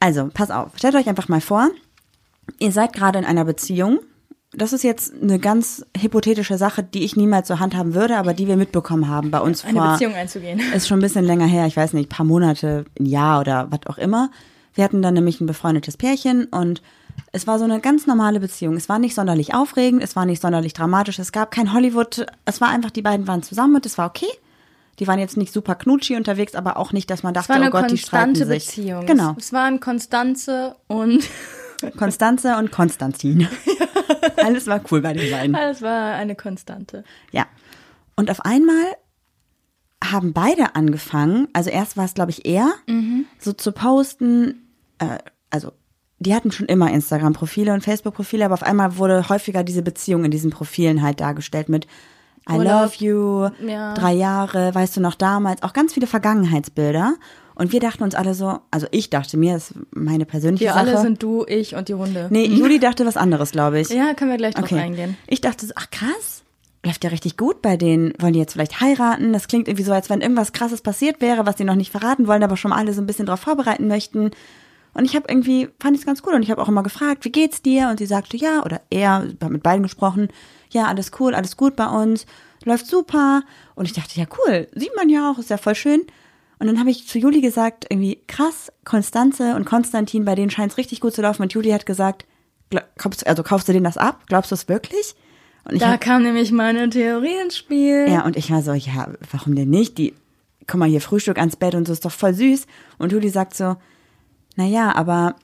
Also, 0.00 0.30
pass 0.32 0.50
auf. 0.50 0.72
Stellt 0.76 0.94
euch 0.94 1.08
einfach 1.08 1.28
mal 1.28 1.40
vor, 1.40 1.68
ihr 2.58 2.72
seid 2.72 2.92
gerade 2.92 3.18
in 3.18 3.24
einer 3.24 3.44
Beziehung. 3.44 4.00
Das 4.52 4.72
ist 4.72 4.82
jetzt 4.82 5.12
eine 5.22 5.38
ganz 5.38 5.86
hypothetische 5.96 6.58
Sache, 6.58 6.82
die 6.82 7.04
ich 7.04 7.14
niemals 7.14 7.46
so 7.46 7.60
handhaben 7.60 7.94
würde, 7.94 8.16
aber 8.16 8.34
die 8.34 8.48
wir 8.48 8.56
mitbekommen 8.56 9.08
haben 9.08 9.30
bei 9.30 9.40
uns 9.40 9.64
Eine 9.64 9.78
vor. 9.78 9.92
Beziehung 9.92 10.14
einzugehen. 10.14 10.60
Ist 10.74 10.88
schon 10.88 10.98
ein 10.98 11.02
bisschen 11.02 11.24
länger 11.24 11.46
her, 11.46 11.66
ich 11.66 11.76
weiß 11.76 11.92
nicht, 11.92 12.08
paar 12.08 12.26
Monate, 12.26 12.84
ein 12.98 13.06
Jahr 13.06 13.40
oder 13.40 13.68
was 13.70 13.80
auch 13.86 13.98
immer. 13.98 14.30
Wir 14.74 14.84
hatten 14.84 15.02
dann 15.02 15.14
nämlich 15.14 15.40
ein 15.40 15.46
befreundetes 15.46 15.96
Pärchen 15.96 16.44
und 16.46 16.82
es 17.32 17.46
war 17.46 17.58
so 17.58 17.64
eine 17.64 17.80
ganz 17.80 18.06
normale 18.06 18.40
Beziehung. 18.40 18.76
Es 18.76 18.88
war 18.88 18.98
nicht 18.98 19.14
sonderlich 19.14 19.54
aufregend, 19.54 20.02
es 20.02 20.16
war 20.16 20.26
nicht 20.26 20.42
sonderlich 20.42 20.72
dramatisch, 20.72 21.18
es 21.18 21.32
gab 21.32 21.50
kein 21.50 21.72
Hollywood, 21.72 22.26
es 22.44 22.60
war 22.60 22.68
einfach, 22.68 22.90
die 22.90 23.02
beiden 23.02 23.26
waren 23.26 23.42
zusammen 23.42 23.76
und 23.76 23.86
es 23.86 23.98
war 23.98 24.06
okay. 24.06 24.28
Die 24.98 25.06
waren 25.08 25.18
jetzt 25.18 25.36
nicht 25.36 25.52
super 25.52 25.76
knutschi 25.76 26.16
unterwegs, 26.16 26.54
aber 26.54 26.76
auch 26.76 26.92
nicht, 26.92 27.08
dass 27.10 27.22
man 27.22 27.34
Es 27.34 27.46
dachte, 27.46 27.48
war 27.50 27.56
eine 27.56 27.68
oh 27.68 27.70
Gott, 27.70 27.90
die 27.90 27.96
streiten 27.96 28.34
konstante 28.34 28.46
sich. 28.52 28.66
Beziehung. 28.66 29.06
Genau. 29.06 29.34
Es 29.38 29.52
waren 29.52 29.80
Konstanze 29.80 30.76
und 30.88 31.24
Konstanze 31.96 32.56
und 32.58 32.70
Konstantin. 32.70 33.48
Alles 34.36 34.66
war 34.66 34.80
cool 34.90 35.00
bei 35.00 35.14
den 35.14 35.30
beiden. 35.30 35.54
alles 35.54 35.80
war 35.80 36.14
eine 36.14 36.34
Konstante. 36.34 37.04
Ja. 37.32 37.46
Und 38.16 38.30
auf 38.30 38.44
einmal 38.44 38.84
haben 40.02 40.32
beide 40.32 40.74
angefangen, 40.76 41.48
also 41.52 41.70
erst 41.70 41.96
war 41.96 42.04
es, 42.04 42.14
glaube 42.14 42.30
ich, 42.30 42.46
er, 42.46 42.70
so 43.38 43.52
zu 43.52 43.72
posten, 43.72 44.66
äh, 44.98 45.18
also 45.50 45.72
die 46.18 46.34
hatten 46.34 46.52
schon 46.52 46.66
immer 46.66 46.90
Instagram-Profile 46.90 47.72
und 47.72 47.82
Facebook-Profile, 47.82 48.44
aber 48.44 48.54
auf 48.54 48.62
einmal 48.62 48.96
wurde 48.98 49.28
häufiger 49.28 49.62
diese 49.64 49.82
Beziehung 49.82 50.24
in 50.24 50.30
diesen 50.30 50.50
Profilen 50.50 51.02
halt 51.02 51.20
dargestellt 51.20 51.68
mit 51.68 51.86
I 52.48 52.54
Urlaub. 52.54 52.92
love 53.00 53.04
you, 53.04 53.48
Ja. 53.66 53.94
drei 53.94 54.12
Jahre, 54.14 54.74
weißt 54.74 54.96
du 54.96 55.00
noch 55.00 55.14
damals, 55.14 55.62
auch 55.62 55.72
ganz 55.72 55.92
viele 55.94 56.06
Vergangenheitsbilder. 56.06 57.14
Und 57.54 57.72
wir 57.72 57.80
dachten 57.80 58.02
uns 58.02 58.14
alle 58.14 58.32
so, 58.34 58.58
also 58.70 58.86
ich 58.90 59.10
dachte 59.10 59.36
mir, 59.36 59.52
das 59.54 59.70
ist 59.72 59.78
meine 59.94 60.24
persönliche 60.24 60.64
Wir 60.64 60.72
Sache. 60.72 60.80
alle 60.88 61.00
sind 61.02 61.22
du, 61.22 61.44
ich 61.46 61.74
und 61.74 61.88
die 61.88 61.94
Hunde. 61.94 62.28
nee, 62.30 62.46
Juli 62.46 62.78
dachte 62.78 63.04
was 63.04 63.18
anderes, 63.18 63.50
glaube 63.52 63.80
ich. 63.80 63.90
Ja, 63.90 64.14
können 64.14 64.30
wir 64.30 64.38
gleich 64.38 64.54
drauf 64.54 64.64
Okay. 64.64 64.78
eingehen. 64.80 65.16
Ich 65.26 65.42
dachte 65.42 65.66
so, 65.66 65.72
ach 65.76 65.90
krass, 65.90 66.42
läuft 66.84 67.04
ja 67.04 67.10
richtig 67.10 67.36
gut 67.36 67.62
bei 67.62 67.76
denen. 67.76 68.12
Wollen 68.18 68.32
die 68.32 68.38
jetzt 68.38 68.52
vielleicht 68.54 68.80
heiraten? 68.80 69.32
Das 69.32 69.48
klingt 69.48 69.68
irgendwie 69.68 69.84
so, 69.84 69.92
als 69.92 70.08
wenn 70.10 70.20
irgendwas 70.20 70.52
krasses 70.52 70.80
passiert 70.80 71.20
wäre, 71.20 71.46
was 71.46 71.56
die 71.56 71.64
noch 71.64 71.74
nicht 71.74 71.90
verraten 71.90 72.26
wollen, 72.26 72.42
aber 72.42 72.56
schon 72.56 72.72
alle 72.72 72.92
so 72.94 73.02
ein 73.02 73.06
bisschen 73.06 73.26
drauf 73.26 73.40
vorbereiten 73.40 73.86
möchten. 73.88 74.30
Und 74.92 75.04
ich 75.04 75.14
habe 75.14 75.26
irgendwie, 75.28 75.68
fand 75.78 75.94
ich 75.94 76.02
es 76.02 76.06
ganz 76.06 76.22
cool 76.26 76.34
und 76.34 76.42
ich 76.42 76.50
habe 76.50 76.60
auch 76.60 76.68
immer 76.68 76.82
gefragt, 76.82 77.24
wie 77.24 77.30
geht's 77.32 77.62
dir? 77.62 77.88
Und 77.90 77.98
sie 77.98 78.06
sagte 78.06 78.36
ja, 78.36 78.64
oder 78.64 78.80
er, 78.90 79.26
mit 79.48 79.62
beiden 79.62 79.82
gesprochen, 79.82 80.28
ja, 80.70 80.86
alles 80.86 81.12
cool, 81.20 81.34
alles 81.34 81.56
gut 81.56 81.76
bei 81.76 81.86
uns, 81.86 82.26
läuft 82.64 82.86
super. 82.86 83.42
Und 83.74 83.84
ich 83.84 83.92
dachte, 83.92 84.18
ja 84.18 84.26
cool, 84.38 84.66
sieht 84.74 84.96
man 84.96 85.08
ja 85.08 85.30
auch, 85.30 85.38
ist 85.38 85.50
ja 85.50 85.58
voll 85.58 85.74
schön. 85.74 86.02
Und 86.58 86.66
dann 86.66 86.78
habe 86.78 86.90
ich 86.90 87.06
zu 87.06 87.18
Juli 87.18 87.40
gesagt, 87.40 87.86
irgendwie 87.88 88.20
krass, 88.26 88.72
Konstanze 88.84 89.54
und 89.54 89.64
Konstantin, 89.64 90.24
bei 90.24 90.34
denen 90.34 90.50
scheint 90.50 90.72
es 90.72 90.78
richtig 90.78 91.00
gut 91.00 91.14
zu 91.14 91.22
laufen. 91.22 91.42
Und 91.42 91.52
Juli 91.52 91.70
hat 91.70 91.86
gesagt, 91.86 92.26
gl- 92.72 92.82
kaufst, 92.98 93.26
also 93.26 93.42
kaufst 93.42 93.68
du 93.68 93.72
denen 93.72 93.84
das 93.84 93.96
ab? 93.96 94.24
Glaubst 94.26 94.50
du 94.50 94.54
es 94.54 94.68
wirklich? 94.68 95.14
Da 95.64 95.92
hab, 95.92 96.00
kam 96.00 96.22
nämlich 96.22 96.52
meine 96.52 96.88
Theorie 96.88 97.36
ins 97.42 97.56
Spiel. 97.56 98.06
ja, 98.08 98.24
und 98.24 98.36
ich 98.36 98.50
war 98.50 98.62
so, 98.62 98.72
ja, 98.72 99.08
warum 99.30 99.54
denn 99.54 99.70
nicht? 99.70 99.98
Die, 99.98 100.14
guck 100.66 100.78
mal, 100.80 100.88
hier 100.88 101.00
Frühstück 101.00 101.38
ans 101.38 101.56
Bett 101.56 101.74
und 101.74 101.86
so 101.86 101.92
ist 101.92 102.04
doch 102.04 102.12
voll 102.12 102.34
süß. 102.34 102.66
Und 102.98 103.12
Juli 103.12 103.28
sagt 103.28 103.54
so, 103.54 103.76
na 104.56 104.64
ja, 104.64 104.94
aber 104.94 105.36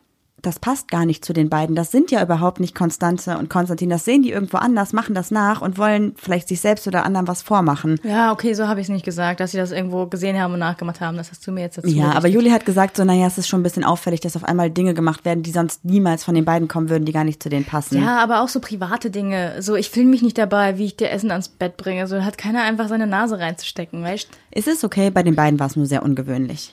das 0.42 0.58
passt 0.60 0.90
gar 0.90 1.06
nicht 1.06 1.24
zu 1.24 1.32
den 1.32 1.48
beiden. 1.48 1.74
Das 1.74 1.90
sind 1.90 2.10
ja 2.10 2.22
überhaupt 2.22 2.60
nicht 2.60 2.74
Konstanze 2.74 3.38
und 3.38 3.48
Konstantin. 3.48 3.90
Das 3.90 4.04
sehen 4.04 4.22
die 4.22 4.30
irgendwo 4.30 4.58
anders, 4.58 4.92
machen 4.92 5.14
das 5.14 5.30
nach 5.30 5.60
und 5.62 5.78
wollen 5.78 6.12
vielleicht 6.16 6.48
sich 6.48 6.60
selbst 6.60 6.86
oder 6.86 7.04
anderen 7.04 7.26
was 7.26 7.42
vormachen. 7.42 7.98
Ja, 8.04 8.32
okay, 8.32 8.52
so 8.54 8.68
habe 8.68 8.80
ich 8.80 8.86
es 8.86 8.90
nicht 8.90 9.04
gesagt, 9.04 9.40
dass 9.40 9.52
sie 9.52 9.56
das 9.56 9.72
irgendwo 9.72 10.06
gesehen 10.06 10.38
haben 10.38 10.52
und 10.52 10.60
nachgemacht 10.60 11.00
haben. 11.00 11.16
Das 11.16 11.30
hast 11.30 11.46
du 11.46 11.52
mir 11.52 11.62
jetzt 11.62 11.78
dazu 11.78 11.88
Ja, 11.88 12.10
aber 12.10 12.20
berichtet. 12.22 12.34
Juli 12.34 12.50
hat 12.50 12.66
gesagt 12.66 12.96
so, 12.96 13.04
naja, 13.04 13.26
es 13.26 13.38
ist 13.38 13.48
schon 13.48 13.60
ein 13.60 13.62
bisschen 13.64 13.82
auffällig, 13.82 14.20
dass 14.20 14.36
auf 14.36 14.44
einmal 14.44 14.70
Dinge 14.70 14.94
gemacht 14.94 15.24
werden, 15.24 15.42
die 15.42 15.50
sonst 15.50 15.84
niemals 15.84 16.22
von 16.22 16.34
den 16.34 16.44
beiden 16.44 16.68
kommen 16.68 16.90
würden, 16.90 17.06
die 17.06 17.12
gar 17.12 17.24
nicht 17.24 17.42
zu 17.42 17.48
denen 17.48 17.64
passen. 17.64 18.00
Ja, 18.00 18.18
aber 18.18 18.42
auch 18.42 18.48
so 18.48 18.60
private 18.60 19.10
Dinge. 19.10 19.62
So, 19.62 19.74
ich 19.74 19.90
filme 19.90 20.10
mich 20.10 20.22
nicht 20.22 20.38
dabei, 20.38 20.78
wie 20.78 20.84
ich 20.84 20.96
dir 20.96 21.10
Essen 21.10 21.30
ans 21.30 21.48
Bett 21.48 21.76
bringe. 21.76 22.06
So, 22.06 22.16
da 22.16 22.24
hat 22.24 22.38
keiner 22.38 22.62
einfach 22.62 22.88
seine 22.88 23.06
Nase 23.06 23.38
reinzustecken, 23.38 24.02
weißt 24.02 24.28
Es 24.50 24.66
ist 24.66 24.84
okay, 24.84 25.10
bei 25.10 25.22
den 25.22 25.34
beiden 25.34 25.58
war 25.58 25.66
es 25.66 25.76
nur 25.76 25.86
sehr 25.86 26.02
ungewöhnlich. 26.02 26.72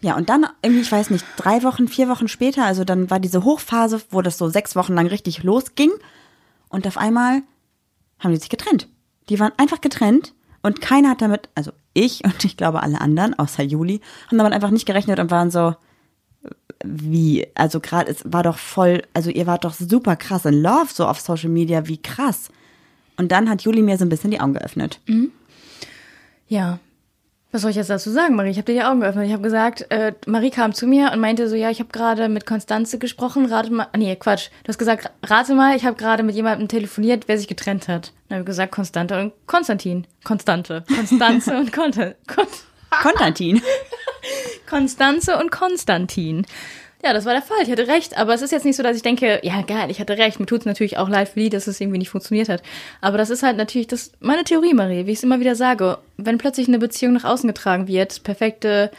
Ja, 0.00 0.16
und 0.16 0.28
dann 0.28 0.46
irgendwie, 0.62 0.82
ich 0.82 0.92
weiß 0.92 1.10
nicht, 1.10 1.24
drei 1.36 1.62
Wochen, 1.62 1.88
vier 1.88 2.08
Wochen 2.08 2.28
später, 2.28 2.64
also 2.64 2.84
dann 2.84 3.10
war 3.10 3.18
diese 3.18 3.44
Hochphase, 3.44 4.02
wo 4.10 4.22
das 4.22 4.38
so 4.38 4.48
sechs 4.48 4.76
Wochen 4.76 4.94
lang 4.94 5.06
richtig 5.06 5.42
losging. 5.42 5.90
Und 6.68 6.86
auf 6.86 6.98
einmal 6.98 7.42
haben 8.18 8.32
die 8.32 8.38
sich 8.38 8.50
getrennt. 8.50 8.88
Die 9.28 9.40
waren 9.40 9.52
einfach 9.56 9.80
getrennt 9.80 10.34
und 10.62 10.80
keiner 10.80 11.10
hat 11.10 11.22
damit, 11.22 11.48
also 11.54 11.72
ich 11.94 12.24
und 12.24 12.44
ich 12.44 12.56
glaube 12.56 12.82
alle 12.82 13.00
anderen, 13.00 13.38
außer 13.38 13.62
Juli, 13.62 14.00
haben 14.28 14.38
damit 14.38 14.52
einfach 14.52 14.70
nicht 14.70 14.86
gerechnet 14.86 15.18
und 15.18 15.30
waren 15.30 15.50
so, 15.50 15.74
wie, 16.84 17.46
also 17.54 17.80
gerade, 17.80 18.10
es 18.10 18.22
war 18.24 18.42
doch 18.42 18.58
voll, 18.58 19.02
also 19.14 19.30
ihr 19.30 19.46
wart 19.46 19.64
doch 19.64 19.74
super 19.74 20.16
krass 20.16 20.44
in 20.44 20.62
Love 20.62 20.88
so 20.92 21.06
auf 21.06 21.20
Social 21.20 21.48
Media, 21.48 21.86
wie 21.88 22.00
krass. 22.00 22.50
Und 23.16 23.32
dann 23.32 23.48
hat 23.48 23.62
Juli 23.62 23.82
mir 23.82 23.96
so 23.96 24.04
ein 24.04 24.10
bisschen 24.10 24.30
die 24.30 24.40
Augen 24.40 24.54
geöffnet. 24.54 25.00
Ja. 26.48 26.78
Was 27.56 27.62
soll 27.62 27.70
ich 27.70 27.78
jetzt 27.78 27.88
dazu 27.88 28.10
sagen, 28.10 28.36
Marie? 28.36 28.50
Ich 28.50 28.58
habe 28.58 28.66
dir 28.66 28.74
die 28.74 28.84
Augen 28.84 29.00
geöffnet. 29.00 29.28
Ich 29.28 29.32
habe 29.32 29.42
gesagt, 29.42 29.86
äh, 29.88 30.12
Marie 30.26 30.50
kam 30.50 30.74
zu 30.74 30.86
mir 30.86 31.10
und 31.10 31.20
meinte 31.20 31.48
so, 31.48 31.56
ja, 31.56 31.70
ich 31.70 31.80
habe 31.80 31.88
gerade 31.90 32.28
mit 32.28 32.44
Konstanze 32.44 32.98
gesprochen. 32.98 33.46
Rate 33.46 33.72
mal, 33.72 33.88
nee, 33.96 34.14
Quatsch. 34.14 34.50
Du 34.64 34.68
hast 34.68 34.76
gesagt, 34.76 35.10
rate 35.22 35.54
mal, 35.54 35.74
ich 35.74 35.86
habe 35.86 35.96
gerade 35.96 36.22
mit 36.22 36.34
jemandem 36.34 36.68
telefoniert, 36.68 37.28
wer 37.28 37.38
sich 37.38 37.48
getrennt 37.48 37.88
hat. 37.88 38.12
Dann 38.28 38.36
habe 38.36 38.42
ich 38.42 38.46
gesagt, 38.48 38.72
Konstante 38.72 39.18
und 39.18 39.32
Konstantin. 39.46 40.06
Konstante. 40.22 40.84
Konstanze 40.94 41.56
und 41.56 41.72
Konte. 41.72 42.16
Kon 42.26 42.44
Konstantin. 42.90 43.62
Konstanze 44.68 45.38
und 45.38 45.50
Konstantin. 45.50 46.44
Ja, 47.06 47.12
das 47.12 47.24
war 47.24 47.34
der 47.34 47.42
Fall. 47.42 47.58
Ich 47.62 47.70
hatte 47.70 47.86
recht. 47.86 48.18
Aber 48.18 48.34
es 48.34 48.42
ist 48.42 48.50
jetzt 48.50 48.64
nicht 48.64 48.74
so, 48.74 48.82
dass 48.82 48.96
ich 48.96 49.02
denke, 49.02 49.38
ja, 49.44 49.62
geil, 49.62 49.92
ich 49.92 50.00
hatte 50.00 50.18
recht. 50.18 50.40
Mir 50.40 50.46
tut's 50.46 50.66
natürlich 50.66 50.98
auch 50.98 51.08
leid 51.08 51.28
für 51.28 51.38
die, 51.38 51.50
dass 51.50 51.68
es 51.68 51.80
irgendwie 51.80 51.98
nicht 51.98 52.10
funktioniert 52.10 52.48
hat. 52.48 52.64
Aber 53.00 53.16
das 53.16 53.30
ist 53.30 53.44
halt 53.44 53.56
natürlich 53.56 53.86
das, 53.86 54.10
meine 54.18 54.42
Theorie, 54.42 54.74
Marie, 54.74 55.06
wie 55.06 55.12
ich 55.12 55.18
es 55.18 55.22
immer 55.22 55.38
wieder 55.38 55.54
sage. 55.54 55.98
Wenn 56.16 56.36
plötzlich 56.36 56.66
eine 56.66 56.80
Beziehung 56.80 57.12
nach 57.12 57.22
außen 57.22 57.46
getragen 57.46 57.86
wird, 57.86 58.24
perfekte, 58.24 58.90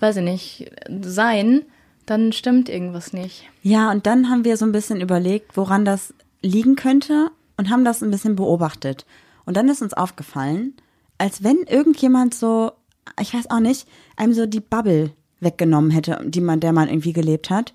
weiß 0.00 0.18
ich 0.18 0.24
nicht, 0.24 0.72
sein, 1.00 1.62
dann 2.04 2.32
stimmt 2.32 2.68
irgendwas 2.68 3.14
nicht. 3.14 3.44
Ja, 3.62 3.90
und 3.90 4.04
dann 4.04 4.28
haben 4.28 4.44
wir 4.44 4.58
so 4.58 4.66
ein 4.66 4.72
bisschen 4.72 5.00
überlegt, 5.00 5.56
woran 5.56 5.86
das 5.86 6.12
liegen 6.42 6.76
könnte 6.76 7.30
und 7.56 7.70
haben 7.70 7.86
das 7.86 8.02
ein 8.02 8.10
bisschen 8.10 8.36
beobachtet. 8.36 9.06
Und 9.46 9.56
dann 9.56 9.70
ist 9.70 9.80
uns 9.80 9.94
aufgefallen, 9.94 10.74
als 11.16 11.42
wenn 11.42 11.62
irgendjemand 11.66 12.34
so, 12.34 12.72
ich 13.18 13.32
weiß 13.32 13.48
auch 13.48 13.60
nicht, 13.60 13.88
einem 14.16 14.34
so 14.34 14.44
die 14.44 14.60
Bubble 14.60 15.12
weggenommen 15.44 15.90
hätte, 15.90 16.20
die 16.24 16.40
man, 16.40 16.60
der 16.60 16.72
man 16.72 16.88
irgendwie 16.88 17.12
gelebt 17.12 17.50
hat. 17.50 17.72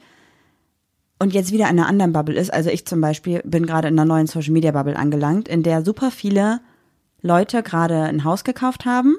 Und 1.19 1.33
jetzt 1.33 1.51
wieder 1.51 1.65
in 1.69 1.77
einer 1.77 1.87
anderen 1.87 2.13
Bubble 2.13 2.35
ist. 2.35 2.51
Also 2.51 2.69
ich 2.69 2.85
zum 2.85 3.01
Beispiel 3.01 3.41
bin 3.43 3.65
gerade 3.65 3.87
in 3.87 3.99
einer 3.99 4.05
neuen 4.05 4.27
Social 4.27 4.53
Media 4.53 4.71
Bubble 4.71 4.95
angelangt, 4.95 5.47
in 5.47 5.63
der 5.63 5.83
super 5.83 6.11
viele 6.11 6.61
Leute 7.21 7.63
gerade 7.63 8.03
ein 8.03 8.23
Haus 8.23 8.43
gekauft 8.43 8.85
haben. 8.85 9.17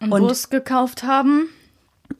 Und, 0.00 0.30
es 0.30 0.48
gekauft 0.48 1.02
haben. 1.02 1.48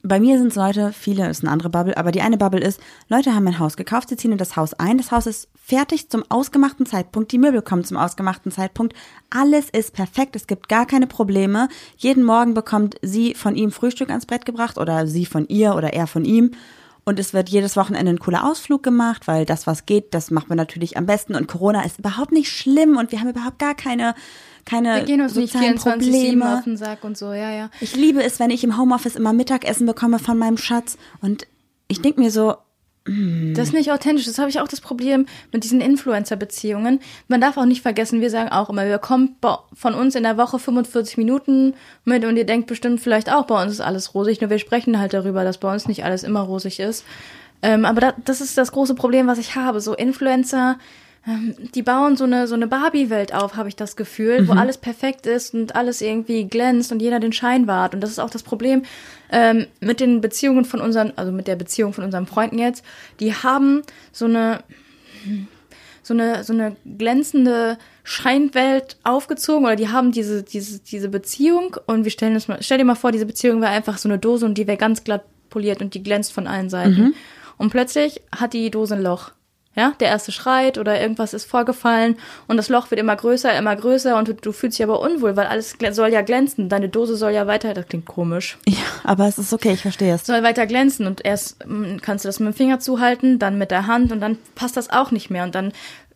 Bei 0.03 0.19
mir 0.19 0.37
sind 0.37 0.47
es 0.47 0.55
Leute, 0.55 0.93
viele 0.93 1.29
ist 1.29 1.43
eine 1.43 1.51
andere 1.51 1.69
Bubble, 1.69 1.97
aber 1.97 2.11
die 2.11 2.21
eine 2.21 2.37
Bubble 2.37 2.61
ist, 2.61 2.81
Leute 3.07 3.35
haben 3.35 3.47
ein 3.47 3.59
Haus 3.59 3.77
gekauft, 3.77 4.09
sie 4.09 4.15
ziehen 4.15 4.31
in 4.31 4.37
das 4.37 4.55
Haus 4.55 4.73
ein, 4.73 4.97
das 4.97 5.11
Haus 5.11 5.27
ist 5.27 5.49
fertig 5.53 6.09
zum 6.09 6.23
ausgemachten 6.29 6.85
Zeitpunkt, 6.85 7.31
die 7.31 7.37
Möbel 7.37 7.61
kommen 7.61 7.83
zum 7.83 7.97
ausgemachten 7.97 8.51
Zeitpunkt, 8.51 8.93
alles 9.29 9.69
ist 9.69 9.93
perfekt, 9.93 10.35
es 10.35 10.47
gibt 10.47 10.69
gar 10.69 10.85
keine 10.85 11.07
Probleme. 11.07 11.69
Jeden 11.97 12.23
Morgen 12.23 12.53
bekommt 12.53 12.95
sie 13.01 13.35
von 13.35 13.55
ihm 13.55 13.71
Frühstück 13.71 14.09
ans 14.09 14.25
Brett 14.25 14.45
gebracht 14.45 14.77
oder 14.77 15.07
sie 15.07 15.25
von 15.25 15.47
ihr 15.47 15.75
oder 15.75 15.93
er 15.93 16.07
von 16.07 16.25
ihm. 16.25 16.51
Und 17.03 17.19
es 17.19 17.33
wird 17.33 17.49
jedes 17.49 17.75
Wochenende 17.77 18.11
ein 18.11 18.19
cooler 18.19 18.49
Ausflug 18.49 18.83
gemacht, 18.83 19.27
weil 19.27 19.45
das, 19.45 19.65
was 19.65 19.85
geht, 19.85 20.13
das 20.13 20.29
macht 20.29 20.49
man 20.49 20.57
natürlich 20.57 20.97
am 20.97 21.07
besten. 21.07 21.35
Und 21.35 21.47
Corona 21.47 21.83
ist 21.83 21.97
überhaupt 21.99 22.31
nicht 22.31 22.51
schlimm 22.51 22.97
und 22.97 23.11
wir 23.11 23.19
haben 23.19 23.29
überhaupt 23.29 23.59
gar 23.59 23.75
keine 23.75 24.13
keine 24.65 24.95
Wir 24.95 25.03
gehen 25.03 25.21
uns 25.21 25.35
nicht 25.35 25.53
sozialen 25.53 25.79
24 25.79 26.11
Probleme. 26.11 26.57
auf 26.57 26.63
den 26.63 26.77
Sack 26.77 27.03
und 27.03 27.17
so, 27.17 27.33
ja, 27.33 27.51
ja. 27.51 27.69
Ich 27.79 27.95
liebe 27.95 28.23
es, 28.23 28.39
wenn 28.39 28.51
ich 28.51 28.63
im 28.63 28.77
Homeoffice 28.77 29.15
immer 29.15 29.33
Mittagessen 29.33 29.87
bekomme 29.87 30.19
von 30.19 30.37
meinem 30.37 30.57
Schatz. 30.57 30.97
Und 31.21 31.47
ich 31.87 32.01
denke 32.01 32.21
mir 32.21 32.31
so, 32.31 32.55
Das 33.03 33.69
ist 33.69 33.73
nicht 33.73 33.91
authentisch. 33.91 34.25
Das 34.25 34.37
habe 34.37 34.49
ich 34.49 34.59
auch 34.59 34.67
das 34.67 34.79
Problem 34.79 35.25
mit 35.51 35.63
diesen 35.63 35.81
Influencer-Beziehungen. 35.81 36.99
Man 37.27 37.41
darf 37.41 37.57
auch 37.57 37.65
nicht 37.65 37.81
vergessen, 37.81 38.21
wir 38.21 38.29
sagen 38.29 38.49
auch 38.49 38.69
immer, 38.69 38.85
wir 38.85 38.99
kommen 38.99 39.35
von 39.73 39.95
uns 39.95 40.13
in 40.13 40.21
der 40.21 40.37
Woche 40.37 40.59
45 40.59 41.17
Minuten 41.17 41.73
mit 42.05 42.23
und 42.25 42.37
ihr 42.37 42.45
denkt 42.45 42.67
bestimmt 42.67 43.01
vielleicht 43.01 43.33
auch, 43.33 43.47
bei 43.47 43.61
uns 43.61 43.73
ist 43.73 43.81
alles 43.81 44.13
rosig. 44.13 44.39
Nur 44.39 44.51
wir 44.51 44.59
sprechen 44.59 44.99
halt 44.99 45.13
darüber, 45.13 45.43
dass 45.43 45.57
bei 45.57 45.73
uns 45.73 45.87
nicht 45.87 46.05
alles 46.05 46.23
immer 46.23 46.41
rosig 46.41 46.79
ist. 46.79 47.03
Ähm, 47.63 47.85
aber 47.85 48.01
da, 48.01 48.13
das 48.23 48.39
ist 48.39 48.57
das 48.57 48.71
große 48.71 48.93
Problem, 48.93 49.25
was 49.25 49.39
ich 49.39 49.55
habe. 49.55 49.81
So 49.81 49.95
Influencer, 49.95 50.77
die 51.75 51.83
bauen 51.83 52.17
so 52.17 52.23
eine, 52.23 52.47
so 52.47 52.55
eine 52.55 52.65
Barbie-Welt 52.65 53.33
auf, 53.33 53.55
habe 53.55 53.69
ich 53.69 53.75
das 53.75 53.95
Gefühl, 53.95 54.47
wo 54.47 54.53
alles 54.53 54.77
perfekt 54.77 55.27
ist 55.27 55.53
und 55.53 55.75
alles 55.75 56.01
irgendwie 56.01 56.45
glänzt 56.45 56.91
und 56.91 56.99
jeder 56.99 57.19
den 57.19 57.31
Schein 57.31 57.67
wahrt. 57.67 57.93
Und 57.93 58.01
das 58.01 58.09
ist 58.09 58.19
auch 58.19 58.31
das 58.31 58.41
Problem 58.41 58.83
ähm, 59.31 59.67
mit 59.79 59.99
den 59.99 60.19
Beziehungen 60.21 60.65
von 60.65 60.81
unseren, 60.81 61.13
also 61.17 61.31
mit 61.31 61.47
der 61.47 61.55
Beziehung 61.55 61.93
von 61.93 62.03
unseren 62.03 62.25
Freunden 62.25 62.57
jetzt. 62.57 62.83
Die 63.19 63.35
haben 63.35 63.83
so 64.11 64.25
eine, 64.25 64.63
so 66.01 66.15
eine, 66.15 66.43
so 66.43 66.53
eine 66.53 66.75
glänzende 66.97 67.77
Scheinwelt 68.03 68.97
aufgezogen 69.03 69.65
oder 69.65 69.75
die 69.75 69.89
haben 69.89 70.11
diese, 70.11 70.41
diese, 70.41 70.79
diese 70.79 71.09
Beziehung 71.09 71.77
und 71.85 72.03
wir 72.03 72.11
stellen 72.11 72.33
uns 72.33 72.47
mal, 72.47 72.57
stell 72.61 72.79
dir 72.79 72.85
mal 72.85 72.95
vor, 72.95 73.11
diese 73.11 73.27
Beziehung 73.27 73.61
wäre 73.61 73.71
einfach 73.71 73.99
so 73.99 74.09
eine 74.09 74.17
Dose 74.17 74.47
und 74.47 74.57
die 74.57 74.65
wäre 74.65 74.77
ganz 74.77 75.03
glatt 75.03 75.23
poliert 75.51 75.83
und 75.83 75.93
die 75.93 76.01
glänzt 76.01 76.33
von 76.33 76.47
allen 76.47 76.71
Seiten. 76.71 77.13
Und 77.57 77.69
plötzlich 77.69 78.21
hat 78.35 78.53
die 78.53 78.71
Dose 78.71 78.95
ein 78.95 79.03
Loch. 79.03 79.33
Ja, 79.73 79.93
der 80.01 80.09
erste 80.09 80.33
schreit 80.33 80.77
oder 80.77 80.99
irgendwas 80.99 81.33
ist 81.33 81.45
vorgefallen 81.45 82.17
und 82.47 82.57
das 82.57 82.67
Loch 82.67 82.91
wird 82.91 82.99
immer 82.99 83.15
größer, 83.15 83.57
immer 83.57 83.73
größer 83.73 84.17
und 84.17 84.27
du, 84.27 84.33
du 84.33 84.51
fühlst 84.51 84.77
dich 84.77 84.83
aber 84.83 84.99
unwohl, 84.99 85.37
weil 85.37 85.47
alles 85.47 85.77
soll 85.91 86.09
ja 86.11 86.21
glänzen. 86.21 86.67
Deine 86.67 86.89
Dose 86.89 87.15
soll 87.15 87.31
ja 87.31 87.47
weiter, 87.47 87.73
das 87.73 87.87
klingt 87.87 88.05
komisch, 88.05 88.57
ja, 88.67 88.75
aber 89.05 89.27
es 89.29 89.37
ist 89.37 89.53
okay, 89.53 89.71
ich 89.71 89.81
verstehe 89.81 90.13
es. 90.13 90.25
soll 90.25 90.43
weiter 90.43 90.65
glänzen 90.67 91.07
und 91.07 91.23
erst 91.23 91.65
mm, 91.65 91.97
kannst 92.01 92.25
du 92.25 92.27
das 92.27 92.41
mit 92.41 92.53
dem 92.53 92.57
Finger 92.57 92.79
zuhalten, 92.81 93.39
dann 93.39 93.57
mit 93.57 93.71
der 93.71 93.87
Hand 93.87 94.11
und 94.11 94.19
dann 94.19 94.37
passt 94.55 94.75
das 94.75 94.89
auch 94.89 95.11
nicht 95.11 95.29
mehr 95.29 95.43
und 95.45 95.55
dann 95.55 95.71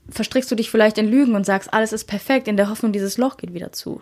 verstrickst 0.10 0.52
du 0.52 0.56
dich 0.56 0.70
vielleicht 0.70 0.98
in 0.98 1.10
Lügen 1.10 1.34
und 1.34 1.46
sagst, 1.46 1.74
alles 1.74 1.94
ist 1.94 2.06
perfekt 2.06 2.50
in 2.50 2.58
der 2.58 2.70
Hoffnung, 2.70 2.92
dieses 2.92 3.18
Loch 3.18 3.38
geht 3.38 3.54
wieder 3.54 3.72
zu. 3.72 4.02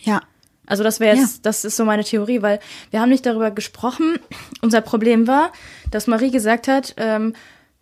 Ja, 0.00 0.20
Also 0.66 0.82
das 0.82 0.98
wäre 0.98 1.16
jetzt, 1.16 1.36
Ja. 1.36 1.40
das 1.44 1.64
ist 1.64 1.76
so 1.76 1.84
meine 1.84 2.02
Theorie, 2.04 2.42
weil 2.42 2.58
wir 2.90 3.00
haben 3.00 3.08
nicht 3.10 3.24
darüber 3.24 3.52
gesprochen. 3.52 4.18
Unser 4.60 4.80
Problem 4.80 5.26
war, 5.28 5.52
dass 5.90 6.08
Marie 6.08 6.30
gesagt 6.32 6.66
hat, 6.68 6.94
ähm, 6.98 7.34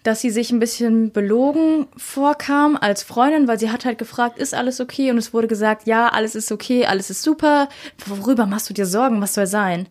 dass 0.07 0.21
sie 0.21 0.31
sich 0.31 0.53
ein 0.53 0.61
bisschen 0.61 1.11
belogen 1.11 1.87
vorkam 1.97 2.79
als 2.81 3.03
Freundin, 3.03 3.49
weil 3.49 3.59
sie 3.59 3.71
hat 3.71 3.85
halt 3.85 3.99
gefragt, 3.99 4.39
ist 4.39 4.55
alles 4.55 4.81
okay? 4.81 5.11
Und 5.11 5.19
es 5.19 5.35
wurde 5.35 5.49
gesagt, 5.49 5.87
ja, 5.87 6.09
alles 6.09 6.35
ist 6.35 6.53
okay, 6.53 6.87
alles 6.87 7.11
ist 7.11 7.23
super. 7.23 7.69
Worüber 8.07 8.47
machst 8.47 8.71
du 8.71 8.75
dir 8.75 8.87
Sorgen? 8.87 9.21
Was 9.21 9.35
soll 9.35 9.47
sein? 9.47 9.89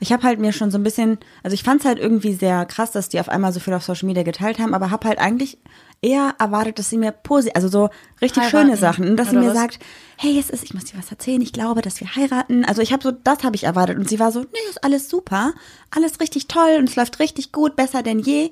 ich 0.00 0.10
habe 0.10 0.22
halt 0.22 0.38
mir 0.38 0.52
schon 0.52 0.70
so 0.70 0.78
ein 0.78 0.82
bisschen, 0.82 1.18
also 1.42 1.52
ich 1.52 1.64
fand 1.64 1.80
es 1.80 1.86
halt 1.86 1.98
irgendwie 1.98 2.32
sehr 2.32 2.64
krass, 2.64 2.92
dass 2.92 3.10
die 3.10 3.20
auf 3.20 3.28
einmal 3.28 3.52
so 3.52 3.60
viel 3.60 3.74
auf 3.74 3.84
Social 3.84 4.06
Media 4.06 4.22
geteilt 4.22 4.58
haben, 4.58 4.72
aber 4.72 4.90
habe 4.90 5.06
halt 5.06 5.18
eigentlich 5.18 5.58
eher 6.00 6.34
erwartet, 6.38 6.78
dass 6.78 6.88
sie 6.88 6.96
mir 6.96 7.12
positiv, 7.12 7.54
also 7.54 7.68
so 7.68 7.90
richtig 8.22 8.44
Heiraten, 8.44 8.68
schöne 8.68 8.76
Sachen, 8.78 9.16
dass 9.18 9.30
sie 9.30 9.36
oder 9.36 9.46
mir 9.46 9.50
was? 9.50 9.58
sagt, 9.58 9.78
hey, 10.16 10.38
es 10.38 10.48
ist, 10.48 10.64
ich 10.64 10.72
muss 10.72 10.84
dir 10.84 10.96
was 10.96 11.10
erzählen, 11.10 11.42
ich 11.42 11.52
glaube, 11.52 11.82
dass 11.82 12.00
wir 12.00 12.14
heiraten. 12.14 12.64
Also 12.64 12.80
ich 12.80 12.92
habe 12.92 13.02
so, 13.02 13.10
das 13.10 13.44
habe 13.44 13.56
ich 13.56 13.64
erwartet 13.64 13.98
und 13.98 14.08
sie 14.08 14.18
war 14.18 14.32
so, 14.32 14.40
nee, 14.40 14.70
ist 14.70 14.82
alles 14.82 15.10
super, 15.10 15.52
alles 15.90 16.20
richtig 16.20 16.48
toll 16.48 16.76
und 16.78 16.88
es 16.88 16.96
läuft 16.96 17.18
richtig 17.18 17.52
gut, 17.52 17.76
besser 17.76 18.02
denn 18.02 18.20
je. 18.20 18.50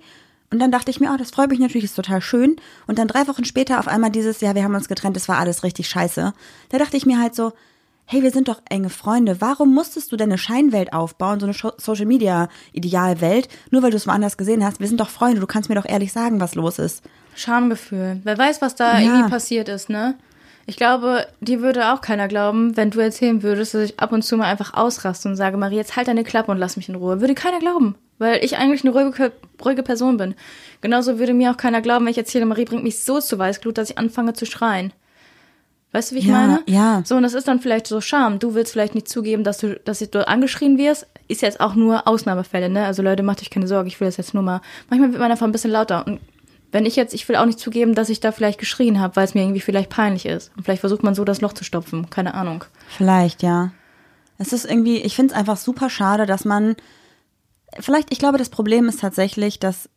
Und 0.53 0.59
dann 0.61 0.71
dachte 0.71 0.91
ich 0.91 1.01
mir, 1.01 1.11
oh, 1.13 1.17
das 1.17 1.31
freut 1.31 1.51
mich 1.51 1.59
natürlich, 1.59 1.85
ist 1.85 1.97
total 1.97 2.21
schön. 2.21 2.57
Und 2.87 2.99
dann 2.99 3.09
drei 3.09 3.27
Wochen 3.27 3.45
später 3.45 3.81
auf 3.81 3.89
einmal 3.89 4.11
dieses, 4.11 4.41
ja, 4.43 4.55
wir 4.55 4.63
haben 4.63 4.75
uns 4.75 4.87
getrennt, 4.87 5.17
es 5.17 5.29
war 5.29 5.39
alles 5.39 5.65
richtig 5.65 5.89
scheiße. 5.89 6.33
Da 6.69 6.79
dachte 6.79 6.97
ich 6.97 7.07
mir 7.07 7.19
halt 7.19 7.35
so, 7.35 7.53
hey, 8.05 8.23
wir 8.23 8.31
sind 8.31 8.49
doch 8.49 8.61
enge 8.69 8.91
Freunde. 8.91 9.41
Warum 9.41 9.73
musstest 9.73 10.13
du 10.13 10.17
deine 10.17 10.37
Scheinwelt 10.37 10.93
aufbauen, 10.93 11.41
so 11.41 11.47
eine 11.47 11.55
Social 11.79 12.05
Media 12.07 12.49
Idealwelt, 12.73 13.49
nur 13.71 13.83
weil 13.83 13.91
du 13.91 13.97
es 13.97 14.07
woanders 14.07 14.37
gesehen 14.37 14.63
hast? 14.65 14.81
Wir 14.81 14.89
sind 14.89 15.01
doch 15.01 15.09
Freunde, 15.09 15.41
du 15.41 15.47
kannst 15.47 15.69
mir 15.71 15.75
doch 15.77 15.87
ehrlich 15.89 16.13
sagen, 16.13 16.39
was 16.41 16.55
los 16.55 16.79
ist. 16.79 17.03
Schamgefühl. 17.35 18.21
Wer 18.25 18.37
weiß, 18.37 18.61
was 18.61 18.75
da 18.75 18.99
Ja. 18.99 19.07
irgendwie 19.09 19.31
passiert 19.31 19.69
ist, 19.69 19.89
ne? 19.89 20.17
Ich 20.67 20.77
glaube, 20.77 21.27
dir 21.41 21.61
würde 21.61 21.93
auch 21.93 22.01
keiner 22.01 22.29
glauben, 22.29 22.77
wenn 22.77 22.91
du 22.91 23.01
erzählen 23.01 23.43
würdest, 23.43 23.75
dass 23.75 23.83
ich 23.83 23.99
ab 24.01 24.13
und 24.13 24.23
zu 24.23 24.37
mal 24.37 24.47
einfach 24.47 24.75
ausraste 24.75 25.29
und 25.29 25.37
sage, 25.37 25.57
Marie, 25.57 25.77
jetzt 25.77 25.97
halt 25.97 26.09
deine 26.09 26.25
Klappe 26.25 26.51
und 26.53 26.59
lass 26.59 26.77
mich 26.77 26.89
in 26.89 26.95
Ruhe. 26.95 27.21
Würde 27.21 27.35
keiner 27.35 27.59
glauben, 27.59 27.97
weil 28.19 28.45
ich 28.45 28.57
eigentlich 28.59 28.85
eine 28.85 28.93
ruhige, 28.93 29.33
ruhige 29.65 29.83
Person 29.83 30.17
bin. 30.19 30.35
Genauso 30.81 31.19
würde 31.19 31.35
mir 31.35 31.51
auch 31.51 31.57
keiner 31.57 31.81
glauben, 31.81 32.05
wenn 32.05 32.13
ich 32.13 32.19
erzähle, 32.19 32.47
Marie 32.47 32.65
bringt 32.65 32.85
mich 32.85 33.03
so 33.03 33.21
zu 33.21 33.39
Weißglut, 33.39 33.77
dass 33.77 33.91
ich 33.91 33.99
anfange 33.99 34.35
zu 34.35 34.47
schreien. 34.47 34.93
Weißt 35.95 36.11
du, 36.11 36.15
wie 36.15 36.21
ich 36.21 36.25
Ja, 36.27 36.33
meine? 36.33 36.63
ja. 36.67 37.03
So, 37.05 37.17
und 37.17 37.23
das 37.23 37.35
ist 37.35 37.49
dann 37.49 37.61
vielleicht 37.61 37.87
so 37.87 38.01
Scham. 38.01 38.39
Du 38.39 38.55
willst 38.55 38.73
vielleicht 38.73 38.95
nicht 38.95 39.09
zugeben, 39.09 39.45
dass 39.45 39.59
du, 39.59 39.75
dass 39.81 39.99
du 39.99 40.27
angeschrien 40.27 40.79
wirst. 40.79 41.07
Ist 41.29 41.43
jetzt 41.43 41.61
auch 41.61 41.75
nur 41.75 42.09
Ausnahmefälle, 42.09 42.71
ne? 42.71 42.87
Also 42.87 43.03
Leute, 43.03 43.23
macht 43.23 43.43
euch 43.43 43.51
keine 43.51 43.67
Sorge. 43.67 43.89
Ich 43.89 44.01
will 44.01 44.09
das 44.09 44.17
jetzt 44.17 44.33
nur 44.33 44.43
mal. 44.43 44.63
Manchmal 44.89 45.11
wird 45.13 45.21
man 45.21 45.31
einfach 45.31 45.45
ein 45.47 45.53
bisschen 45.53 45.71
lauter. 45.71 46.07
Und 46.07 46.21
wenn 46.73 46.87
ich 46.87 46.97
jetzt, 46.97 47.15
ich 47.15 47.29
will 47.29 47.37
auch 47.37 47.45
nicht 47.45 47.61
zugeben, 47.61 47.95
dass 47.95 48.09
ich 48.09 48.21
da 48.21 48.33
vielleicht 48.33 48.59
geschrien 48.59 48.99
habe, 48.99 49.15
weil 49.17 49.27
es 49.27 49.35
mir 49.35 49.43
irgendwie 49.43 49.61
vielleicht 49.61 49.91
peinlich 49.91 50.27
ist. 50.27 50.51
Und 50.57 50.65
vielleicht 50.65 50.81
versucht 50.81 51.03
man 51.03 51.15
so 51.15 51.25
das 51.25 51.43
Loch 51.43 51.53
zu 51.53 51.65
stopfen. 51.65 52.09
Keine 52.09 52.35
Ahnung. 52.35 52.65
Vielleicht, 52.89 53.43
ja. 53.43 53.73
Es 54.39 54.53
ist 54.53 54.65
irgendwie, 54.65 54.97
ich 54.97 55.15
finde 55.15 55.35
es 55.35 55.39
einfach 55.39 55.59
super 55.59 55.91
schade, 55.91 56.25
dass 56.25 56.47
man, 56.47 56.75
vielleicht, 57.79 58.11
ich 58.11 58.19
glaube, 58.19 58.39
das 58.39 58.49
Problem 58.49 58.89
ist 58.89 59.01
tatsächlich, 59.01 59.61
dass 59.61 59.91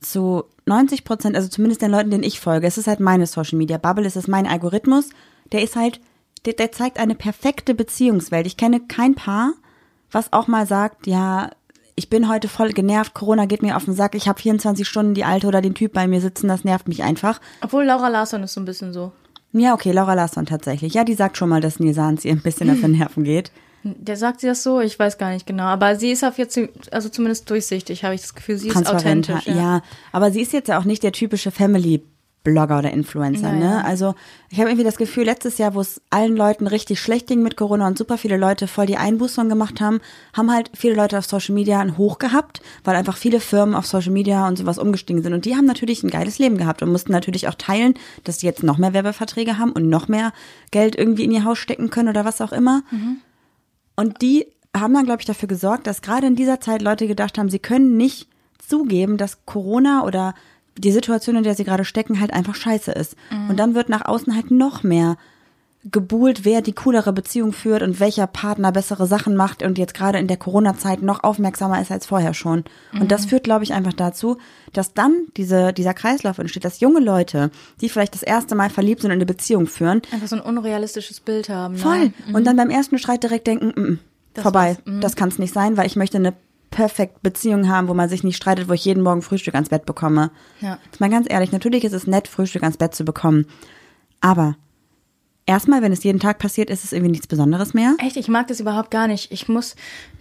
zu 0.00 0.44
90 0.66 1.04
Prozent, 1.04 1.36
also 1.36 1.48
zumindest 1.48 1.82
den 1.82 1.90
Leuten, 1.90 2.10
denen 2.10 2.22
ich 2.22 2.38
folge, 2.38 2.66
es 2.66 2.78
ist 2.78 2.86
halt 2.86 3.00
meine 3.00 3.26
Social 3.26 3.58
Media 3.58 3.78
Bubble, 3.78 4.06
es 4.06 4.16
ist 4.16 4.28
mein 4.28 4.46
Algorithmus, 4.46 5.08
der 5.52 5.62
ist 5.62 5.74
halt, 5.74 6.00
der, 6.44 6.52
der 6.52 6.70
zeigt 6.70 6.98
eine 6.98 7.14
perfekte 7.14 7.74
Beziehungswelt. 7.74 8.46
Ich 8.46 8.56
kenne 8.56 8.80
kein 8.80 9.14
Paar, 9.14 9.54
was 10.10 10.32
auch 10.32 10.48
mal 10.48 10.66
sagt, 10.66 11.06
ja, 11.06 11.50
ich 12.00 12.08
bin 12.08 12.30
heute 12.30 12.48
voll 12.48 12.70
genervt, 12.70 13.12
Corona 13.12 13.44
geht 13.44 13.60
mir 13.60 13.76
auf 13.76 13.84
den 13.84 13.92
Sack, 13.92 14.14
ich 14.14 14.26
habe 14.26 14.40
24 14.40 14.88
Stunden 14.88 15.12
die 15.12 15.24
Alte 15.24 15.46
oder 15.46 15.60
den 15.60 15.74
Typ 15.74 15.92
bei 15.92 16.08
mir 16.08 16.22
sitzen, 16.22 16.48
das 16.48 16.64
nervt 16.64 16.88
mich 16.88 17.02
einfach. 17.02 17.42
Obwohl 17.60 17.84
Laura 17.84 18.08
Larsson 18.08 18.42
ist 18.42 18.54
so 18.54 18.60
ein 18.62 18.64
bisschen 18.64 18.94
so. 18.94 19.12
Ja, 19.52 19.74
okay, 19.74 19.92
Laura 19.92 20.14
Larsson 20.14 20.46
tatsächlich. 20.46 20.94
Ja, 20.94 21.04
die 21.04 21.12
sagt 21.12 21.36
schon 21.36 21.50
mal, 21.50 21.60
dass 21.60 21.78
Nils 21.78 21.98
Hans 21.98 22.24
ihr 22.24 22.32
ein 22.32 22.40
bisschen 22.40 22.70
auf 22.70 22.80
den 22.80 22.92
Nerven 22.92 23.24
geht. 23.24 23.52
Der 23.82 24.16
sagt 24.16 24.40
sie 24.40 24.46
das 24.46 24.62
so, 24.62 24.80
ich 24.80 24.98
weiß 24.98 25.18
gar 25.18 25.30
nicht 25.30 25.46
genau. 25.46 25.64
Aber 25.64 25.94
sie 25.96 26.10
ist 26.10 26.24
auf 26.24 26.38
jetzt, 26.38 26.58
also 26.90 27.10
zumindest 27.10 27.50
durchsichtig, 27.50 28.02
habe 28.02 28.14
ich 28.14 28.22
das 28.22 28.34
Gefühl, 28.34 28.56
sie 28.56 28.68
ist 28.68 28.74
transparenter. 28.74 29.36
authentisch. 29.36 29.54
Ja. 29.54 29.82
aber 30.12 30.30
sie 30.30 30.40
ist 30.40 30.54
jetzt 30.54 30.68
ja 30.68 30.78
auch 30.78 30.84
nicht 30.84 31.02
der 31.02 31.12
typische 31.12 31.50
Family-Blogger 32.44 32.78
oder 32.78 32.90
Influencer, 32.92 33.48
Ja, 33.48 33.54
ne? 33.54 33.64
ja. 33.64 33.80
Also 33.82 34.14
ich 34.50 34.58
habe 34.58 34.70
irgendwie 34.70 34.84
das 34.84 34.96
Gefühl, 34.96 35.24
letztes 35.24 35.58
Jahr, 35.58 35.74
wo 35.74 35.80
es 35.80 36.00
allen 36.10 36.36
Leuten 36.36 36.66
richtig 36.66 37.00
schlecht 37.00 37.26
ging 37.26 37.42
mit 37.42 37.56
Corona 37.56 37.86
und 37.86 37.98
super 37.98 38.18
viele 38.18 38.36
Leute 38.36 38.66
voll 38.66 38.86
die 38.86 38.96
Einbußung 38.96 39.48
gemacht 39.48 39.80
haben, 39.80 40.00
haben 40.32 40.50
halt 40.50 40.70
viele 40.74 40.94
Leute 40.94 41.18
auf 41.18 41.26
Social 41.26 41.54
Media 41.54 41.80
ein 41.80 41.98
Hoch 41.98 42.18
gehabt, 42.18 42.62
weil 42.84 42.96
einfach 42.96 43.16
viele 43.16 43.40
Firmen 43.40 43.74
auf 43.74 43.86
Social 43.86 44.12
Media 44.12 44.46
und 44.48 44.56
sowas 44.58 44.78
umgestiegen 44.78 45.22
sind. 45.22 45.34
Und 45.34 45.44
die 45.44 45.56
haben 45.56 45.66
natürlich 45.66 46.02
ein 46.02 46.10
geiles 46.10 46.38
Leben 46.38 46.56
gehabt 46.58 46.82
und 46.82 46.90
mussten 46.90 47.12
natürlich 47.12 47.48
auch 47.48 47.54
teilen, 47.54 47.94
dass 48.24 48.40
sie 48.40 48.46
jetzt 48.46 48.62
noch 48.62 48.78
mehr 48.78 48.92
Werbeverträge 48.94 49.58
haben 49.58 49.72
und 49.72 49.88
noch 49.88 50.08
mehr 50.08 50.32
Geld 50.70 50.96
irgendwie 50.96 51.24
in 51.24 51.32
ihr 51.32 51.44
Haus 51.44 51.58
stecken 51.58 51.90
können 51.90 52.08
oder 52.08 52.24
was 52.24 52.40
auch 52.40 52.52
immer. 52.52 52.82
Und 53.96 54.22
die 54.22 54.46
haben 54.76 54.94
dann, 54.94 55.04
glaube 55.04 55.20
ich, 55.20 55.26
dafür 55.26 55.48
gesorgt, 55.48 55.86
dass 55.86 56.00
gerade 56.02 56.26
in 56.26 56.36
dieser 56.36 56.60
Zeit 56.60 56.80
Leute 56.80 57.06
gedacht 57.06 57.38
haben, 57.38 57.50
sie 57.50 57.58
können 57.58 57.96
nicht 57.96 58.28
zugeben, 58.58 59.16
dass 59.16 59.44
Corona 59.46 60.04
oder 60.04 60.34
die 60.80 60.92
Situation, 60.92 61.36
in 61.36 61.42
der 61.44 61.54
sie 61.54 61.64
gerade 61.64 61.84
stecken, 61.84 62.20
halt 62.20 62.32
einfach 62.32 62.54
scheiße 62.54 62.92
ist. 62.92 63.16
Und 63.48 63.58
dann 63.58 63.74
wird 63.74 63.88
nach 63.88 64.04
außen 64.06 64.34
halt 64.34 64.50
noch 64.50 64.82
mehr 64.82 65.16
gebuhlt, 65.90 66.44
wer 66.44 66.60
die 66.60 66.74
coolere 66.74 67.10
Beziehung 67.12 67.54
führt 67.54 67.82
und 67.82 68.00
welcher 68.00 68.26
Partner 68.26 68.70
bessere 68.70 69.06
Sachen 69.06 69.34
macht 69.34 69.62
und 69.62 69.78
jetzt 69.78 69.94
gerade 69.94 70.18
in 70.18 70.26
der 70.28 70.36
Corona-Zeit 70.36 71.00
noch 71.00 71.24
aufmerksamer 71.24 71.80
ist 71.80 71.90
als 71.90 72.04
vorher 72.04 72.34
schon. 72.34 72.64
Und 72.92 73.10
das 73.10 73.24
führt, 73.24 73.44
glaube 73.44 73.64
ich, 73.64 73.72
einfach 73.72 73.94
dazu, 73.94 74.36
dass 74.74 74.92
dann 74.92 75.14
diese, 75.38 75.72
dieser 75.72 75.94
Kreislauf 75.94 76.38
entsteht, 76.38 76.66
dass 76.66 76.80
junge 76.80 77.00
Leute, 77.00 77.50
die 77.80 77.88
vielleicht 77.88 78.12
das 78.14 78.22
erste 78.22 78.54
Mal 78.54 78.68
verliebt 78.68 79.00
sind 79.00 79.10
und 79.10 79.16
eine 79.16 79.24
Beziehung 79.26 79.66
führen, 79.66 80.02
Einfach 80.12 80.28
so 80.28 80.36
ein 80.36 80.42
unrealistisches 80.42 81.20
Bild 81.20 81.48
haben. 81.48 81.76
voll, 81.76 82.12
Ja. 82.28 82.34
und 82.36 82.44
dann 82.46 82.56
beim 82.56 82.68
ersten 82.68 82.98
Streit 82.98 83.22
direkt 83.22 83.46
denken, 83.46 83.72
mm, 83.74 83.80
mm, 83.92 83.98
Das 84.34 84.42
vorbei, 84.42 84.76
mm. 84.84 85.00
das 85.00 85.16
kann 85.16 85.30
es 85.30 85.38
nicht 85.38 85.54
sein, 85.54 85.78
weil 85.78 85.86
ich 85.86 85.96
möchte 85.96 86.18
eine 86.18 86.34
perfekt 86.70 87.22
Beziehung 87.22 87.68
haben, 87.68 87.88
wo 87.88 87.94
man 87.94 88.08
sich 88.08 88.24
nicht 88.24 88.36
streitet, 88.36 88.68
wo 88.68 88.72
ich 88.72 88.84
jeden 88.84 89.02
Morgen 89.02 89.22
Frühstück 89.22 89.54
ans 89.54 89.68
Bett 89.68 89.86
bekomme. 89.86 90.30
Ja. 90.60 90.78
Jetzt 90.84 91.00
mal 91.00 91.10
ganz 91.10 91.26
ehrlich, 91.28 91.52
natürlich 91.52 91.84
ist 91.84 91.92
es 91.92 92.06
nett, 92.06 92.28
Frühstück 92.28 92.62
ans 92.62 92.76
Bett 92.76 92.94
zu 92.94 93.04
bekommen. 93.04 93.46
Aber 94.20 94.56
erstmal, 95.46 95.82
wenn 95.82 95.92
es 95.92 96.04
jeden 96.04 96.20
Tag 96.20 96.38
passiert, 96.38 96.70
ist 96.70 96.84
es 96.84 96.92
irgendwie 96.92 97.10
nichts 97.10 97.26
Besonderes 97.26 97.74
mehr. 97.74 97.96
Echt, 97.98 98.16
ich 98.16 98.28
mag 98.28 98.46
das 98.46 98.60
überhaupt 98.60 98.90
gar 98.90 99.08
nicht. 99.08 99.32
Ich 99.32 99.48
muss 99.48 99.74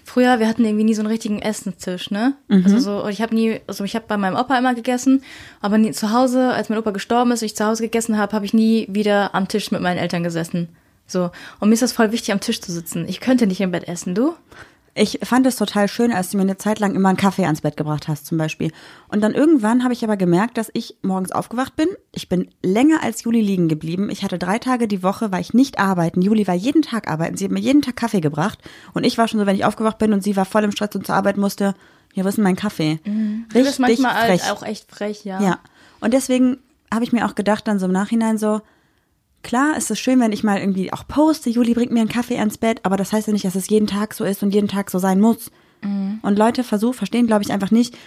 früher, 0.03 0.39
wir 0.39 0.47
hatten 0.47 0.65
irgendwie 0.65 0.85
nie 0.85 0.95
so 0.95 1.01
einen 1.01 1.11
richtigen 1.11 1.39
Essenstisch, 1.39 2.09
ne? 2.09 2.33
Also 2.49 2.79
so, 2.79 3.07
ich 3.07 3.21
habe 3.21 3.35
nie, 3.35 3.61
also 3.67 3.83
ich 3.83 3.95
habe 3.95 4.05
bei 4.07 4.17
meinem 4.17 4.35
Opa 4.35 4.57
immer 4.57 4.73
gegessen, 4.73 5.21
aber 5.61 5.77
nie 5.77 5.91
zu 5.91 6.11
Hause, 6.11 6.51
als 6.53 6.69
mein 6.69 6.79
Opa 6.79 6.91
gestorben 6.91 7.31
ist 7.31 7.43
und 7.43 7.45
ich 7.45 7.55
zu 7.55 7.65
Hause 7.65 7.83
gegessen 7.83 8.17
habe, 8.17 8.33
habe 8.33 8.45
ich 8.45 8.53
nie 8.53 8.87
wieder 8.89 9.35
am 9.35 9.47
Tisch 9.47 9.71
mit 9.71 9.81
meinen 9.81 9.99
Eltern 9.99 10.23
gesessen. 10.23 10.69
So. 11.05 11.29
Und 11.59 11.69
mir 11.69 11.73
ist 11.73 11.83
das 11.83 11.91
voll 11.91 12.11
wichtig, 12.11 12.31
am 12.31 12.39
Tisch 12.39 12.61
zu 12.61 12.71
sitzen. 12.71 13.07
Ich 13.07 13.19
könnte 13.19 13.45
nicht 13.45 13.61
im 13.61 13.71
Bett 13.71 13.87
essen, 13.87 14.15
du? 14.15 14.33
Ich 15.01 15.19
fand 15.23 15.47
es 15.47 15.55
total 15.55 15.87
schön, 15.87 16.11
als 16.11 16.29
du 16.29 16.35
mir 16.37 16.43
eine 16.43 16.57
Zeit 16.57 16.79
lang 16.79 16.93
immer 16.93 17.07
einen 17.07 17.17
Kaffee 17.17 17.45
ans 17.45 17.61
Bett 17.61 17.77
gebracht 17.77 18.09
hast, 18.09 18.25
zum 18.25 18.37
Beispiel. 18.37 18.69
Und 19.07 19.21
dann 19.21 19.33
irgendwann 19.33 19.85
habe 19.85 19.93
ich 19.93 20.03
aber 20.03 20.17
gemerkt, 20.17 20.57
dass 20.57 20.69
ich 20.73 20.97
morgens 21.03 21.31
aufgewacht 21.31 21.77
bin. 21.77 21.87
Ich 22.11 22.27
bin 22.27 22.49
länger 22.61 23.01
als 23.01 23.23
Juli 23.23 23.39
liegen 23.39 23.69
geblieben. 23.69 24.09
Ich 24.09 24.23
hatte 24.23 24.37
drei 24.37 24.59
Tage 24.59 24.89
die 24.89 25.01
Woche, 25.01 25.31
war 25.31 25.39
ich 25.39 25.53
nicht 25.53 25.79
arbeiten. 25.79 26.21
Juli 26.21 26.45
war 26.47 26.55
jeden 26.55 26.81
Tag 26.81 27.07
arbeiten. 27.07 27.37
Sie 27.37 27.45
hat 27.45 27.51
mir 27.53 27.61
jeden 27.61 27.81
Tag 27.81 27.95
Kaffee 27.95 28.19
gebracht. 28.19 28.59
Und 28.93 29.05
ich 29.05 29.17
war 29.17 29.29
schon 29.29 29.39
so, 29.39 29.45
wenn 29.45 29.55
ich 29.55 29.63
aufgewacht 29.63 29.99
bin 29.99 30.11
und 30.11 30.21
sie 30.21 30.35
war 30.35 30.43
voll 30.43 30.65
im 30.65 30.73
Stress 30.73 30.93
und 30.93 31.05
zur 31.05 31.15
Arbeit 31.15 31.37
musste, 31.37 31.75
ja, 32.13 32.25
wo 32.25 32.27
ist 32.27 32.35
denn 32.35 32.43
mein 32.43 32.57
Kaffee? 32.57 32.99
Das 33.53 33.61
ist 33.61 33.79
Richtig 33.79 33.79
manchmal 33.79 34.25
frech. 34.25 34.51
auch 34.51 34.63
echt 34.63 34.91
frech, 34.91 35.23
ja. 35.23 35.41
Ja. 35.41 35.59
Und 36.01 36.13
deswegen 36.13 36.57
habe 36.93 37.05
ich 37.05 37.13
mir 37.13 37.25
auch 37.25 37.35
gedacht, 37.35 37.69
dann 37.69 37.79
so 37.79 37.85
im 37.85 37.93
Nachhinein 37.93 38.37
so, 38.37 38.59
klar 39.43 39.77
ist 39.77 39.91
es 39.91 39.99
schön, 39.99 40.19
wenn 40.19 40.31
ich 40.31 40.43
mal 40.43 40.59
irgendwie 40.59 40.91
auch 40.93 41.07
poste, 41.07 41.49
Juli 41.49 41.73
bringt 41.73 41.91
mir 41.91 42.01
einen 42.01 42.09
Kaffee 42.09 42.37
ans 42.37 42.57
Bett, 42.57 42.79
aber 42.83 42.97
das 42.97 43.13
heißt 43.13 43.27
ja 43.27 43.33
nicht, 43.33 43.45
dass 43.45 43.55
es 43.55 43.69
jeden 43.69 43.87
Tag 43.87 44.13
so 44.13 44.23
ist 44.23 44.43
und 44.43 44.53
jeden 44.53 44.67
Tag 44.67 44.91
so 44.91 44.99
sein 44.99 45.19
muss. 45.21 45.51
Und 45.81 46.37
Leute 46.37 46.63
versuchen, 46.63 46.95
verstehen, 46.95 47.27
glaube 47.27 47.43
ich, 47.43 47.51
einfach 47.51 47.71
nicht, 47.71 47.97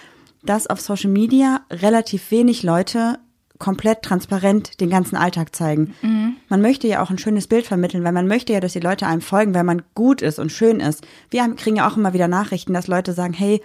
dass 0.43 0.67
auf 0.67 0.81
Social 0.81 1.11
Media 1.11 1.63
relativ 1.71 2.31
wenig 2.31 2.63
Leute 2.63 3.19
komplett 3.59 4.03
transparent 4.03 4.81
den 4.81 4.91
ganzen 4.91 5.17
Alltag 5.17 5.55
zeigen. 5.55 5.95
Man 6.49 6.61
möchte 6.61 6.89
ja 6.89 7.03
auch 7.03 7.11
ein 7.11 7.19
schönes 7.19 7.47
Bild 7.47 7.65
vermitteln, 7.65 8.05
weil 8.05 8.13
man 8.13 8.27
möchte 8.27 8.53
ja, 8.53 8.61
dass 8.61 8.73
die 8.73 8.81
Leute 8.81 9.07
einem 9.07 9.21
folgen, 9.21 9.55
weil 9.55 9.65
man 9.65 9.83
gut 9.95 10.21
ist 10.21 10.39
und 10.39 10.51
schön 10.53 10.81
ist. 10.81 11.07
Wir 11.31 11.49
kriegen 11.55 11.77
ja 11.77 11.89
auch 11.89 11.97
immer 11.97 12.13
wieder 12.13 12.29
Nachrichten, 12.29 12.75
dass 12.75 12.89
Leute 12.89 13.13
sagen, 13.13 13.33
hey, 13.33 13.63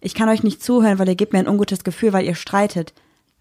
ich 0.00 0.14
kann 0.14 0.28
euch 0.28 0.44
nicht 0.44 0.62
zuhören, 0.62 0.98
weil 0.98 1.08
ihr 1.08 1.16
gebt 1.16 1.32
mir 1.32 1.40
ein 1.40 1.48
ungutes 1.48 1.82
Gefühl, 1.82 2.12
weil 2.12 2.24
ihr 2.24 2.36
streitet. 2.36 2.94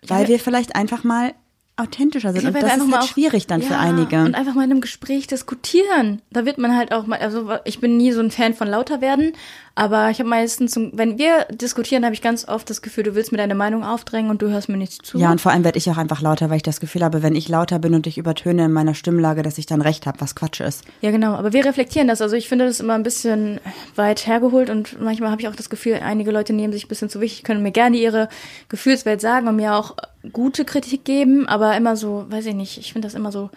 Weil 0.08 0.28
wir 0.28 0.40
vielleicht 0.40 0.76
einfach 0.76 1.04
mal 1.04 1.34
authentischer 1.78 2.32
sind. 2.32 2.44
Ja, 2.44 2.50
Und 2.50 2.56
das 2.56 2.64
ist 2.64 2.72
einfach 2.72 3.00
halt 3.00 3.10
schwierig 3.10 3.48
dann 3.48 3.62
für 3.62 3.74
ja, 3.74 3.80
einige. 3.80 4.24
Und 4.24 4.36
einfach 4.36 4.54
mal 4.54 4.64
in 4.64 4.72
einem 4.72 4.82
Gespräch 4.82 5.28
diskutieren. 5.28 6.22
Da 6.32 6.46
wird 6.46 6.58
man 6.58 6.76
halt 6.76 6.94
auch 6.94 7.06
mal, 7.06 7.20
also 7.20 7.52
ich 7.66 7.80
bin 7.80 7.98
nie 7.98 8.12
so 8.12 8.22
ein 8.22 8.32
Fan 8.32 8.54
von 8.54 8.68
lauter 8.68 9.02
werden, 9.02 9.34
aber 9.78 10.10
ich 10.10 10.20
habe 10.20 10.30
meistens, 10.30 10.78
wenn 10.78 11.18
wir 11.18 11.46
diskutieren, 11.52 12.06
habe 12.06 12.14
ich 12.14 12.22
ganz 12.22 12.48
oft 12.48 12.70
das 12.70 12.82
Gefühl, 12.82 13.04
du 13.04 13.14
willst 13.14 13.34
mir 13.34 13.38
deine 13.38 13.56
Meinung 13.56 13.84
aufdrängen 13.84 14.32
und 14.32 14.42
du 14.42 14.50
hörst 14.50 14.70
mir 14.70 14.78
nicht 14.78 15.06
zu. 15.06 15.18
Ja, 15.18 15.32
und 15.32 15.42
vor 15.42 15.52
allem 15.52 15.66
werde 15.66 15.78
ich 15.78 15.92
auch 15.92 15.98
einfach 15.98 16.22
lauter, 16.22 16.50
weil 16.50 16.58
ich 16.58 16.64
das 16.64 16.80
Gefühl 16.80 17.04
habe, 17.04 17.24
wenn 17.24 17.36
ich 17.36 17.50
lauter 17.50 17.78
bin 17.80 17.94
und 17.94 18.06
dich 18.06 18.18
übertöne 18.18 18.66
in 18.66 18.72
meiner 18.72 18.94
Stimmlage, 18.94 19.44
dass 19.44 19.58
ich 19.58 19.66
dann 19.66 19.82
recht 19.82 20.06
habe, 20.06 20.22
was 20.22 20.34
Quatsch 20.34 20.62
ist. 20.62 20.86
Ja, 21.02 21.12
genau. 21.12 21.34
Aber 21.34 21.52
wir 21.52 21.66
reflektieren 21.66 22.08
das. 22.08 22.22
Also 22.22 22.38
ich 22.38 22.48
finde 22.48 22.66
das 22.66 22.80
immer 22.80 22.94
ein 22.94 23.04
bisschen 23.04 23.60
weit 23.96 24.26
hergeholt 24.26 24.70
und 24.70 25.02
manchmal 25.02 25.30
habe 25.30 25.42
ich 25.42 25.50
auch 25.50 25.56
das 25.56 25.70
Gefühl, 25.70 25.96
einige 26.02 26.32
Leute 26.32 26.54
nehmen 26.54 26.72
sich 26.72 26.86
ein 26.86 26.90
bisschen 26.90 27.10
zu 27.10 27.20
wichtig, 27.20 27.44
können 27.44 27.62
mir 27.62 27.72
gerne 27.72 27.98
ihre 27.98 28.30
Gefühlswelt 28.70 29.20
sagen 29.20 29.50
und 29.50 29.58
mir 29.58 29.76
auch 29.76 29.98
gute 30.32 30.64
Kritik 30.64 31.04
geben, 31.04 31.50
aber 31.50 31.76
immer 31.76 31.98
so, 31.98 32.26
weiß 32.30 32.46
ich 32.46 32.56
nicht, 32.56 32.78
ich 32.78 32.94
finde 32.94 33.08
das 33.08 33.14
immer 33.14 33.34
so 33.34 33.50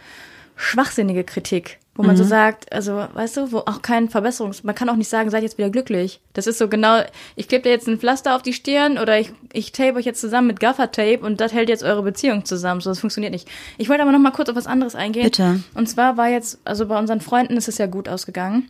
schwachsinnige 0.59 1.23
Kritik, 1.23 1.79
wo 1.95 2.03
man 2.03 2.17
so 2.17 2.25
sagt, 2.25 2.73
also 2.73 3.07
weißt 3.13 3.37
du, 3.37 3.53
wo 3.53 3.59
auch 3.59 3.81
kein 3.81 4.09
Verbesserungs, 4.09 4.65
man 4.65 4.75
kann 4.75 4.89
auch 4.89 4.97
nicht 4.97 5.09
sagen, 5.09 5.31
seid 5.31 5.45
jetzt 5.45 5.57
wieder 5.57 5.71
glücklich. 5.71 6.21
Das 6.33 6.47
ist 6.47 6.59
so 6.59 6.69
genau, 6.69 7.03
ich 7.37 7.49
klebe 7.49 7.63
dir 7.63 7.71
jetzt 7.71 7.87
ein 7.87 7.99
Pflaster 7.99 8.35
auf 8.35 8.43
die 8.43 8.53
Stirn 8.53 8.99
oder 8.99 9.19
ich, 9.21 9.33
ich 9.53 9.71
tape 9.73 9.95
euch 9.95 10.05
jetzt 10.05 10.21
zusammen 10.21 10.49
mit 10.49 10.61
Gaffer-Tape 10.61 11.21
und 11.21 11.41
das 11.41 11.53
hält 11.53 11.69
jetzt 11.69 11.85
eure 11.85 12.03
Beziehung 12.03 12.45
zusammen. 12.45 12.81
So, 12.81 12.91
das 12.91 12.99
funktioniert 12.99 13.33
nicht. 13.33 13.49
Ich 13.79 13.89
wollte 13.89 14.03
aber 14.03 14.13
noch 14.13 14.19
mal 14.19 14.33
kurz 14.33 14.49
auf 14.49 14.57
was 14.57 14.67
anderes 14.67 14.95
eingehen. 14.95 15.25
Bitte. 15.25 15.63
Und 15.75 15.89
zwar 15.89 16.17
war 16.17 16.29
jetzt, 16.29 16.59
also 16.65 16.87
bei 16.87 16.99
unseren 16.99 17.21
Freunden 17.21 17.57
ist 17.57 17.69
es 17.69 17.79
ja 17.79 17.87
gut 17.87 18.09
ausgegangen. 18.09 18.69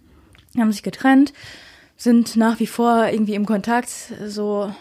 Die 0.55 0.61
haben 0.61 0.73
sich 0.73 0.83
getrennt, 0.83 1.33
sind 1.97 2.37
nach 2.37 2.61
wie 2.61 2.67
vor 2.67 3.07
irgendwie 3.07 3.35
im 3.35 3.47
Kontakt, 3.47 3.91
so 4.27 4.73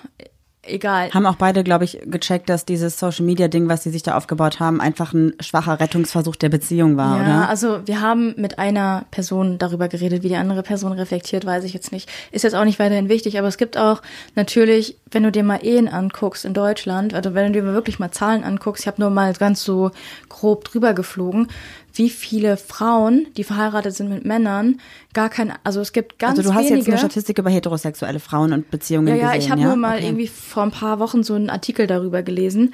egal. 0.68 1.10
Haben 1.12 1.26
auch 1.26 1.36
beide, 1.36 1.64
glaube 1.64 1.84
ich, 1.86 2.00
gecheckt, 2.06 2.50
dass 2.50 2.66
dieses 2.66 3.00
Social 3.00 3.26
Media 3.26 3.48
Ding, 3.48 3.68
was 3.70 3.84
sie 3.84 3.90
sich 3.90 4.04
da 4.04 4.16
aufgebaut 4.16 4.60
haben, 4.60 4.82
einfach 4.82 5.14
ein 5.14 5.34
schwacher 5.40 5.80
Rettungsversuch 5.80 6.36
der 6.36 6.50
Beziehung 6.50 6.98
war, 6.98 7.18
Ja, 7.18 7.24
oder? 7.24 7.50
also 7.50 7.80
wir 7.86 8.02
haben 8.02 8.34
mit 8.38 8.60
einer 8.60 9.06
Person 9.12 9.58
darüber 9.58 9.88
geredet, 9.88 10.24
wie 10.24 10.30
die 10.30 10.36
andere 10.36 10.64
Person 10.64 10.92
reflektiert, 10.94 11.46
weiß 11.46 11.64
ich 11.64 11.74
jetzt 11.74 11.92
nicht. 11.92 12.10
Ist 12.32 12.44
jetzt 12.44 12.56
auch 12.56 12.66
nicht 12.66 12.80
weiterhin 12.80 13.10
wichtig, 13.10 13.38
aber 13.40 13.48
es 13.48 13.58
gibt 13.58 13.78
auch 13.78 14.02
natürlich, 14.36 14.98
wenn 15.12 15.24
du 15.24 15.32
dir 15.32 15.44
mal 15.44 15.60
Ehen 15.66 15.88
anguckst 15.88 16.46
in 16.46 16.54
Deutschland, 16.54 17.14
also 17.14 17.34
wenn 17.34 17.54
du 17.54 17.62
dir 17.62 17.66
wirklich 17.66 18.00
mal 18.00 18.12
Zahlen 18.12 18.44
anguckst, 18.44 18.84
ich 18.84 18.88
habe 18.88 19.02
nur 19.02 19.10
mal 19.10 19.34
ganz 19.34 19.64
so 19.64 19.92
grob 20.30 20.64
drüber 20.66 20.94
geflogen, 20.94 21.48
wie 21.94 22.10
viele 22.10 22.58
Frauen, 22.58 23.28
die 23.38 23.44
verheiratet 23.44 23.96
sind 23.96 24.10
mit 24.10 24.26
Männern, 24.26 24.80
gar 25.14 25.30
kein, 25.30 25.54
also 25.64 25.82
es 25.82 25.94
gibt 25.94 26.20
ganz 26.20 26.38
Also 26.38 26.50
du 26.52 26.56
hast 26.56 26.66
wenige. 26.66 26.78
jetzt 26.80 26.88
eine 26.90 26.98
Statistik 26.98 27.38
über 27.40 27.50
heterosexuelle 27.50 28.20
Frauen 28.20 28.54
und 28.54 28.70
Beziehungen 28.70 29.08
Ja, 29.08 29.16
ja, 29.16 29.26
gesehen, 29.28 29.40
ich 29.42 29.52
habe 29.52 29.62
ja? 29.62 29.68
nur 29.68 29.76
mal 29.78 29.98
Okay. 29.98 30.06
irgendwie 30.08 30.28
vor 30.28 30.64
ein 30.64 30.72
paar 30.72 31.00
Wochen 31.00 31.24
so 31.24 31.34
einen 31.34 31.50
Artikel 31.50 31.88
darüber 31.88 32.22
gelesen, 32.22 32.74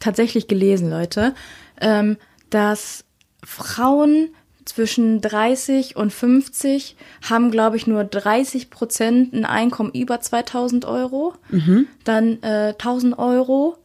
tatsächlich 0.00 0.48
gelesen, 0.48 0.90
Leute, 0.90 1.34
ähm, 1.80 2.16
dass 2.50 3.04
Frauen 3.44 4.30
zwischen 4.64 5.20
30 5.20 5.96
und 5.96 6.12
50 6.12 6.96
haben, 7.28 7.50
glaube 7.50 7.76
ich, 7.76 7.86
nur 7.86 8.04
30 8.04 8.70
Prozent 8.70 9.32
ein 9.32 9.44
Einkommen 9.44 9.90
über 9.92 10.20
2000 10.20 10.84
Euro, 10.84 11.34
Mhm. 11.50 11.86
dann 12.04 12.42
äh, 12.42 12.74
1000 12.78 13.18
Euro 13.18 13.76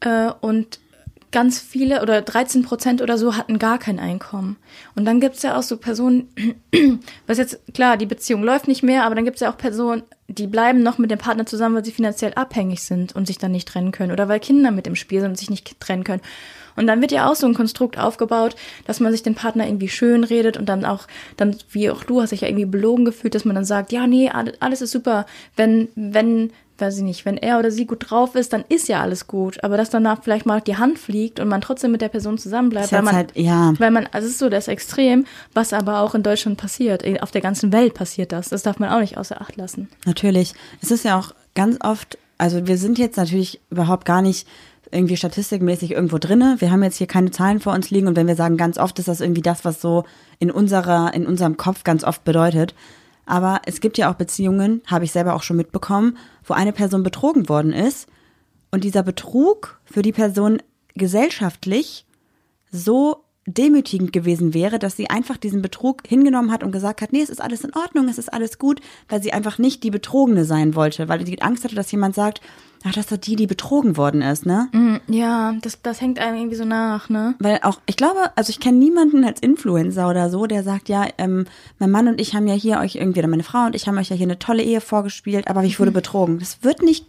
äh, 0.00 0.30
und 0.40 0.80
ganz 1.32 1.58
viele 1.58 2.00
oder 2.02 2.22
13 2.22 2.62
Prozent 2.62 3.02
oder 3.02 3.18
so 3.18 3.36
hatten 3.36 3.58
gar 3.58 3.78
kein 3.78 3.98
Einkommen. 3.98 4.56
Und 4.94 5.04
dann 5.04 5.20
gibt's 5.20 5.42
ja 5.42 5.58
auch 5.58 5.62
so 5.62 5.76
Personen, 5.76 6.28
was 7.26 7.38
jetzt, 7.38 7.60
klar, 7.74 7.96
die 7.96 8.06
Beziehung 8.06 8.42
läuft 8.42 8.68
nicht 8.68 8.82
mehr, 8.82 9.04
aber 9.04 9.14
dann 9.14 9.24
gibt's 9.24 9.40
ja 9.40 9.50
auch 9.52 9.58
Personen, 9.58 10.02
die 10.28 10.46
bleiben 10.46 10.82
noch 10.82 10.98
mit 10.98 11.10
dem 11.10 11.18
Partner 11.18 11.44
zusammen, 11.44 11.74
weil 11.74 11.84
sie 11.84 11.92
finanziell 11.92 12.32
abhängig 12.34 12.82
sind 12.82 13.14
und 13.14 13.26
sich 13.26 13.38
dann 13.38 13.52
nicht 13.52 13.68
trennen 13.68 13.92
können 13.92 14.12
oder 14.12 14.28
weil 14.28 14.40
Kinder 14.40 14.70
mit 14.70 14.86
im 14.86 14.96
Spiel 14.96 15.20
sind 15.20 15.30
und 15.30 15.38
sich 15.38 15.50
nicht 15.50 15.78
trennen 15.78 16.04
können. 16.04 16.22
Und 16.76 16.86
dann 16.86 17.00
wird 17.00 17.12
ja 17.12 17.28
auch 17.30 17.34
so 17.34 17.46
ein 17.46 17.54
Konstrukt 17.54 17.98
aufgebaut, 17.98 18.54
dass 18.86 19.00
man 19.00 19.12
sich 19.12 19.22
den 19.22 19.34
Partner 19.34 19.66
irgendwie 19.66 19.88
schön 19.88 20.24
redet 20.24 20.56
und 20.56 20.68
dann 20.68 20.84
auch, 20.84 21.06
dann, 21.36 21.56
wie 21.70 21.90
auch 21.90 22.04
du 22.04 22.20
hast 22.20 22.30
dich 22.30 22.42
ja 22.42 22.48
irgendwie 22.48 22.66
belogen 22.66 23.04
gefühlt, 23.04 23.34
dass 23.34 23.44
man 23.44 23.54
dann 23.54 23.64
sagt, 23.64 23.92
ja, 23.92 24.06
nee, 24.06 24.30
alles, 24.60 24.82
ist 24.82 24.92
super. 24.92 25.26
Wenn, 25.56 25.88
wenn, 25.94 26.52
weiß 26.78 26.98
ich 26.98 27.02
nicht, 27.02 27.24
wenn 27.24 27.38
er 27.38 27.58
oder 27.58 27.70
sie 27.70 27.86
gut 27.86 28.10
drauf 28.10 28.34
ist, 28.34 28.52
dann 28.52 28.64
ist 28.68 28.88
ja 28.88 29.00
alles 29.00 29.26
gut. 29.26 29.62
Aber 29.64 29.76
dass 29.76 29.90
danach 29.90 30.22
vielleicht 30.22 30.46
mal 30.46 30.60
die 30.60 30.76
Hand 30.76 30.98
fliegt 30.98 31.40
und 31.40 31.48
man 31.48 31.60
trotzdem 31.60 31.92
mit 31.92 32.02
der 32.02 32.08
Person 32.08 32.38
zusammenbleibt, 32.38 32.86
Ist 32.86 32.92
weil 32.92 33.02
man, 33.02 33.14
halt, 33.14 33.32
ja. 33.34 33.72
weil 33.78 33.90
man, 33.90 34.08
also 34.12 34.26
es 34.26 34.34
ist 34.34 34.38
so 34.38 34.48
das 34.48 34.68
Extrem, 34.68 35.24
was 35.54 35.72
aber 35.72 36.00
auch 36.00 36.14
in 36.14 36.22
Deutschland 36.22 36.58
passiert. 36.58 37.04
Auf 37.22 37.30
der 37.30 37.40
ganzen 37.40 37.72
Welt 37.72 37.94
passiert 37.94 38.32
das. 38.32 38.50
Das 38.50 38.62
darf 38.62 38.78
man 38.78 38.90
auch 38.90 39.00
nicht 39.00 39.16
außer 39.16 39.40
Acht 39.40 39.56
lassen. 39.56 39.88
Natürlich. 40.04 40.54
Es 40.82 40.90
ist 40.90 41.04
ja 41.04 41.18
auch 41.18 41.34
ganz 41.54 41.78
oft, 41.82 42.18
also 42.38 42.66
wir 42.66 42.76
sind 42.76 42.98
jetzt 42.98 43.16
natürlich 43.16 43.60
überhaupt 43.70 44.04
gar 44.04 44.22
nicht 44.22 44.46
irgendwie 44.90 45.16
statistikmäßig 45.16 45.92
irgendwo 45.92 46.18
drinne. 46.18 46.56
Wir 46.58 46.70
haben 46.70 46.82
jetzt 46.82 46.96
hier 46.96 47.06
keine 47.06 47.30
Zahlen 47.30 47.60
vor 47.60 47.72
uns 47.72 47.90
liegen 47.90 48.06
und 48.06 48.16
wenn 48.16 48.26
wir 48.26 48.36
sagen 48.36 48.56
ganz 48.56 48.78
oft, 48.78 48.98
ist 48.98 49.08
das 49.08 49.20
irgendwie 49.20 49.42
das, 49.42 49.64
was 49.64 49.80
so 49.80 50.04
in 50.38 50.50
unserer, 50.50 51.12
in 51.14 51.26
unserem 51.26 51.56
Kopf 51.56 51.84
ganz 51.84 52.04
oft 52.04 52.24
bedeutet. 52.24 52.74
Aber 53.26 53.60
es 53.66 53.80
gibt 53.80 53.98
ja 53.98 54.10
auch 54.10 54.14
Beziehungen, 54.14 54.82
habe 54.86 55.04
ich 55.04 55.12
selber 55.12 55.34
auch 55.34 55.42
schon 55.42 55.56
mitbekommen, 55.56 56.16
wo 56.44 56.54
eine 56.54 56.72
Person 56.72 57.02
betrogen 57.02 57.48
worden 57.48 57.72
ist 57.72 58.08
und 58.70 58.84
dieser 58.84 59.02
Betrug 59.02 59.80
für 59.84 60.02
die 60.02 60.12
Person 60.12 60.62
gesellschaftlich 60.94 62.06
so 62.70 63.24
demütigend 63.46 64.12
gewesen 64.12 64.54
wäre, 64.54 64.78
dass 64.78 64.96
sie 64.96 65.08
einfach 65.08 65.36
diesen 65.36 65.62
Betrug 65.62 66.02
hingenommen 66.06 66.50
hat 66.50 66.64
und 66.64 66.72
gesagt 66.72 67.00
hat, 67.00 67.12
nee, 67.12 67.22
es 67.22 67.30
ist 67.30 67.40
alles 67.40 67.62
in 67.62 67.74
Ordnung, 67.74 68.08
es 68.08 68.18
ist 68.18 68.32
alles 68.32 68.58
gut, 68.58 68.80
weil 69.08 69.22
sie 69.22 69.32
einfach 69.32 69.58
nicht 69.58 69.84
die 69.84 69.90
Betrogene 69.90 70.44
sein 70.44 70.74
wollte, 70.74 71.08
weil 71.08 71.24
sie 71.24 71.40
Angst 71.40 71.64
hatte, 71.64 71.76
dass 71.76 71.92
jemand 71.92 72.16
sagt, 72.16 72.40
ach, 72.84 72.92
das 72.92 73.04
ist 73.04 73.12
doch 73.12 73.16
die, 73.16 73.36
die 73.36 73.46
betrogen 73.46 73.96
worden 73.96 74.20
ist, 74.20 74.46
ne? 74.46 74.68
Ja, 75.06 75.54
das, 75.62 75.80
das 75.82 76.00
hängt 76.00 76.18
einem 76.18 76.36
irgendwie 76.36 76.56
so 76.56 76.64
nach, 76.64 77.08
ne? 77.08 77.34
Weil 77.38 77.60
auch, 77.62 77.80
ich 77.86 77.96
glaube, 77.96 78.30
also 78.36 78.50
ich 78.50 78.60
kenne 78.60 78.78
niemanden 78.78 79.24
als 79.24 79.40
Influencer 79.40 80.08
oder 80.08 80.28
so, 80.28 80.46
der 80.46 80.62
sagt, 80.62 80.88
ja, 80.88 81.06
ähm, 81.18 81.46
mein 81.78 81.90
Mann 81.90 82.08
und 82.08 82.20
ich 82.20 82.34
haben 82.34 82.48
ja 82.48 82.54
hier 82.54 82.78
euch 82.78 82.96
irgendwie, 82.96 83.20
oder 83.20 83.28
meine 83.28 83.44
Frau 83.44 83.66
und 83.66 83.74
ich 83.74 83.86
haben 83.86 83.98
euch 83.98 84.10
ja 84.10 84.16
hier 84.16 84.26
eine 84.26 84.38
tolle 84.38 84.62
Ehe 84.62 84.80
vorgespielt, 84.80 85.48
aber 85.48 85.62
ich 85.64 85.78
wurde 85.78 85.92
betrogen. 85.92 86.38
Das 86.38 86.62
wird 86.62 86.82
nicht 86.82 87.06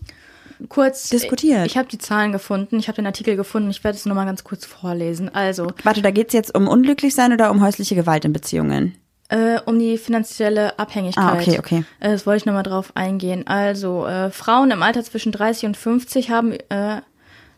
kurz 0.69 1.09
diskutiert. 1.09 1.65
Ich 1.65 1.77
habe 1.77 1.87
die 1.87 1.97
Zahlen 1.97 2.31
gefunden, 2.31 2.79
ich 2.79 2.87
habe 2.87 2.95
den 2.97 3.05
Artikel 3.05 3.35
gefunden, 3.35 3.69
ich 3.69 3.83
werde 3.83 3.97
es 3.97 4.05
nochmal 4.05 4.25
ganz 4.25 4.43
kurz 4.43 4.65
vorlesen. 4.65 5.33
Also, 5.33 5.71
Warte, 5.83 6.01
da 6.01 6.11
geht's 6.11 6.33
jetzt 6.33 6.55
um 6.55 6.67
unglücklich 6.67 7.13
sein 7.15 7.33
oder 7.33 7.51
um 7.51 7.61
häusliche 7.61 7.95
Gewalt 7.95 8.25
in 8.25 8.33
Beziehungen? 8.33 8.95
äh, 9.29 9.59
um 9.65 9.77
die 9.77 9.97
finanzielle 9.97 10.77
Abhängigkeit. 10.79 11.23
Ah, 11.23 11.33
okay, 11.33 11.59
okay. 11.59 11.83
Äh, 11.99 12.11
das 12.11 12.25
wollte 12.25 12.37
ich 12.37 12.45
nochmal 12.45 12.63
drauf 12.63 12.91
eingehen. 12.95 13.45
Also, 13.47 14.05
äh, 14.05 14.31
Frauen 14.31 14.71
im 14.71 14.83
Alter 14.83 15.03
zwischen 15.03 15.31
30 15.31 15.65
und 15.65 15.77
50 15.77 16.29
haben 16.29 16.53
äh, 16.69 17.01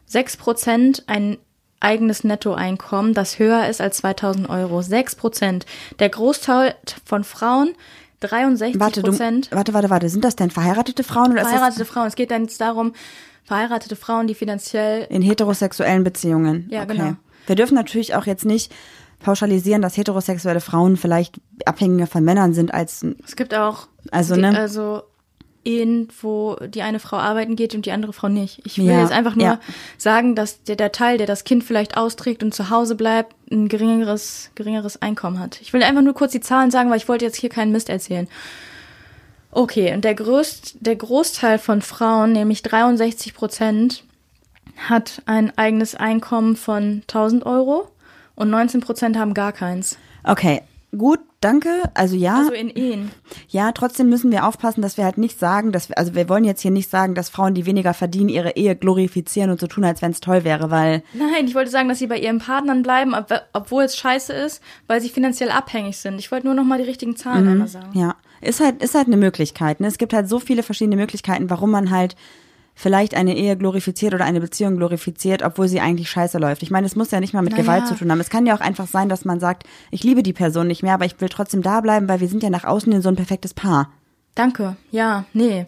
6% 0.10 1.04
ein 1.08 1.38
eigenes 1.80 2.24
Nettoeinkommen, 2.24 3.14
das 3.14 3.39
höher 3.39 3.68
ist 3.70 3.80
als 3.80 3.97
2000 3.97 4.50
Euro. 4.50 4.80
6%. 4.80 5.64
Der 6.00 6.10
Großteil 6.10 6.76
von 7.06 7.24
Frauen, 7.24 7.74
63 8.20 8.80
Warte, 8.80 9.01
du, 9.01 9.11
Prozent. 9.11 9.49
warte, 9.51 9.74
warte, 9.74 9.89
warte. 9.89 10.09
Sind 10.09 10.24
das 10.24 10.36
denn 10.36 10.51
verheiratete 10.51 11.03
Frauen 11.03 11.32
oder 11.32 11.41
Verheiratete 11.41 11.86
Frauen. 11.86 12.07
Es 12.07 12.15
geht 12.15 12.32
dann 12.32 12.43
jetzt 12.43 12.59
darum, 12.59 12.93
verheiratete 13.43 13.95
Frauen, 13.95 14.28
die 14.28 14.36
finanziell 14.36 15.07
in 15.09 15.22
heterosexuellen 15.22 16.03
Beziehungen? 16.03 16.67
Ja, 16.70 16.84
okay. 16.84 16.97
genau. 16.97 17.13
Wir 17.47 17.55
dürfen 17.55 17.76
natürlich 17.76 18.15
auch 18.15 18.26
jetzt 18.26 18.45
nicht 18.45 18.72
pauschalisieren, 19.20 19.82
dass 19.82 19.97
heterosexuelle 19.97 20.61
Frauen 20.61 20.97
vielleicht 20.97 21.41
abhängiger 21.65 22.07
von 22.07 22.24
Männern 22.24 22.53
sind 22.53 22.74
als 22.74 23.05
Es 23.26 23.36
gibt 23.36 23.53
auch 23.53 23.88
Also, 24.11 24.36
die, 24.36 24.41
ne? 24.41 24.57
also 24.57 25.03
Ehen, 25.70 26.07
wo 26.22 26.55
die 26.55 26.82
eine 26.82 26.99
Frau 26.99 27.17
arbeiten 27.17 27.55
geht 27.55 27.76
und 27.76 27.86
die 27.86 27.91
andere 27.91 28.11
Frau 28.11 28.28
nicht. 28.28 28.59
Ich 28.65 28.80
will 28.80 28.86
Ja, 28.88 29.01
jetzt 29.01 29.11
einfach 29.11 29.36
nur 29.36 29.45
ja. 29.45 29.59
sagen, 29.97 30.34
dass 30.34 30.63
der, 30.63 30.76
der 30.76 30.91
Teil, 30.91 31.20
der 31.20 31.28
das 31.28 31.43
Kind 31.43 31.63
vielleicht 31.63 31.95
austrägt 31.95 32.41
und 32.41 32.53
zu 32.53 32.72
Hause 32.72 32.95
bleibt, 32.95 33.36
ein 33.51 33.67
geringeres, 33.67 34.49
geringeres 34.55 35.01
Einkommen 35.01 35.39
hat. 35.39 35.61
Ich 35.61 35.72
will 35.72 35.84
einfach 35.84 36.01
nur 36.01 36.15
kurz 36.15 36.32
die 36.32 36.41
Zahlen 36.41 36.72
sagen, 36.72 36.89
weil 36.89 36.97
ich 36.97 37.07
wollte 37.07 37.26
jetzt 37.26 37.38
hier 37.38 37.49
keinen 37.49 37.72
Mist 37.72 37.89
erzählen. 37.89 38.28
Okay, 39.51 39.93
und 39.93 40.03
der, 40.03 40.15
größt, 40.15 40.78
der 40.80 40.95
Großteil 40.95 41.59
von 41.59 41.82
Frauen, 41.82 42.34
nämlich 42.34 42.61
63 42.63 43.34
Prozent, 43.34 44.03
hat 44.88 45.22
ein 45.26 45.55
eigenes 45.57 45.95
Einkommen 45.95 46.55
von 46.55 47.01
1000 47.07 47.45
Euro 47.45 47.89
und 48.36 48.49
19 48.49 48.82
Prozent 48.82 49.17
haben 49.17 49.34
gar 49.34 49.51
keins. 49.51 49.97
Okay, 50.24 50.61
gut, 50.97 51.20
danke. 51.42 51.70
Also 51.94 52.16
ja, 52.16 52.38
Also 52.38 52.54
in 52.54 52.70
Ehen. 52.70 53.12
ja, 53.48 53.72
trotzdem 53.72 54.10
müssen 54.10 54.32
wir 54.32 54.46
aufpassen, 54.46 54.82
dass 54.82 54.98
wir 54.98 55.06
halt 55.06 55.18
nicht 55.18 55.40
sagen, 55.40 55.72
dass 55.72 55.90
wir, 55.90 55.98
also 55.98 56.16
wir 56.16 56.28
wollen 56.30 56.44
jetzt 56.44 56.62
hier 56.62 56.72
nicht 56.72 56.90
sagen, 56.90 57.16
dass 57.16 57.30
Frauen, 57.30 57.54
die 57.54 57.66
weniger 57.66 57.94
verdienen, 57.94 58.30
ihre 58.30 58.56
Ehe 58.56 58.76
glorifizieren 58.76 59.50
und 59.52 59.60
so 59.60 59.68
tun, 59.68 59.84
als 59.84 60.02
wenn 60.02 60.12
es 60.12 60.20
toll 60.20 60.44
wäre, 60.44 60.72
weil 60.72 61.04
Nein, 61.14 61.48
ich 61.48 61.56
wollte 61.56 61.72
sagen, 61.72 61.90
dass 61.90 62.00
sie 62.00 62.08
bei 62.08 62.18
ihren 62.20 62.40
Partnern 62.40 62.84
bleiben, 62.84 63.14
ob, 63.14 63.28
obwohl 63.54 63.84
es 63.84 63.96
scheiße 63.98 64.34
ist, 64.34 64.62
weil 64.88 65.02
sie 65.02 65.10
finanziell 65.10 65.52
abhängig 65.52 65.98
sind. 65.98 66.20
Ich 66.20 66.32
wollte 66.32 66.46
nur 66.48 66.56
noch 66.56 66.64
mal 66.66 66.78
die 66.78 66.86
richtigen 66.86 67.16
Zahlen 67.16 67.48
einmal 67.48 67.68
sagen. 67.68 67.98
Ja, 67.98 68.16
ist 68.42 68.60
halt, 68.60 68.82
ist 68.84 68.96
halt 68.96 69.08
eine 69.08 69.18
Möglichkeit. 69.18 69.80
Ne? 69.80 69.88
Es 69.88 69.98
gibt 69.98 70.14
halt 70.14 70.30
so 70.30 70.40
viele 70.40 70.64
verschiedene 70.64 70.96
Möglichkeiten, 70.96 71.50
warum 71.50 71.72
man 71.72 71.90
halt 71.92 72.16
vielleicht 72.80 73.14
eine 73.14 73.36
Ehe 73.36 73.58
glorifiziert 73.58 74.14
oder 74.14 74.24
eine 74.24 74.40
Beziehung 74.40 74.78
glorifiziert, 74.78 75.44
obwohl 75.44 75.68
sie 75.68 75.82
eigentlich 75.82 76.10
scheiße 76.10 76.38
läuft. 76.38 76.64
Ich 76.64 76.72
meine, 76.72 76.88
es 76.88 76.96
muss 76.96 77.12
ja 77.12 77.20
nicht 77.20 77.34
mal 77.34 77.42
mit 77.42 77.52
Naja. 77.52 77.64
Gewalt 77.64 77.88
zu 77.88 77.96
tun 77.96 78.10
haben. 78.10 78.22
Es 78.22 78.30
kann 78.30 78.46
ja 78.46 78.56
auch 78.56 78.62
einfach 78.62 78.88
sein, 78.88 79.10
dass 79.10 79.26
man 79.26 79.42
sagt, 79.42 79.64
ich 79.92 80.06
liebe 80.06 80.24
die 80.24 80.32
Person 80.32 80.68
nicht 80.68 80.82
mehr, 80.82 80.94
aber 80.94 81.04
ich 81.04 81.20
will 81.20 81.28
trotzdem 81.28 81.62
da 81.62 81.82
bleiben, 81.82 82.08
weil 82.08 82.22
wir 82.22 82.30
sind 82.30 82.42
ja 82.42 82.50
nach 82.50 82.64
außen 82.64 82.94
in 82.94 83.02
so 83.02 83.10
ein 83.10 83.18
perfektes 83.18 83.54
Paar. 83.54 83.92
Danke. 84.34 84.78
Ja, 84.92 85.26
nee. 85.34 85.66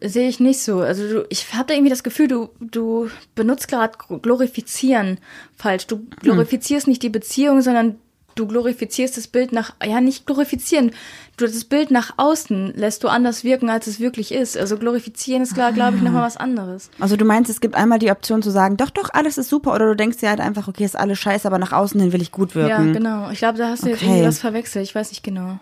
Sehe 0.00 0.28
ich 0.28 0.38
nicht 0.38 0.60
so. 0.60 0.82
Also 0.82 1.08
du, 1.08 1.26
ich 1.30 1.52
habe 1.52 1.72
irgendwie 1.72 1.90
das 1.90 2.04
Gefühl, 2.04 2.28
du, 2.28 2.50
du 2.60 3.10
benutzt 3.34 3.66
gerade 3.66 3.98
glorifizieren 4.22 5.18
falsch. 5.56 5.88
Du 5.88 6.06
glorifizierst 6.20 6.86
nicht 6.86 7.02
die 7.02 7.08
Beziehung, 7.08 7.60
sondern 7.60 7.96
du 8.36 8.46
glorifizierst 8.46 9.16
das 9.16 9.26
Bild 9.26 9.50
nach, 9.52 9.74
ja, 9.84 10.00
nicht 10.00 10.26
glorifizieren. 10.26 10.92
Du, 11.36 11.46
das 11.46 11.64
Bild 11.64 11.90
nach 11.90 12.14
außen 12.18 12.74
lässt 12.76 13.02
du 13.02 13.08
anders 13.08 13.42
wirken, 13.42 13.68
als 13.68 13.88
es 13.88 13.98
wirklich 13.98 14.30
ist. 14.32 14.56
Also 14.56 14.78
glorifizieren 14.78 15.42
ist, 15.42 15.54
glaube 15.54 15.72
glaub 15.74 15.94
ich, 15.94 16.02
nochmal 16.02 16.22
was 16.22 16.36
anderes. 16.36 16.90
Also 17.00 17.16
du 17.16 17.24
meinst, 17.24 17.50
es 17.50 17.60
gibt 17.60 17.74
einmal 17.74 17.98
die 17.98 18.10
Option 18.10 18.42
zu 18.42 18.50
sagen, 18.50 18.76
doch, 18.76 18.90
doch, 18.90 19.10
alles 19.12 19.36
ist 19.38 19.48
super, 19.48 19.74
oder 19.74 19.86
du 19.86 19.96
denkst 19.96 20.18
dir 20.18 20.28
halt 20.30 20.40
einfach, 20.40 20.68
okay, 20.68 20.84
ist 20.84 20.96
alles 20.96 21.18
scheiße, 21.18 21.46
aber 21.48 21.58
nach 21.58 21.72
außen 21.72 22.00
hin 22.00 22.12
will 22.12 22.22
ich 22.22 22.30
gut 22.30 22.54
Ja, 22.54 22.68
wirken. 22.68 22.92
genau. 22.92 23.30
Ich 23.30 23.38
glaube, 23.38 23.58
da 23.58 23.68
hast 23.70 23.82
du 23.84 23.88
jetzt 23.88 24.02
Okay. 24.02 24.06
irgendwie 24.10 24.26
was 24.28 24.38
verwechselt. 24.38 24.84
Ich 24.84 24.94
weiß 24.94 25.10
nicht 25.10 25.22
genau. 25.24 25.58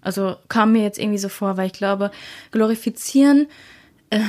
Also 0.00 0.36
kam 0.48 0.72
mir 0.72 0.82
jetzt 0.82 0.98
irgendwie 0.98 1.18
so 1.18 1.28
vor, 1.28 1.56
weil 1.56 1.66
ich 1.66 1.72
glaube, 1.72 2.10
glorifizieren, 2.50 3.46
äh, 4.10 4.20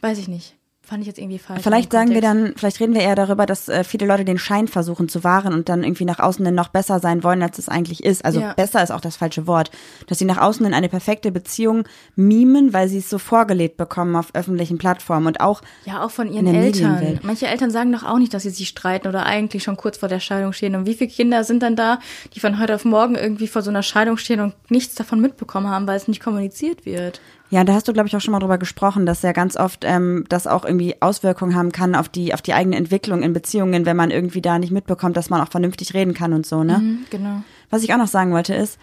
weiß 0.00 0.18
ich 0.18 0.28
nicht. 0.28 0.54
Fand 0.88 1.02
ich 1.02 1.06
jetzt 1.06 1.18
irgendwie 1.18 1.38
falsch. 1.38 1.62
Vielleicht 1.62 1.92
sagen 1.92 2.10
wir 2.14 2.22
dann, 2.22 2.54
vielleicht 2.56 2.80
reden 2.80 2.94
wir 2.94 3.02
eher 3.02 3.14
darüber, 3.14 3.44
dass 3.44 3.68
äh, 3.68 3.84
viele 3.84 4.06
Leute 4.06 4.24
den 4.24 4.38
Schein 4.38 4.68
versuchen 4.68 5.10
zu 5.10 5.22
wahren 5.22 5.52
und 5.52 5.68
dann 5.68 5.84
irgendwie 5.84 6.06
nach 6.06 6.18
außen 6.18 6.46
hin 6.46 6.54
noch 6.54 6.68
besser 6.68 6.98
sein 6.98 7.22
wollen, 7.22 7.42
als 7.42 7.58
es 7.58 7.68
eigentlich 7.68 8.02
ist. 8.02 8.24
Also 8.24 8.40
Ja. 8.40 8.54
besser 8.54 8.82
ist 8.82 8.90
auch 8.90 9.02
das 9.02 9.16
falsche 9.16 9.46
Wort. 9.46 9.70
Dass 10.06 10.18
sie 10.18 10.24
nach 10.24 10.38
außen 10.38 10.64
hin 10.64 10.72
eine 10.72 10.88
perfekte 10.88 11.30
Beziehung 11.30 11.84
mimen, 12.16 12.72
weil 12.72 12.88
sie 12.88 12.98
es 12.98 13.10
so 13.10 13.18
vorgelebt 13.18 13.76
bekommen 13.76 14.16
auf 14.16 14.34
öffentlichen 14.34 14.78
Plattformen 14.78 15.26
und 15.26 15.40
auch 15.42 15.60
Ja, 15.84 16.02
auch 16.02 16.10
von 16.10 16.32
ihren 16.32 16.46
in 16.46 16.54
Eltern. 16.54 17.20
Manche 17.22 17.48
Eltern 17.48 17.70
sagen 17.70 17.92
doch 17.92 18.04
auch 18.04 18.18
nicht, 18.18 18.32
dass 18.32 18.44
sie 18.44 18.50
sich 18.50 18.68
streiten 18.68 19.08
oder 19.08 19.26
eigentlich 19.26 19.64
schon 19.64 19.76
kurz 19.76 19.98
vor 19.98 20.08
der 20.08 20.20
Scheidung 20.20 20.54
stehen. 20.54 20.74
Und 20.74 20.86
wie 20.86 20.94
viele 20.94 21.10
Kinder 21.10 21.44
sind 21.44 21.62
dann 21.62 21.76
da, 21.76 21.98
die 22.34 22.40
von 22.40 22.58
heute 22.58 22.74
auf 22.74 22.86
morgen 22.86 23.14
irgendwie 23.14 23.46
vor 23.48 23.60
so 23.60 23.68
einer 23.68 23.82
Scheidung 23.82 24.16
stehen 24.16 24.40
und 24.40 24.54
nichts 24.70 24.94
davon 24.94 25.20
mitbekommen 25.20 25.68
haben, 25.68 25.86
weil 25.86 25.98
es 25.98 26.08
nicht 26.08 26.22
kommuniziert 26.22 26.86
wird? 26.86 27.20
Ja, 27.50 27.64
da 27.64 27.72
hast 27.74 27.88
du, 27.88 27.92
glaube 27.92 28.08
ich, 28.08 28.16
auch 28.16 28.20
schon 28.20 28.32
mal 28.32 28.40
drüber 28.40 28.58
gesprochen, 28.58 29.06
dass 29.06 29.22
ja 29.22 29.32
ganz 29.32 29.56
oft 29.56 29.84
ähm, 29.86 30.24
das 30.28 30.46
auch 30.46 30.64
irgendwie 30.64 30.96
Auswirkungen 31.00 31.54
haben 31.54 31.72
kann 31.72 31.94
auf 31.94 32.08
die, 32.08 32.34
auf 32.34 32.42
die 32.42 32.52
eigene 32.52 32.76
Entwicklung 32.76 33.22
in 33.22 33.32
Beziehungen, 33.32 33.86
wenn 33.86 33.96
man 33.96 34.10
irgendwie 34.10 34.42
da 34.42 34.58
nicht 34.58 34.70
mitbekommt, 34.70 35.16
dass 35.16 35.30
man 35.30 35.40
auch 35.40 35.50
vernünftig 35.50 35.94
reden 35.94 36.12
kann 36.12 36.32
und 36.32 36.46
so, 36.46 36.62
ne? 36.62 36.78
Mhm, 36.78 36.98
genau. 37.10 37.42
Was 37.70 37.82
ich 37.82 37.92
auch 37.92 37.98
noch 37.98 38.06
sagen 38.06 38.32
wollte 38.32 38.54
ist, 38.54 38.78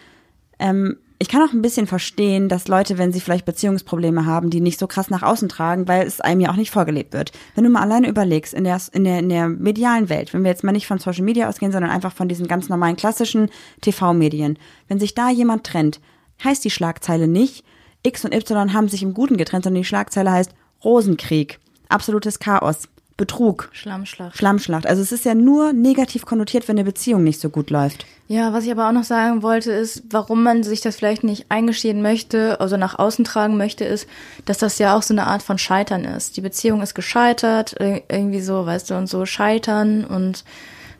ähm, 0.57 0.97
ich 1.17 1.29
kann 1.29 1.41
auch 1.41 1.53
ein 1.53 1.61
bisschen 1.61 1.87
verstehen, 1.87 2.49
dass 2.49 2.67
Leute, 2.67 2.97
wenn 2.97 3.13
sie 3.13 3.21
vielleicht 3.21 3.45
Beziehungsprobleme 3.45 4.25
haben, 4.25 4.49
die 4.49 4.59
nicht 4.59 4.79
so 4.79 4.85
krass 4.85 5.09
nach 5.09 5.23
außen 5.23 5.47
tragen, 5.47 5.87
weil 5.87 6.05
es 6.05 6.19
einem 6.19 6.41
ja 6.41 6.51
auch 6.51 6.57
nicht 6.57 6.71
vorgelebt 6.71 7.13
wird. 7.13 7.31
Wenn 7.55 7.63
du 7.63 7.69
mal 7.69 7.83
alleine 7.83 8.09
überlegst, 8.09 8.53
in 8.53 8.65
der, 8.65 8.81
in 8.91 9.05
der, 9.05 9.19
in 9.19 9.29
der 9.29 9.47
medialen 9.47 10.09
Welt, 10.09 10.33
wenn 10.33 10.43
wir 10.43 10.51
jetzt 10.51 10.65
mal 10.65 10.73
nicht 10.73 10.87
von 10.87 10.99
Social 10.99 11.23
Media 11.23 11.47
ausgehen, 11.47 11.71
sondern 11.71 11.91
einfach 11.91 12.11
von 12.11 12.27
diesen 12.27 12.47
ganz 12.47 12.67
normalen 12.67 12.97
klassischen 12.97 13.49
TV-Medien, 13.79 14.59
wenn 14.89 14.99
sich 14.99 15.15
da 15.15 15.29
jemand 15.29 15.63
trennt, 15.63 16.01
heißt 16.43 16.65
die 16.65 16.69
Schlagzeile 16.69 17.29
nicht, 17.29 17.63
X 18.05 18.23
und 18.25 18.33
Y 18.33 18.73
haben 18.73 18.87
sich 18.87 19.03
im 19.03 19.13
Guten 19.13 19.37
getrennt, 19.37 19.63
sondern 19.63 19.81
die 19.81 19.87
Schlagzeile 19.87 20.31
heißt 20.31 20.51
Rosenkrieg, 20.83 21.59
absolutes 21.89 22.39
Chaos, 22.39 22.87
Betrug, 23.17 23.69
Schlammschlacht. 23.71 24.37
Schlammschlacht. 24.37 24.85
Also 24.85 25.01
es 25.01 25.13
ist 25.13 25.23
ja 25.23 25.33
nur 25.35 25.71
negativ 25.71 26.25
konnotiert, 26.25 26.67
wenn 26.67 26.75
eine 26.75 26.83
Beziehung 26.83 27.23
nicht 27.23 27.39
so 27.39 27.49
gut 27.49 27.69
läuft. 27.69 28.05
Ja, 28.27 28.51
was 28.51 28.65
ich 28.65 28.71
aber 28.71 28.89
auch 28.89 28.91
noch 28.91 29.05
sagen 29.05 29.41
wollte, 29.41 29.71
ist, 29.71 30.03
warum 30.09 30.43
man 30.43 30.63
sich 30.63 30.81
das 30.81 30.97
vielleicht 30.97 31.23
nicht 31.23 31.45
eingestehen 31.47 32.01
möchte, 32.01 32.59
also 32.59 32.75
nach 32.75 32.99
außen 32.99 33.23
tragen 33.23 33.55
möchte, 33.55 33.85
ist, 33.85 34.05
dass 34.43 34.57
das 34.57 34.79
ja 34.79 34.97
auch 34.97 35.01
so 35.01 35.13
eine 35.13 35.27
Art 35.27 35.43
von 35.43 35.57
Scheitern 35.57 36.03
ist. 36.03 36.35
Die 36.35 36.41
Beziehung 36.41 36.81
ist 36.81 36.93
gescheitert, 36.93 37.79
ir- 37.79 38.03
irgendwie 38.09 38.41
so, 38.41 38.65
weißt 38.65 38.89
du, 38.89 38.95
und 38.95 39.07
so 39.07 39.25
scheitern 39.25 40.03
und 40.03 40.43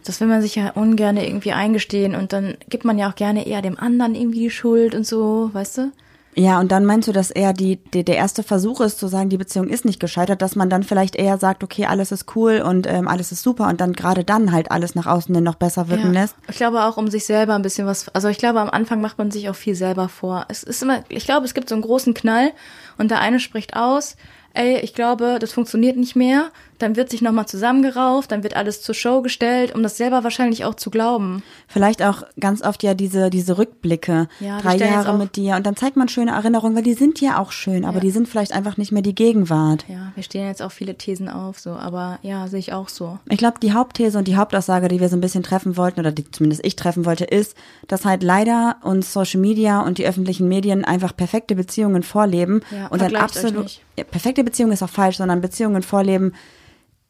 das 0.06 0.22
will 0.22 0.28
man 0.30 0.42
sich 0.42 0.56
ja 0.56 0.70
ungern 0.70 1.18
irgendwie 1.18 1.52
eingestehen 1.52 2.16
und 2.16 2.32
dann 2.32 2.56
gibt 2.70 2.86
man 2.86 2.98
ja 2.98 3.10
auch 3.10 3.16
gerne 3.16 3.46
eher 3.46 3.62
dem 3.62 3.78
anderen 3.78 4.16
irgendwie 4.16 4.40
die 4.40 4.52
Schuld 4.52 4.96
und 4.96 5.06
so, 5.06 5.50
weißt 5.52 5.80
du? 5.80 5.92
Ja, 6.38 6.60
und 6.60 6.72
dann 6.74 6.84
meinst 6.86 7.08
du, 7.08 7.14
dass 7.14 7.32
eher 7.32 7.54
die, 7.54 7.78
die, 7.78 8.04
der 8.04 8.18
erste 8.18 8.44
Versuch 8.44 8.82
ist, 8.82 9.00
zu 9.00 9.08
sagen, 9.08 9.30
die 9.30 9.38
Beziehung 9.38 9.70
ist 9.70 9.86
nicht 9.86 10.02
gescheitert, 10.02 10.42
dass 10.42 10.56
man 10.58 10.70
dann 10.70 10.84
vielleicht 10.84 11.16
eher 11.16 11.38
sagt, 11.38 11.64
okay, 11.64 11.86
alles 11.86 12.12
ist 12.12 12.36
cool 12.36 12.62
und 12.62 12.88
ähm, 12.88 13.08
alles 13.08 13.32
ist 13.32 13.42
super 13.42 13.70
und 13.70 13.80
dann 13.80 13.94
gerade 13.94 14.26
dann 14.26 14.52
halt 14.52 14.70
alles 14.70 14.96
nach 14.96 15.06
außen 15.08 15.34
hin 15.34 15.46
noch 15.46 15.56
besser 15.56 15.88
wirken 15.88 16.14
Ja. 16.14 16.22
lässt? 16.22 16.36
Ich 16.50 16.58
glaube 16.58 16.84
auch, 16.84 16.98
um 16.98 17.08
sich 17.10 17.26
selber 17.26 17.56
ein 17.56 17.62
bisschen 17.62 17.88
was, 17.88 18.10
also 18.10 18.28
ich 18.28 18.38
glaube, 18.38 18.60
am 18.60 18.70
Anfang 18.70 19.00
macht 19.00 19.18
man 19.18 19.32
sich 19.32 19.50
auch 19.50 19.56
viel 19.56 19.76
selber 19.76 20.10
vor. 20.10 20.46
Es 20.50 20.64
ist 20.64 20.84
immer, 20.84 21.04
ich 21.08 21.24
glaube, 21.26 21.46
es 21.46 21.54
gibt 21.54 21.70
so 21.70 21.76
einen 21.76 21.82
großen 21.84 22.14
Knall 22.14 22.52
und 22.98 23.12
der 23.12 23.22
eine 23.22 23.40
spricht 23.40 23.76
aus, 23.78 24.18
ey, 24.54 24.80
ich 24.80 24.94
glaube, 24.94 25.38
das 25.40 25.54
funktioniert 25.54 25.96
nicht 25.96 26.16
mehr. 26.18 26.52
Dann 26.80 26.96
wird 26.96 27.10
sich 27.10 27.22
nochmal 27.22 27.48
zusammengerauft, 27.48 28.32
dann 28.32 28.44
wird 28.44 28.56
alles 28.56 28.82
zur 28.82 28.96
Show 28.96 29.22
gestellt, 29.22 29.74
um 29.74 29.84
das 29.84 29.98
selber 29.98 30.24
wahrscheinlich 30.24 30.66
auch 30.66 30.76
zu 30.76 30.90
glauben. 30.90 31.44
Vielleicht 31.68 32.04
auch 32.04 32.24
ganz 32.40 32.62
oft 32.62 32.84
ja 32.84 32.94
diese, 32.94 33.30
diese 33.30 33.58
Rückblicke, 33.58 34.28
Ja, 34.40 34.60
drei 34.60 34.78
Jahre 34.78 35.18
mit 35.18 35.36
dir 35.36 35.56
und 35.56 35.66
dann 35.66 35.76
zeigt 35.76 35.96
man 35.96 36.10
schöne 36.10 36.32
Erinnerungen, 36.32 36.76
weil 36.76 36.84
die 36.84 36.94
sind 36.94 37.22
ja 37.22 37.40
auch 37.40 37.52
schön, 37.52 37.86
aber 37.86 37.96
Ja. 37.96 38.02
die 38.02 38.12
sind 38.12 38.28
vielleicht 38.28 38.52
einfach 38.54 38.78
nicht 38.78 38.92
mehr 38.92 39.02
die 39.02 39.16
Gegenwart. 39.16 39.86
Ja, 39.88 40.12
wir 40.16 40.24
stehen 40.24 40.48
jetzt 40.48 40.62
auch 40.62 40.72
viele 40.72 40.96
Thesen 40.96 41.30
auf, 41.30 41.60
so, 41.60 41.72
aber 41.72 42.20
ja, 42.22 42.48
sehe 42.48 42.60
ich 42.60 42.74
auch 42.74 42.90
so. 42.90 43.20
Ich 43.30 43.38
glaube, 43.38 43.60
die 43.62 43.74
Hauptthese 43.74 44.18
und 44.18 44.28
die 44.28 44.36
Hauptaussage, 44.36 44.88
die 44.88 45.00
wir 45.00 45.10
so 45.10 45.16
ein 45.16 45.22
bisschen 45.22 45.44
treffen 45.44 45.78
wollten, 45.78 46.00
oder 46.00 46.12
die 46.12 46.30
zumindest 46.30 46.66
ich 46.66 46.76
treffen 46.76 47.06
wollte, 47.06 47.24
ist, 47.26 47.56
dass 47.88 48.06
halt 48.06 48.24
leider 48.24 48.78
uns 48.84 49.14
Social 49.14 49.40
Media 49.40 49.82
und 49.82 49.98
die 49.98 50.06
öffentlichen 50.06 50.48
Medien 50.48 50.84
einfach 50.86 51.16
perfekte 51.16 51.56
Beziehungen 51.56 52.04
vorleben 52.04 52.62
Ja, 52.72 52.88
und 52.88 53.02
dann 53.02 53.16
absolut 53.16 53.80
ja, 53.98 54.04
perfekte 54.04 54.44
Beziehung 54.44 54.72
ist 54.72 54.84
auch 54.84 54.90
falsch, 54.90 55.18
sondern 55.18 55.42
Beziehungen 55.42 55.84
vorleben, 55.84 56.34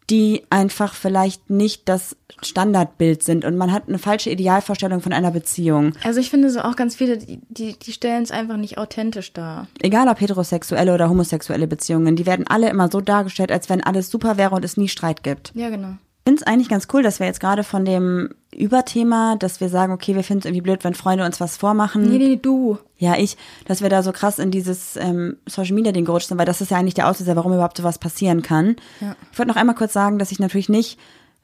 die 0.10 0.44
einfach 0.50 0.94
vielleicht 0.94 1.50
nicht 1.50 1.90
das 1.90 2.16
Standardbild 2.42 3.24
sind 3.24 3.46
und 3.46 3.56
man 3.56 3.72
hat 3.72 3.88
eine 3.88 3.98
falsche 3.98 4.30
Idealvorstellung 4.30 5.02
von 5.02 5.14
einer 5.14 5.32
Beziehung. 5.32 5.94
Also 6.04 6.20
ich 6.20 6.30
finde 6.30 6.50
so 6.50 6.62
auch 6.62 6.76
ganz 6.76 6.96
viele, 6.96 7.18
die, 7.18 7.40
die, 7.50 7.78
die 7.80 7.92
stellen 7.92 8.24
es 8.24 8.32
einfach 8.32 8.58
nicht 8.58 8.78
authentisch 8.78 9.34
dar. 9.34 9.68
Egal 9.82 10.08
ob 10.08 10.20
heterosexuelle 10.20 10.94
oder 10.94 11.10
homosexuelle 11.10 11.68
Beziehungen, 11.68 12.16
die 12.16 12.26
werden 12.26 12.46
alle 12.48 12.70
immer 12.70 12.90
so 12.92 13.02
dargestellt, 13.02 13.52
als 13.52 13.70
wenn 13.70 13.84
alles 13.84 14.10
super 14.10 14.38
wäre 14.38 14.56
und 14.56 14.66
es 14.66 14.78
nie 14.78 14.90
Streit 14.90 15.24
gibt. 15.24 15.52
Ja, 15.56 15.70
genau. 15.70 15.96
Finde 16.26 16.42
es 16.42 16.48
eigentlich 16.48 16.70
ganz 16.70 16.88
cool, 16.92 17.04
dass 17.04 17.20
wir 17.20 17.28
jetzt 17.28 17.40
gerade 17.40 17.64
von 17.64 17.86
dem 17.86 18.30
Überthema, 18.54 19.36
dass 19.36 19.62
wir 19.62 19.70
sagen, 19.70 19.94
okay, 19.94 20.16
wir 20.16 20.24
finden 20.24 20.40
es 20.40 20.46
irgendwie 20.46 20.62
blöd, 20.62 20.84
wenn 20.84 20.96
Freunde 20.96 21.24
uns 21.24 21.40
was 21.40 21.56
vormachen. 21.56 22.10
Nee, 22.10 22.18
nee, 22.18 22.36
du. 22.36 22.80
Ja, 22.98 23.16
ich, 23.16 23.38
dass 23.66 23.82
wir 23.82 23.90
da 23.90 24.02
so 24.02 24.12
krass 24.12 24.40
in 24.40 24.50
dieses 24.50 24.96
ähm, 24.96 25.38
Social 25.46 25.76
Media 25.76 25.92
Ding 25.92 26.06
gerutscht 26.06 26.30
sind, 26.30 26.40
weil 26.40 26.48
das 26.48 26.62
ist 26.62 26.72
ja 26.72 26.78
eigentlich 26.78 26.96
der 26.96 27.08
Auslöser, 27.08 27.36
warum 27.36 27.54
überhaupt 27.54 27.78
sowas 27.78 28.00
passieren 28.00 28.42
kann. 28.42 28.76
Ja. 29.02 29.16
Ich 29.32 29.38
wollte 29.38 29.52
noch 29.52 29.56
einmal 29.56 29.76
kurz 29.76 29.94
sagen, 29.94 30.18
dass 30.18 30.32
ich 30.32 30.40
natürlich 30.40 30.70
nicht, 30.70 30.98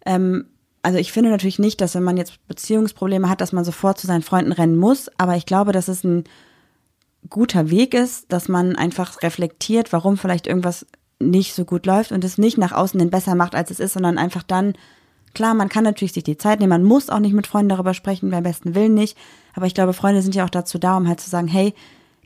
ähm, 0.06 0.46
also 0.82 0.98
ich 0.98 1.12
finde 1.12 1.30
natürlich 1.30 1.60
nicht, 1.60 1.80
dass 1.80 1.94
wenn 1.94 2.04
man 2.04 2.18
jetzt 2.18 2.48
Beziehungsprobleme 2.48 3.30
hat, 3.30 3.40
dass 3.40 3.54
man 3.54 3.64
sofort 3.64 4.00
zu 4.00 4.08
seinen 4.08 4.24
Freunden 4.24 4.52
rennen 4.52 4.78
muss, 4.78 5.12
aber 5.20 5.36
ich 5.36 5.46
glaube, 5.46 5.74
dass 5.74 5.90
es 5.90 6.04
ein 6.04 6.24
guter 7.30 7.70
Weg 7.70 7.94
ist, 7.94 8.32
dass 8.32 8.48
man 8.50 8.76
einfach 8.76 9.22
reflektiert, 9.22 9.94
warum 9.94 10.18
vielleicht 10.18 10.48
irgendwas 10.48 10.88
nicht 11.30 11.54
so 11.54 11.66
gut 11.66 11.86
läuft 11.86 12.12
und 12.12 12.24
es 12.24 12.38
nicht 12.38 12.58
nach 12.58 12.72
außen 12.72 13.00
hin 13.00 13.10
besser 13.10 13.36
macht, 13.36 13.56
als 13.56 13.72
es 13.72 13.80
ist, 13.80 13.94
sondern 13.94 14.18
einfach 14.18 14.44
dann, 14.44 14.74
klar, 15.34 15.54
man 15.54 15.70
kann 15.70 15.84
natürlich 15.84 16.14
sich 16.14 16.24
die 16.24 16.38
Zeit 16.38 16.60
nehmen, 16.60 16.70
man 16.70 16.84
muss 16.84 17.10
auch 17.10 17.20
nicht 17.20 17.34
mit 17.34 17.48
Freunden 17.48 17.70
darüber 17.70 17.94
sprechen, 17.94 18.32
beim 18.32 18.44
besten 18.44 18.76
Willen 18.76 18.94
nicht, 18.94 19.18
aber 19.54 19.66
ich 19.66 19.74
glaube, 19.74 19.94
Freunde 19.94 20.22
sind 20.22 20.36
ja 20.36 20.46
auch 20.46 20.50
dazu 20.50 20.78
da, 20.78 20.98
um 20.98 21.08
halt 21.08 21.20
zu 21.20 21.30
sagen, 21.30 21.48
hey, 21.48 21.74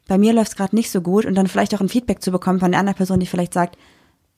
bei 0.07 0.17
mir 0.17 0.33
läuft 0.33 0.51
es 0.51 0.55
gerade 0.55 0.75
nicht 0.75 0.91
so 0.91 1.01
gut 1.01 1.25
und 1.25 1.35
dann 1.35 1.47
vielleicht 1.47 1.73
auch 1.75 1.81
ein 1.81 1.89
Feedback 1.89 2.21
zu 2.21 2.31
bekommen 2.31 2.59
von 2.59 2.71
der 2.71 2.79
anderen 2.79 2.97
Person, 2.97 3.19
die 3.19 3.25
vielleicht 3.25 3.53
sagt, 3.53 3.77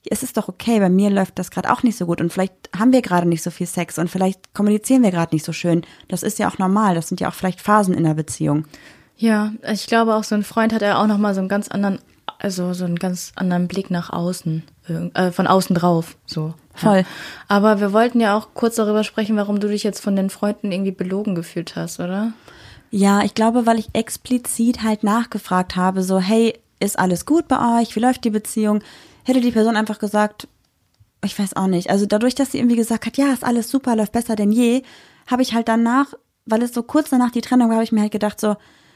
es 0.09 0.23
ist 0.23 0.37
doch 0.37 0.47
okay, 0.47 0.79
bei 0.79 0.89
mir 0.89 1.09
läuft 1.09 1.37
das 1.37 1.51
gerade 1.51 1.71
auch 1.71 1.83
nicht 1.83 1.97
so 1.97 2.05
gut 2.05 2.21
und 2.21 2.31
vielleicht 2.31 2.53
haben 2.77 2.93
wir 2.93 3.01
gerade 3.01 3.27
nicht 3.27 3.43
so 3.43 3.51
viel 3.51 3.67
Sex 3.67 3.97
und 3.97 4.09
vielleicht 4.09 4.53
kommunizieren 4.53 5.03
wir 5.03 5.11
gerade 5.11 5.35
nicht 5.35 5.45
so 5.45 5.51
schön. 5.51 5.81
Das 6.07 6.23
ist 6.23 6.39
ja 6.39 6.49
auch 6.49 6.57
normal, 6.57 6.95
das 6.95 7.09
sind 7.09 7.19
ja 7.19 7.29
auch 7.29 7.33
vielleicht 7.33 7.61
Phasen 7.61 7.93
in 7.93 8.03
der 8.03 8.13
Beziehung. 8.13 8.65
Ja, 9.17 9.51
ich 9.69 9.87
glaube 9.87 10.15
auch 10.15 10.23
so 10.23 10.35
ein 10.35 10.43
Freund 10.43 10.73
hat 10.73 10.81
ja 10.81 11.01
auch 11.01 11.07
noch 11.07 11.17
mal 11.17 11.33
so 11.33 11.39
einen 11.39 11.49
ganz 11.49 11.67
anderen, 11.67 11.99
also 12.39 12.73
so 12.73 12.85
einen 12.85 12.97
ganz 12.97 13.31
anderen 13.35 13.67
Blick 13.67 13.89
nach 13.89 14.09
außen, 14.11 14.63
äh, 15.13 15.31
von 15.31 15.47
außen 15.47 15.75
drauf, 15.75 16.17
so. 16.25 16.53
Voll. 16.73 16.97
Ja. 16.97 17.05
Aber 17.47 17.79
wir 17.79 17.91
wollten 17.91 18.19
ja 18.19 18.37
auch 18.37 18.49
kurz 18.53 18.75
darüber 18.75 19.03
sprechen, 19.03 19.35
warum 19.35 19.59
du 19.59 19.67
dich 19.67 19.83
jetzt 19.83 19.99
von 19.99 20.15
den 20.15 20.29
Freunden 20.29 20.71
irgendwie 20.71 20.91
belogen 20.91 21.33
gefühlt 21.33 21.75
hast, 21.75 21.99
oder? 21.99 22.33
Ja, 22.91 23.23
ich 23.23 23.33
glaube, 23.33 23.65
weil 23.65 23.79
ich 23.79 23.89
explizit 23.93 24.83
halt 24.83 25.03
nachgefragt 25.03 25.75
habe, 25.75 26.03
so, 26.03 26.19
hey, 26.19 26.53
ist 26.79 26.99
alles 26.99 27.25
gut 27.25 27.47
bei 27.47 27.81
euch? 27.81 27.95
Wie 27.95 27.99
läuft 27.99 28.23
die 28.23 28.29
Beziehung? 28.29 28.81
Hätte 29.23 29.41
die 29.41 29.51
Person 29.51 29.75
einfach 29.75 29.99
gesagt, 29.99 30.47
ich 31.23 31.37
weiß 31.37 31.55
auch 31.55 31.67
nicht. 31.67 31.89
Also 31.89 32.05
dadurch, 32.05 32.35
dass 32.35 32.51
sie 32.51 32.59
irgendwie 32.59 32.75
gesagt 32.75 33.05
hat, 33.05 33.17
ja, 33.17 33.33
ist 33.33 33.43
alles 33.43 33.69
super, 33.69 33.95
läuft 33.95 34.11
besser 34.11 34.35
denn 34.35 34.51
je, 34.51 34.83
habe 35.25 35.41
ich 35.41 35.53
halt 35.53 35.67
danach, 35.67 36.13
weil 36.45 36.61
es 36.61 36.73
so 36.73 36.83
kurz 36.83 37.09
danach 37.09 37.31
die 37.31 37.41
Trennung 37.41 37.69
war, 37.69 37.75
habe 37.75 37.83
ich 37.83 37.91
mir 37.91 38.01
halt 38.01 38.11
gedacht, 38.11 38.39
so, 38.39 38.55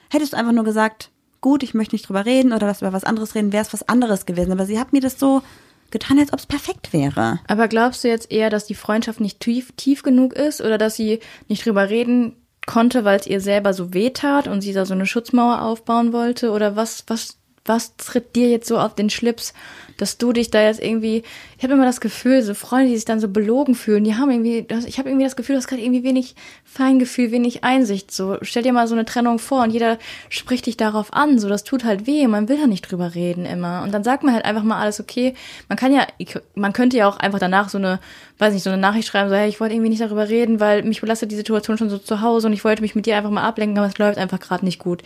hättest 0.09 0.33
du 0.33 0.37
einfach 0.37 0.53
nur 0.53 0.63
gesagt, 0.63 1.09
gut, 1.41 1.63
ich 1.63 1.73
möchte 1.73 1.95
nicht 1.95 2.07
drüber 2.07 2.25
reden 2.25 2.53
oder 2.53 2.67
wir 2.67 2.75
über 2.79 2.93
was 2.93 3.03
anderes 3.03 3.35
reden, 3.35 3.51
wäre 3.51 3.63
es 3.63 3.73
was 3.73 3.87
anderes 3.87 4.25
gewesen. 4.25 4.51
Aber 4.51 4.65
sie 4.65 4.79
hat 4.79 4.93
mir 4.93 5.01
das 5.01 5.19
so 5.19 5.41
getan, 5.89 6.19
als 6.19 6.31
ob 6.31 6.39
es 6.39 6.45
perfekt 6.45 6.93
wäre. 6.93 7.39
Aber 7.47 7.67
glaubst 7.67 8.03
du 8.03 8.07
jetzt 8.07 8.31
eher, 8.31 8.49
dass 8.49 8.65
die 8.65 8.75
Freundschaft 8.75 9.19
nicht 9.19 9.39
tief, 9.39 9.73
tief 9.75 10.03
genug 10.03 10.33
ist 10.33 10.61
oder 10.61 10.77
dass 10.77 10.95
sie 10.95 11.19
nicht 11.47 11.65
drüber 11.65 11.89
reden 11.89 12.35
konnte, 12.65 13.03
weil 13.03 13.19
es 13.19 13.27
ihr 13.27 13.41
selber 13.41 13.73
so 13.73 13.93
weh 13.93 14.11
tat 14.11 14.47
und 14.47 14.61
sie 14.61 14.73
da 14.73 14.85
so 14.85 14.93
eine 14.93 15.05
Schutzmauer 15.05 15.61
aufbauen 15.61 16.13
wollte? 16.13 16.51
Oder 16.51 16.75
was, 16.75 17.03
was, 17.07 17.37
was 17.65 17.95
tritt 17.95 18.35
dir 18.35 18.49
jetzt 18.49 18.67
so 18.67 18.79
auf 18.79 18.95
den 18.95 19.09
Schlips, 19.09 19.53
dass 19.97 20.17
du 20.17 20.33
dich 20.33 20.49
da 20.49 20.63
jetzt 20.63 20.81
irgendwie, 20.81 21.21
ich 21.57 21.63
habe 21.63 21.73
immer 21.73 21.85
das 21.85 22.01
Gefühl, 22.01 22.41
so 22.41 22.55
Freunde, 22.55 22.89
die 22.89 22.95
sich 22.95 23.05
dann 23.05 23.19
so 23.19 23.27
belogen 23.27 23.75
fühlen, 23.75 24.03
die 24.03 24.15
haben 24.15 24.31
irgendwie, 24.31 24.65
ich 24.87 24.97
habe 24.97 25.09
irgendwie 25.09 25.25
das 25.25 25.35
Gefühl, 25.35 25.53
du 25.53 25.57
hast 25.59 25.67
gerade 25.67 25.83
irgendwie 25.83 26.03
wenig 26.03 26.35
Feingefühl, 26.65 27.31
wenig 27.31 27.63
Einsicht. 27.63 28.11
So, 28.11 28.37
stell 28.41 28.63
dir 28.63 28.73
mal 28.73 28.87
so 28.87 28.95
eine 28.95 29.05
Trennung 29.05 29.37
vor 29.37 29.61
und 29.61 29.69
jeder 29.69 29.99
spricht 30.29 30.65
dich 30.65 30.75
darauf 30.75 31.13
an, 31.13 31.37
so, 31.37 31.49
das 31.49 31.63
tut 31.63 31.83
halt 31.83 32.07
weh, 32.07 32.25
man 32.27 32.49
will 32.49 32.57
da 32.57 32.65
nicht 32.65 32.91
drüber 32.91 33.13
reden 33.13 33.45
immer. 33.45 33.83
Und 33.83 33.93
dann 33.93 34.03
sagt 34.03 34.23
man 34.23 34.33
halt 34.33 34.45
einfach 34.45 34.63
mal 34.63 34.81
alles 34.81 34.99
okay. 34.99 35.35
Man 35.69 35.77
kann 35.77 35.93
ja, 35.93 36.07
man 36.55 36.73
könnte 36.73 36.97
ja 36.97 37.07
auch 37.07 37.17
einfach 37.17 37.39
danach 37.39 37.69
so 37.69 37.77
eine, 37.77 37.99
weiß 38.39 38.55
nicht, 38.55 38.63
so 38.63 38.71
eine 38.71 38.81
Nachricht 38.81 39.07
schreiben, 39.07 39.29
so, 39.29 39.35
hey, 39.35 39.49
ich 39.49 39.59
wollte 39.59 39.75
irgendwie 39.75 39.89
nicht 39.89 40.01
darüber 40.01 40.29
reden, 40.29 40.59
weil 40.59 40.81
mich 40.81 41.01
belastet 41.01 41.31
die 41.31 41.35
Situation 41.35 41.77
schon 41.77 41.91
so 41.91 41.99
zu 41.99 42.21
Hause 42.21 42.47
und 42.47 42.53
ich 42.53 42.63
wollte 42.63 42.81
mich 42.81 42.95
mit 42.95 43.05
dir 43.05 43.17
einfach 43.17 43.29
mal 43.29 43.43
ablenken, 43.43 43.77
aber 43.77 43.87
es 43.87 43.99
läuft 43.99 44.17
einfach 44.17 44.39
gerade 44.39 44.65
nicht 44.65 44.79
gut. 44.79 45.03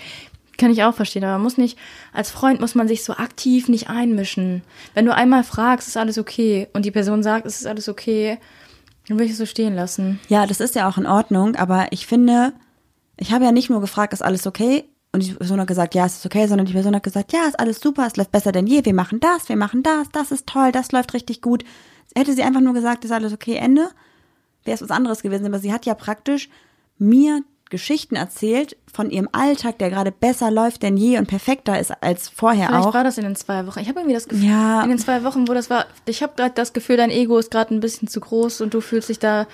Kann 0.58 0.72
ich 0.72 0.84
auch 0.84 0.96
verstehen, 0.96 1.24
aber 1.24 1.34
man 1.34 1.44
muss 1.44 1.58
nicht, 1.58 1.78
als 2.14 2.32
Freund 2.32 2.62
muss 2.62 2.76
man 2.76 2.88
sich 2.88 3.04
so 3.04 3.14
aktiv 3.14 3.68
nicht 3.68 3.90
einmischen. 3.90 4.64
Wenn 4.94 5.06
du 5.06 5.14
einmal 5.14 5.44
fragst, 5.44 5.88
ist 5.88 5.98
alles 5.98 6.18
okay 6.18 6.68
und 6.74 6.86
die 6.86 6.92
Person 6.92 7.24
sagt, 7.24 7.46
es 7.46 7.60
ist 7.60 7.68
alles 7.68 7.90
okay, 7.90 8.38
dann 9.08 9.20
will 9.20 9.26
ich 9.26 9.34
es 9.34 9.38
so 9.38 9.46
stehen 9.46 9.76
lassen. 9.76 10.20
Ja, 10.30 10.48
das 10.48 10.60
ist 10.60 10.76
ja 10.76 10.88
auch 10.88 10.98
in 10.98 11.06
Ordnung, 11.06 11.56
aber 11.56 11.88
ich 11.92 12.08
finde, 12.08 12.54
ich 13.18 13.34
habe 13.34 13.46
ja 13.46 13.52
nicht 13.52 13.70
nur 13.70 13.82
gefragt, 13.82 14.14
ist 14.14 14.24
alles 14.24 14.48
okay? 14.48 14.86
Und 15.12 15.24
die 15.24 15.32
Person 15.32 15.60
hat 15.60 15.68
gesagt, 15.68 15.96
ja, 15.96 16.06
es 16.06 16.18
ist 16.18 16.26
okay, 16.26 16.48
sondern 16.48 16.68
die 16.68 16.74
Person 16.74 16.96
hat 16.96 17.04
gesagt, 17.04 17.32
ja, 17.32 17.46
ist 17.48 17.60
alles 17.60 17.80
super, 17.80 18.06
es 18.06 18.18
läuft 18.18 18.32
besser 18.32 18.52
denn 18.52 18.68
je, 18.68 18.84
wir 18.84 18.94
machen 18.94 19.20
das, 19.20 19.48
wir 19.50 19.56
machen 19.56 19.84
das, 19.84 20.10
das 20.12 20.32
ist 20.32 20.48
toll, 20.48 20.72
das 20.72 20.92
läuft 20.92 21.14
richtig 21.14 21.42
gut. 21.42 21.64
Hätte 22.16 22.34
sie 22.34 22.44
einfach 22.44 22.62
nur 22.62 22.74
gesagt, 22.74 23.06
ist 23.06 23.12
alles 23.12 23.34
okay, 23.34 23.56
Ende, 23.56 23.90
wäre 24.64 24.76
es 24.76 24.82
was 24.82 24.92
anderes 24.92 25.22
gewesen. 25.22 25.46
Aber 25.46 25.60
sie 25.60 25.72
hat 25.72 25.86
ja 25.86 25.94
praktisch 25.94 26.50
mir 26.98 27.42
Geschichten 27.76 28.16
erzählt 28.16 28.78
von 28.92 29.10
ihrem 29.10 29.28
Alltag, 29.32 29.78
der 29.80 29.90
gerade 29.90 30.12
besser 30.12 30.50
läuft 30.52 30.84
denn 30.84 30.96
je 30.98 31.18
und 31.18 31.28
perfekter 31.28 31.80
ist 31.80 31.92
als 32.02 32.30
vorher 32.30 32.68
Vielleicht 32.68 32.88
auch. 32.88 32.94
war 32.94 33.04
das 33.04 33.18
in 33.18 33.24
den 33.26 33.36
zwei 33.36 33.68
Wochen. 33.68 33.80
Ich 33.80 33.88
habe 33.90 34.00
irgendwie 34.00 34.16
das 34.16 34.28
Gefühl, 34.28 34.48
Ja. 34.48 34.82
in 34.84 34.90
den 34.90 34.98
zwei 35.00 35.24
Wochen, 35.24 35.48
wo 35.48 35.54
das 35.54 35.70
war, 35.70 35.86
ich 36.06 36.24
habe 36.24 36.34
gerade 36.36 36.54
das 36.56 36.74
Gefühl, 36.74 36.98
dein 36.98 37.10
Ego 37.12 37.38
ist 37.38 37.52
gerade 37.52 37.74
ein 37.76 37.80
bisschen 37.82 38.08
zu 38.08 38.20
groß 38.22 38.62
und 38.62 38.74
du 38.74 38.82
fühlst 38.82 39.10
dich 39.10 39.20
da 39.20 39.48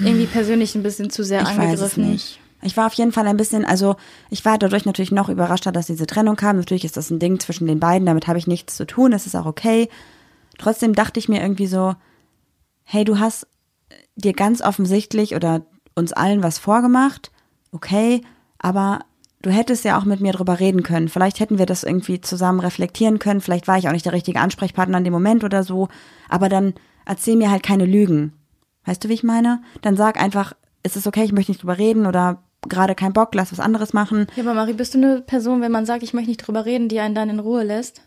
irgendwie 0.00 0.26
persönlich 0.26 0.74
ein 0.74 0.82
bisschen 0.82 1.10
zu 1.10 1.24
sehr 1.24 1.40
ich 1.42 1.48
weiß 1.48 1.56
es 1.56 1.60
angegriffen. 1.62 2.10
nicht. 2.12 2.40
Ich 2.62 2.76
war 2.76 2.86
auf 2.86 2.94
jeden 2.94 3.12
Fall 3.12 3.26
ein 3.28 3.36
bisschen, 3.36 3.64
also 3.64 3.96
ich 4.30 4.44
war 4.44 4.58
dadurch 4.58 4.84
natürlich 4.86 5.12
noch 5.12 5.28
überraschter, 5.28 5.72
dass 5.72 5.86
diese 5.86 6.06
Trennung 6.06 6.36
kam. 6.36 6.56
Natürlich 6.56 6.84
ist 6.84 6.96
das 6.96 7.10
ein 7.10 7.18
Ding 7.18 7.38
zwischen 7.38 7.66
den 7.66 7.78
beiden, 7.80 8.06
damit 8.06 8.26
habe 8.26 8.38
ich 8.38 8.46
nichts 8.46 8.76
zu 8.76 8.86
tun, 8.86 9.12
es 9.12 9.26
ist 9.26 9.34
auch 9.36 9.46
okay. 9.46 9.88
Trotzdem 10.58 10.94
dachte 10.94 11.20
ich 11.20 11.28
mir 11.28 11.40
irgendwie 11.42 11.66
so, 11.66 11.94
hey, 12.84 13.04
du 13.04 13.18
hast 13.18 13.46
dir 14.16 14.32
ganz 14.32 14.62
offensichtlich 14.62 15.34
oder 15.34 15.62
uns 15.94 16.12
allen 16.12 16.42
was 16.42 16.58
vorgemacht, 16.58 17.30
okay, 17.76 18.22
aber 18.58 19.00
du 19.42 19.50
hättest 19.50 19.84
ja 19.84 19.98
auch 19.98 20.04
mit 20.04 20.20
mir 20.20 20.32
drüber 20.32 20.58
reden 20.58 20.82
können. 20.82 21.08
Vielleicht 21.08 21.40
hätten 21.40 21.58
wir 21.58 21.66
das 21.66 21.84
irgendwie 21.84 22.20
zusammen 22.20 22.60
reflektieren 22.60 23.18
können, 23.18 23.40
vielleicht 23.40 23.68
war 23.68 23.78
ich 23.78 23.86
auch 23.86 23.92
nicht 23.92 24.06
der 24.06 24.12
richtige 24.12 24.40
Ansprechpartner 24.40 24.98
in 24.98 25.04
dem 25.04 25.12
Moment 25.12 25.44
oder 25.44 25.62
so, 25.62 25.88
aber 26.28 26.48
dann 26.48 26.74
erzähl 27.04 27.36
mir 27.36 27.50
halt 27.50 27.62
keine 27.62 27.86
Lügen. 27.86 28.32
Weißt 28.84 29.04
du, 29.04 29.08
wie 29.08 29.14
ich 29.14 29.24
meine? 29.24 29.62
Dann 29.82 29.96
sag 29.96 30.20
einfach, 30.20 30.54
es 30.82 30.96
ist 30.96 31.06
okay, 31.06 31.24
ich 31.24 31.32
möchte 31.32 31.52
nicht 31.52 31.62
drüber 31.62 31.78
reden 31.78 32.06
oder 32.06 32.42
gerade 32.68 32.94
kein 32.94 33.12
Bock, 33.12 33.34
lass 33.34 33.52
was 33.52 33.60
anderes 33.60 33.92
machen. 33.92 34.26
Ja, 34.36 34.42
aber 34.42 34.54
Marie, 34.54 34.72
bist 34.72 34.94
du 34.94 34.98
eine 34.98 35.20
Person, 35.20 35.60
wenn 35.60 35.72
man 35.72 35.86
sagt, 35.86 36.02
ich 36.02 36.14
möchte 36.14 36.30
nicht 36.30 36.46
drüber 36.46 36.64
reden, 36.64 36.88
die 36.88 37.00
einen 37.00 37.14
dann 37.14 37.30
in 37.30 37.38
Ruhe 37.38 37.62
lässt? 37.62 38.02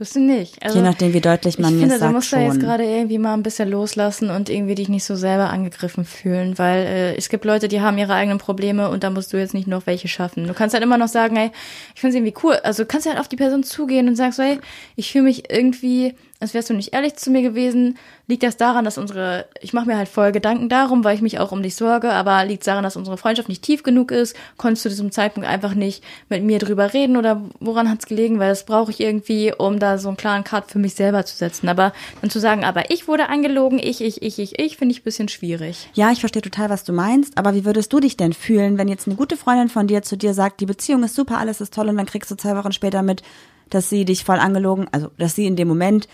Bist 0.00 0.16
du 0.16 0.20
nicht. 0.20 0.62
Also, 0.62 0.78
Je 0.78 0.82
nachdem, 0.82 1.12
wie 1.12 1.20
deutlich 1.20 1.58
man 1.58 1.74
ich 1.74 1.80
finde, 1.80 1.98
sagt 1.98 2.10
du 2.10 2.14
musst 2.14 2.32
da 2.32 2.40
jetzt 2.40 2.52
schon. 2.52 2.60
gerade 2.60 2.84
irgendwie 2.84 3.18
mal 3.18 3.34
ein 3.34 3.42
bisschen 3.42 3.68
loslassen 3.68 4.30
und 4.30 4.48
irgendwie 4.48 4.74
dich 4.74 4.88
nicht 4.88 5.04
so 5.04 5.14
selber 5.14 5.50
angegriffen 5.50 6.06
fühlen, 6.06 6.56
weil 6.56 6.86
äh, 6.86 7.16
es 7.16 7.28
gibt 7.28 7.44
Leute, 7.44 7.68
die 7.68 7.82
haben 7.82 7.98
ihre 7.98 8.14
eigenen 8.14 8.38
Probleme 8.38 8.88
und 8.88 9.04
da 9.04 9.10
musst 9.10 9.30
du 9.34 9.36
jetzt 9.36 9.52
nicht 9.52 9.68
noch 9.68 9.86
welche 9.86 10.08
schaffen. 10.08 10.46
Du 10.46 10.54
kannst 10.54 10.72
halt 10.72 10.82
immer 10.82 10.96
noch 10.96 11.08
sagen, 11.08 11.36
hey, 11.36 11.50
ich 11.94 12.00
finde 12.00 12.16
es 12.16 12.22
irgendwie 12.22 12.34
cool. 12.42 12.54
Also 12.64 12.84
du 12.84 12.86
kannst 12.86 13.06
halt 13.06 13.18
auf 13.20 13.28
die 13.28 13.36
Person 13.36 13.62
zugehen 13.62 14.08
und 14.08 14.16
sagst 14.16 14.38
so, 14.38 14.42
hey, 14.42 14.58
ich 14.96 15.12
fühle 15.12 15.24
mich 15.24 15.50
irgendwie, 15.52 16.14
als 16.40 16.54
wärst 16.54 16.70
du 16.70 16.74
nicht 16.74 16.94
ehrlich 16.94 17.16
zu 17.16 17.30
mir 17.30 17.42
gewesen. 17.42 17.98
Liegt 18.26 18.42
das 18.42 18.56
daran, 18.56 18.84
dass 18.84 18.96
unsere, 18.96 19.46
ich 19.60 19.74
mache 19.74 19.86
mir 19.86 19.98
halt 19.98 20.08
voll 20.08 20.32
Gedanken 20.32 20.70
darum, 20.70 21.04
weil 21.04 21.14
ich 21.14 21.20
mich 21.20 21.38
auch 21.38 21.52
um 21.52 21.62
dich 21.62 21.76
sorge, 21.76 22.10
aber 22.10 22.42
liegt 22.46 22.66
daran, 22.66 22.82
dass 22.82 22.96
unsere 22.96 23.18
Freundschaft 23.18 23.50
nicht 23.50 23.62
tief 23.62 23.82
genug 23.82 24.10
ist? 24.10 24.34
Konntest 24.56 24.84
du 24.84 24.88
zu 24.88 24.94
diesem 24.94 25.12
Zeitpunkt 25.12 25.46
einfach 25.46 25.74
nicht 25.74 26.02
mit 26.30 26.42
mir 26.42 26.58
drüber 26.58 26.94
reden 26.94 27.18
oder 27.18 27.42
woran 27.60 27.90
hat's 27.90 28.06
gelegen? 28.06 28.38
Weil 28.38 28.48
das 28.48 28.64
brauche 28.64 28.90
ich 28.90 29.00
irgendwie, 29.00 29.52
um 29.56 29.78
da 29.78 29.98
so 29.98 30.08
einen 30.08 30.16
klaren 30.16 30.42
Cut 30.42 30.70
für 30.70 30.78
mich 30.78 30.94
selber 30.94 31.26
zu 31.26 31.36
setzen. 31.36 31.68
Aber 31.68 31.92
dann 32.22 32.30
zu 32.30 32.40
sagen, 32.40 32.64
aber 32.64 32.90
ich 32.90 33.06
wurde 33.06 33.28
angelogen, 33.28 33.78
ich, 33.78 34.00
ich, 34.00 34.22
ich, 34.22 34.38
ich, 34.38 34.58
ich, 34.58 34.76
finde 34.78 34.94
ich 34.94 35.00
ein 35.00 35.04
bisschen 35.04 35.28
schwierig. 35.28 35.90
Ja, 35.92 36.10
ich 36.10 36.20
verstehe 36.20 36.42
total, 36.42 36.70
was 36.70 36.84
du 36.84 36.94
meinst, 36.94 37.36
aber 37.36 37.54
wie 37.54 37.66
würdest 37.66 37.92
du 37.92 38.00
dich 38.00 38.16
denn 38.16 38.32
fühlen, 38.32 38.78
wenn 38.78 38.88
jetzt 38.88 39.06
eine 39.06 39.16
gute 39.16 39.36
Freundin 39.36 39.68
von 39.68 39.86
dir 39.86 40.00
zu 40.02 40.16
dir 40.16 40.32
sagt, 40.32 40.60
die 40.60 40.66
Beziehung 40.66 41.02
ist 41.02 41.14
super, 41.14 41.36
alles 41.36 41.60
ist 41.60 41.74
toll 41.74 41.90
und 41.90 41.98
dann 41.98 42.06
kriegst 42.06 42.30
du 42.30 42.36
zwei 42.36 42.56
Wochen 42.56 42.72
später 42.72 43.02
mit, 43.02 43.22
dass 43.68 43.88
sie 43.88 44.04
dich 44.04 44.24
voll 44.24 44.38
angelogen, 44.38 44.88
also 44.92 45.10
dass 45.18 45.34
sie 45.34 45.46
in 45.46 45.56
dem 45.56 45.68
Moment 45.68 46.08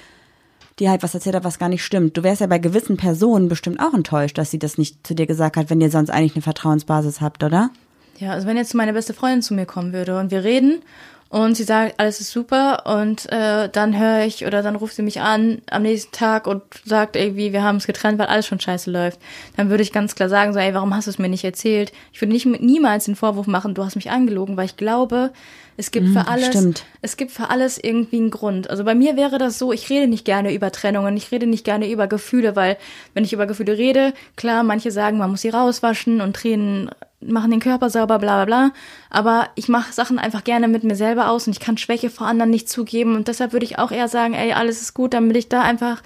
dir 0.79 0.91
halt 0.91 1.03
was 1.03 1.15
erzählt 1.15 1.35
hat, 1.35 1.45
was 1.45 1.59
gar 1.59 1.69
nicht 1.69 1.85
stimmt. 1.85 2.17
Du 2.17 2.23
wärst 2.23 2.41
ja 2.41 2.47
bei 2.47 2.59
gewissen 2.59 2.97
Personen 2.97 3.49
bestimmt 3.49 3.81
auch 3.81 3.95
enttäuscht, 3.95 4.39
dass 4.39 4.51
sie 4.51 4.59
das 4.59 4.79
nicht 4.79 5.07
zu 5.07 5.15
dir 5.15 5.27
gesagt 5.27 5.57
hat, 5.57 5.71
wenn 5.71 5.81
ihr 5.81 5.91
sonst 5.91 6.11
eigentlich 6.11 6.35
eine 6.35 6.43
Vertrauensbasis 6.43 7.21
habt, 7.21 7.43
oder? 7.43 7.71
Ja, 8.19 8.33
also 8.33 8.47
wenn 8.47 8.57
jetzt 8.57 8.75
meine 8.75 8.93
beste 8.93 9.15
Freundin 9.15 9.43
zu 9.43 9.55
mir 9.55 9.67
kommen 9.67 9.93
würde 9.93 10.19
und 10.19 10.31
wir 10.31 10.45
reden 10.45 10.83
und 11.29 11.57
sie 11.57 11.65
sagt, 11.65 11.99
alles 11.99 12.21
ist 12.21 12.31
super 12.31 12.85
und 12.87 13.31
äh, 13.33 13.69
dann 13.69 13.99
höre 13.99 14.25
ich 14.25 14.47
oder 14.47 14.63
dann 14.63 14.77
ruft 14.77 14.95
sie 14.95 15.03
mich 15.03 15.21
an 15.21 15.61
am 15.71 15.83
nächsten 15.83 16.13
Tag 16.13 16.47
und 16.47 16.63
sagt 16.85 17.17
irgendwie, 17.17 17.53
wir 17.53 17.63
haben 17.63 17.77
es 17.77 17.87
getrennt, 17.87 18.19
weil 18.19 18.27
alles 18.27 18.47
schon 18.47 18.61
scheiße 18.61 18.91
läuft, 18.91 19.21
dann 19.57 19.69
würde 19.69 19.83
ich 19.83 19.93
ganz 19.93 20.15
klar 20.15 20.29
sagen, 20.29 20.53
so, 20.53 20.59
ey, 20.59 20.73
warum 20.73 20.95
hast 20.95 21.07
du 21.07 21.11
es 21.11 21.19
mir 21.19 21.29
nicht 21.29 21.45
erzählt? 21.45 21.93
Ich 22.13 22.21
würde 22.21 22.33
nicht 22.33 22.47
niemals 22.47 23.07
den 23.07 23.17
Vorwurf 23.17 23.47
machen, 23.47 23.75
du 23.75 23.85
hast 23.85 23.97
mich 23.97 24.11
angelogen, 24.11 24.57
weil 24.57 24.67
ich 24.67 24.77
glaube, 24.77 25.33
es 25.77 25.91
gibt 25.91 26.09
für 26.09 26.27
alles, 26.27 26.47
stimmt. 26.47 26.85
es 27.03 27.17
gibt 27.17 27.31
für 27.31 27.51
alles 27.51 27.79
irgendwie 27.83 28.17
einen 28.17 28.31
Grund. 28.31 28.71
Also 28.71 28.85
bei 28.85 28.95
mir 28.95 29.17
wäre 29.17 29.39
das 29.39 29.59
so, 29.59 29.73
ich 29.73 29.91
rede 29.91 30.07
nicht 30.07 30.25
gerne 30.25 30.55
über 30.55 30.73
Trennungen, 30.73 31.17
ich 31.17 31.31
rede 31.31 31.47
nicht 31.47 31.65
gerne 31.65 31.91
über 31.91 32.07
Gefühle, 32.07 32.57
weil 32.57 32.79
wenn 33.15 33.25
ich 33.25 33.33
über 33.33 33.47
Gefühle 33.47 33.77
rede, 33.77 34.15
klar, 34.37 34.63
manche 34.63 34.91
sagen, 34.91 35.19
man 35.19 35.31
muss 35.31 35.43
sie 35.43 35.51
rauswaschen 35.51 36.21
und 36.21 36.37
Tränen 36.37 36.91
machen 37.21 37.51
den 37.51 37.61
Körper 37.61 37.91
sauber, 37.91 38.19
bla 38.19 38.45
bla 38.45 38.69
bla. 38.69 38.71
Aber 39.11 39.49
ich 39.55 39.69
mache 39.69 39.93
Sachen 39.93 40.19
einfach 40.19 40.45
gerne 40.45 40.69
mit 40.69 40.85
mir 40.85 40.97
selber 40.97 41.31
aus 41.31 41.47
und 41.47 41.53
ich 41.53 41.61
kann 41.61 41.79
Schwäche 41.79 42.11
vor 42.11 42.27
anderen 42.27 42.51
nicht 42.51 42.69
zugeben. 42.69 43.15
Und 43.15 43.29
deshalb 43.29 43.53
würde 43.53 43.67
ich 43.67 43.79
auch 43.79 43.91
eher 43.91 44.09
sagen, 44.09 44.35
ey, 44.35 44.53
alles 44.53 44.81
ist 44.81 44.95
gut, 44.95 45.15
damit 45.15 45.37
ich 45.37 45.49
da 45.49 45.63
einfach 45.63 46.03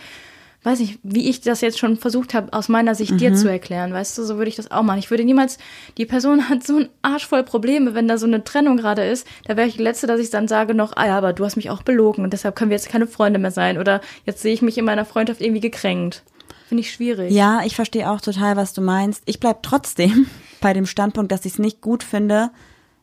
weiß 0.63 0.81
nicht, 0.81 0.99
wie 1.03 1.29
ich 1.29 1.41
das 1.41 1.63
jetzt 1.63 1.79
schon 1.79 1.97
versucht 1.97 2.35
habe, 2.35 2.53
aus 2.53 2.69
meiner 2.69 2.95
Sicht 2.95 3.19
dir 3.19 3.35
zu 3.35 3.49
erklären, 3.49 3.93
weißt 3.93 4.19
du, 4.19 4.25
so 4.25 4.37
würde 4.37 4.51
ich 4.51 4.57
das 4.57 4.71
auch 4.71 4.83
machen. 4.83 4.99
Ich 4.99 5.11
würde 5.11 5.25
niemals, 5.25 5.59
die 5.97 6.07
Person 6.07 6.49
hat 6.49 6.67
so 6.67 6.79
ein 6.79 6.89
Arsch 7.03 7.27
voll 7.27 7.43
Probleme, 7.43 7.95
wenn 7.95 8.09
da 8.09 8.19
so 8.19 8.27
eine 8.27 8.45
Trennung 8.45 8.77
gerade 8.77 9.05
ist, 9.05 9.27
da 9.47 9.57
wäre 9.57 9.69
ich 9.69 9.77
die 9.77 9.83
Letzte, 9.83 10.07
dass 10.07 10.21
ich 10.21 10.31
dann 10.31 10.49
sage 10.49 10.75
noch, 10.75 10.97
ah 10.97 11.07
ja, 11.07 11.19
aber 11.19 11.33
du 11.33 11.45
hast 11.45 11.57
mich 11.57 11.71
auch 11.71 11.83
belogen 11.83 12.25
und 12.25 12.33
deshalb 12.33 12.57
können 12.57 12.71
wir 12.71 12.77
jetzt 12.77 12.91
keine 12.91 13.07
Freunde 13.07 13.39
mehr 13.39 13.51
sein 13.51 13.79
oder 13.79 14.01
jetzt 14.27 14.43
sehe 14.43 14.53
ich 14.53 14.63
mich 14.63 14.77
in 14.77 14.85
meiner 14.85 15.05
Freundschaft 15.05 15.41
irgendwie 15.41 15.61
gekränkt. 15.61 16.23
Finde 16.69 16.83
ich 16.83 16.93
schwierig. 16.93 17.33
Ja, 17.33 17.63
ich 17.65 17.75
verstehe 17.75 18.09
auch 18.09 18.21
total, 18.21 18.57
was 18.57 18.73
du 18.73 18.81
meinst. 18.81 19.23
Ich 19.27 19.41
bleib 19.41 19.63
trotzdem 19.63 20.27
bei 20.61 20.73
dem 20.73 20.87
Standpunkt, 20.87 21.33
dass 21.33 21.45
ich 21.45 21.55
es 21.55 21.59
nicht 21.59 21.81
gut 21.81 22.05
finde, 22.05 22.51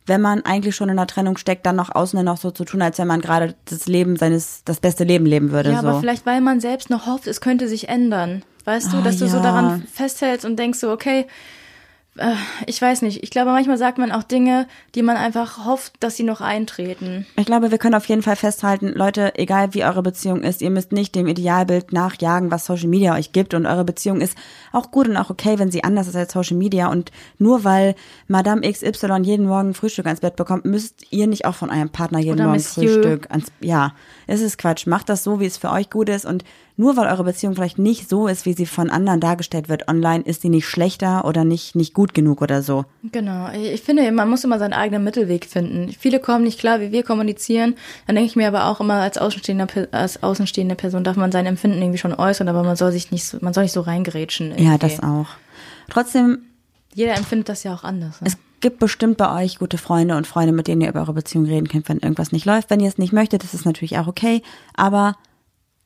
wenn 0.08 0.22
man 0.22 0.44
eigentlich 0.46 0.76
schon 0.76 0.90
in 0.90 0.98
einer 0.98 1.08
Trennung 1.08 1.38
steckt, 1.38 1.66
dann 1.66 1.76
noch 1.76 1.94
außen 1.94 2.24
noch 2.24 2.38
so 2.38 2.52
zu 2.52 2.66
tun, 2.66 2.82
als 2.82 2.98
wenn 2.98 3.08
man 3.08 3.22
gerade 3.22 3.56
das 3.66 3.88
Leben 3.88 4.16
seines, 4.16 4.64
das 4.66 4.80
beste 4.80 5.04
Leben 5.04 5.26
leben 5.26 5.52
würde. 5.52 5.72
Ja, 5.72 5.82
so. 5.82 5.88
aber 5.88 6.00
vielleicht, 6.00 6.26
weil 6.26 6.42
man 6.42 6.60
selbst 6.60 6.90
noch 6.90 7.06
hofft, 7.06 7.28
es 7.28 7.42
könnte 7.42 7.68
sich 7.68 7.90
ändern. 7.90 8.44
Weißt 8.66 8.92
du, 8.92 8.98
Ah, 8.98 9.02
dass 9.02 9.18
du 9.18 9.28
so 9.28 9.38
ja. 9.38 9.44
daran 9.44 9.84
festhältst 9.94 10.46
und 10.46 10.58
denkst 10.58 10.80
so, 10.80 10.92
okay, 10.92 11.26
ich 12.66 12.82
weiß 12.82 13.02
nicht. 13.04 13.24
Ich 13.24 13.30
glaube, 13.30 13.52
manchmal 13.52 13.78
sagt 13.78 13.98
man 13.98 14.12
auch 14.12 14.24
Dinge, 14.24 14.68
die 14.96 15.02
man 15.02 15.18
einfach 15.18 15.66
hofft, 15.66 15.94
dass 16.00 16.16
sie 16.18 16.24
noch 16.24 16.42
eintreten. 16.42 17.26
Ich 17.36 17.46
glaube, 17.46 17.72
wir 17.72 17.78
können 17.78 17.96
auf 17.96 18.06
jeden 18.06 18.22
Fall 18.22 18.36
festhalten, 18.36 18.90
Leute, 18.90 19.38
egal 19.38 19.74
wie 19.74 19.84
eure 19.84 20.02
Beziehung 20.02 20.42
ist, 20.42 20.62
ihr 20.62 20.70
müsst 20.70 20.92
nicht 20.92 21.16
dem 21.16 21.28
Idealbild 21.28 21.94
nachjagen, 21.94 22.52
was 22.52 22.66
Social 22.66 22.88
Media 22.88 23.16
euch 23.16 23.32
gibt. 23.32 23.54
Und 23.54 23.66
eure 23.66 23.86
Beziehung 23.86 24.22
ist 24.22 24.38
auch 24.72 24.92
gut 24.92 25.08
und 25.08 25.18
auch 25.18 25.30
okay, 25.30 25.60
wenn 25.60 25.72
sie 25.72 25.84
anders 25.84 26.08
ist 26.08 26.16
als 26.16 26.34
Social 26.34 26.58
Media. 26.58 26.88
Und 26.88 27.12
nur 27.38 27.64
weil 27.64 27.96
Madame 28.28 28.62
XY 28.62 29.22
jeden 29.22 29.46
Morgen 29.46 29.74
Frühstück 29.74 30.06
ans 30.06 30.22
Bett 30.22 30.36
bekommt, 30.36 30.66
müsst 30.66 31.12
ihr 31.12 31.28
nicht 31.28 31.46
auch 31.46 31.56
von 31.56 31.70
eurem 31.70 31.90
Partner 31.90 32.20
jeden 32.20 32.36
Oder 32.36 32.46
Morgen 32.46 32.58
Monsieur. 32.58 32.94
Frühstück 32.94 33.32
ans 33.32 33.52
Ja, 33.62 33.94
es 34.26 34.42
ist 34.42 34.58
Quatsch. 34.58 34.88
Macht 34.88 35.10
das 35.10 35.24
so, 35.24 35.40
wie 35.40 35.46
es 35.46 35.58
für 35.58 35.72
euch 35.72 35.90
gut 35.90 36.10
ist. 36.10 36.26
Und 36.26 36.44
nur 36.78 36.96
weil 36.96 37.08
eure 37.08 37.24
Beziehung 37.24 37.56
vielleicht 37.56 37.80
nicht 37.80 38.08
so 38.08 38.28
ist, 38.28 38.46
wie 38.46 38.54
sie 38.54 38.66
von 38.68 38.90
anderen 38.90 39.20
dargestellt 39.20 39.68
wird 39.68 39.88
online, 39.90 40.24
ist 40.24 40.44
sie 40.44 40.50
nicht 40.50 40.68
schlechter 40.68 41.26
oder 41.26 41.44
nicht, 41.44 41.76
nicht 41.76 41.94
gut 41.94 42.14
genug 42.14 42.42
oder 42.42 42.62
so. 42.62 42.86
Genau. 43.12 43.50
Ich 43.52 43.82
finde, 43.82 44.10
man 44.12 44.30
muss 44.30 44.44
immer 44.44 44.60
seinen 44.60 44.74
eigenen 44.74 45.04
Mittelweg 45.04 45.46
finden. 45.46 45.92
Viele 46.00 46.20
kommen 46.20 46.44
nicht 46.44 46.60
klar, 46.60 46.80
wie 46.80 46.92
wir 46.92 47.04
kommunizieren. 47.04 47.74
Dann 48.06 48.16
denke 48.16 48.30
ich 48.30 48.36
mir 48.36 48.48
aber 48.48 48.66
auch 48.68 48.80
immer, 48.80 48.96
als 49.02 49.18
außenstehende, 49.18 49.66
Pe- 49.66 49.90
als 49.92 50.22
außenstehende 50.24 50.76
Person 50.76 51.04
darf 51.04 51.18
man 51.18 51.32
sein 51.32 51.48
Empfinden 51.48 51.82
irgendwie 51.82 51.98
schon 51.98 52.14
äußern, 52.14 52.48
aber 52.48 52.64
man 52.64 52.76
soll 52.76 52.92
sich 52.92 53.12
nicht 53.12 53.26
so, 53.26 53.40
man 53.42 53.54
soll 53.54 53.64
nicht 53.64 53.74
so 53.74 53.82
reingerätschen. 53.82 54.52
Ja, 54.52 54.74
irgendwie. 54.74 54.78
das 54.80 55.04
auch. 55.04 55.28
Trotzdem 55.90 56.40
Jeder 56.94 57.16
empfindet 57.16 57.50
das 57.50 57.64
ja 57.64 57.74
auch 57.74 57.84
anders. 57.84 58.22
Ne? 58.22 58.28
Es 58.28 58.38
gibt 58.60 58.80
bestimmt 58.80 59.18
bei 59.18 59.44
euch 59.44 59.60
gute 59.60 59.78
Freunde 59.78 60.16
und 60.18 60.28
Freunde, 60.28 60.52
mit 60.52 60.68
denen 60.68 60.82
ihr 60.82 60.90
über 60.90 61.02
eure 61.02 61.14
Beziehung 61.14 61.46
reden 61.46 61.68
könnt, 61.68 61.90
wenn 61.90 62.00
irgendwas 62.00 62.32
nicht 62.32 62.46
läuft. 62.46 62.70
Wenn 62.70 62.80
ihr 62.80 62.88
es 62.88 62.98
nicht 62.98 63.14
möchtet, 63.14 63.44
ist 63.44 63.54
es 63.54 63.66
natürlich 63.66 63.98
auch 64.00 64.08
okay. 64.08 64.42
Aber 64.76 65.16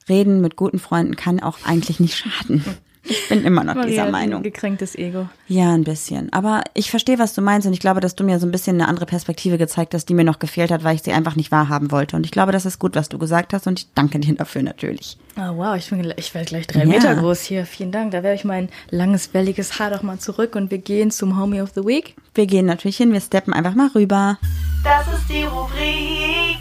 reden 0.10 0.42
mit 0.42 0.56
guten 0.56 0.80
Freunden 0.80 1.16
kann 1.16 1.40
auch 1.42 1.58
eigentlich 1.66 2.00
nicht 2.00 2.16
schaden. 2.18 2.64
Ich 3.04 3.30
bin 3.30 3.44
immer 3.44 3.64
noch 3.64 3.74
Maria 3.74 3.90
dieser 3.90 4.02
hat 4.04 4.08
ein 4.10 4.12
Meinung. 4.12 4.44
Gekränktes 4.44 4.94
Ego. 4.96 5.28
Ja, 5.48 5.74
ein 5.74 5.84
bisschen. 5.84 6.32
Aber 6.34 6.64
ich 6.76 6.92
verstehe, 6.92 7.18
was 7.18 7.34
du 7.34 7.42
meinst 7.42 7.66
und 7.66 7.74
ich 7.74 7.80
glaube, 7.80 8.00
dass 8.00 8.14
du 8.16 8.24
mir 8.24 8.38
so 8.40 8.46
ein 8.46 8.52
bisschen 8.52 8.76
eine 8.76 8.88
andere 8.88 9.08
Perspektive 9.08 9.58
gezeigt 9.58 9.96
hast, 9.96 10.06
die 10.06 10.14
mir 10.14 10.24
noch 10.24 10.38
gefehlt 10.38 10.70
hat, 10.70 10.84
weil 10.84 10.96
ich 10.96 11.02
sie 11.02 11.12
einfach 11.12 11.36
nicht 11.36 11.52
wahrhaben 11.52 11.90
wollte. 11.90 12.16
Und 12.16 12.26
ich 12.28 12.32
glaube, 12.32 12.52
das 12.52 12.68
ist 12.68 12.78
gut, 12.78 12.96
was 12.96 13.10
du 13.10 13.18
gesagt 13.18 13.54
hast 13.56 13.66
und 13.66 13.80
ich 13.80 13.88
danke 13.96 14.20
dir 14.20 14.36
dafür 14.36 14.62
natürlich. 14.62 15.18
Ah, 15.36 15.52
wow, 15.56 15.76
ich, 15.76 15.90
bin, 15.90 16.14
ich 16.16 16.32
werde 16.36 16.46
gleich 16.48 16.68
drei 16.68 16.82
Ja. 16.82 16.86
Meter 16.86 17.16
groß 17.16 17.42
hier. 17.42 17.66
Vielen 17.66 17.92
Dank. 17.92 18.12
Da 18.12 18.22
werfe 18.22 18.36
ich 18.36 18.44
mein 18.44 18.70
langes, 18.92 19.34
welliges 19.34 19.80
Haar 19.80 19.90
doch 19.90 20.04
mal 20.04 20.20
zurück 20.20 20.56
und 20.56 20.70
wir 20.70 20.78
gehen 20.78 21.10
zum 21.10 21.40
Homie 21.40 21.62
of 21.62 21.72
the 21.74 21.84
Week. 21.84 22.16
Wir 22.36 22.46
gehen 22.46 22.68
natürlich 22.68 22.98
hin, 22.98 23.12
wir 23.14 23.22
steppen 23.22 23.52
einfach 23.54 23.74
mal 23.74 23.90
rüber. 23.96 24.38
Das 24.84 25.08
ist 25.08 25.28
die 25.28 25.44
Rubrik 25.46 26.60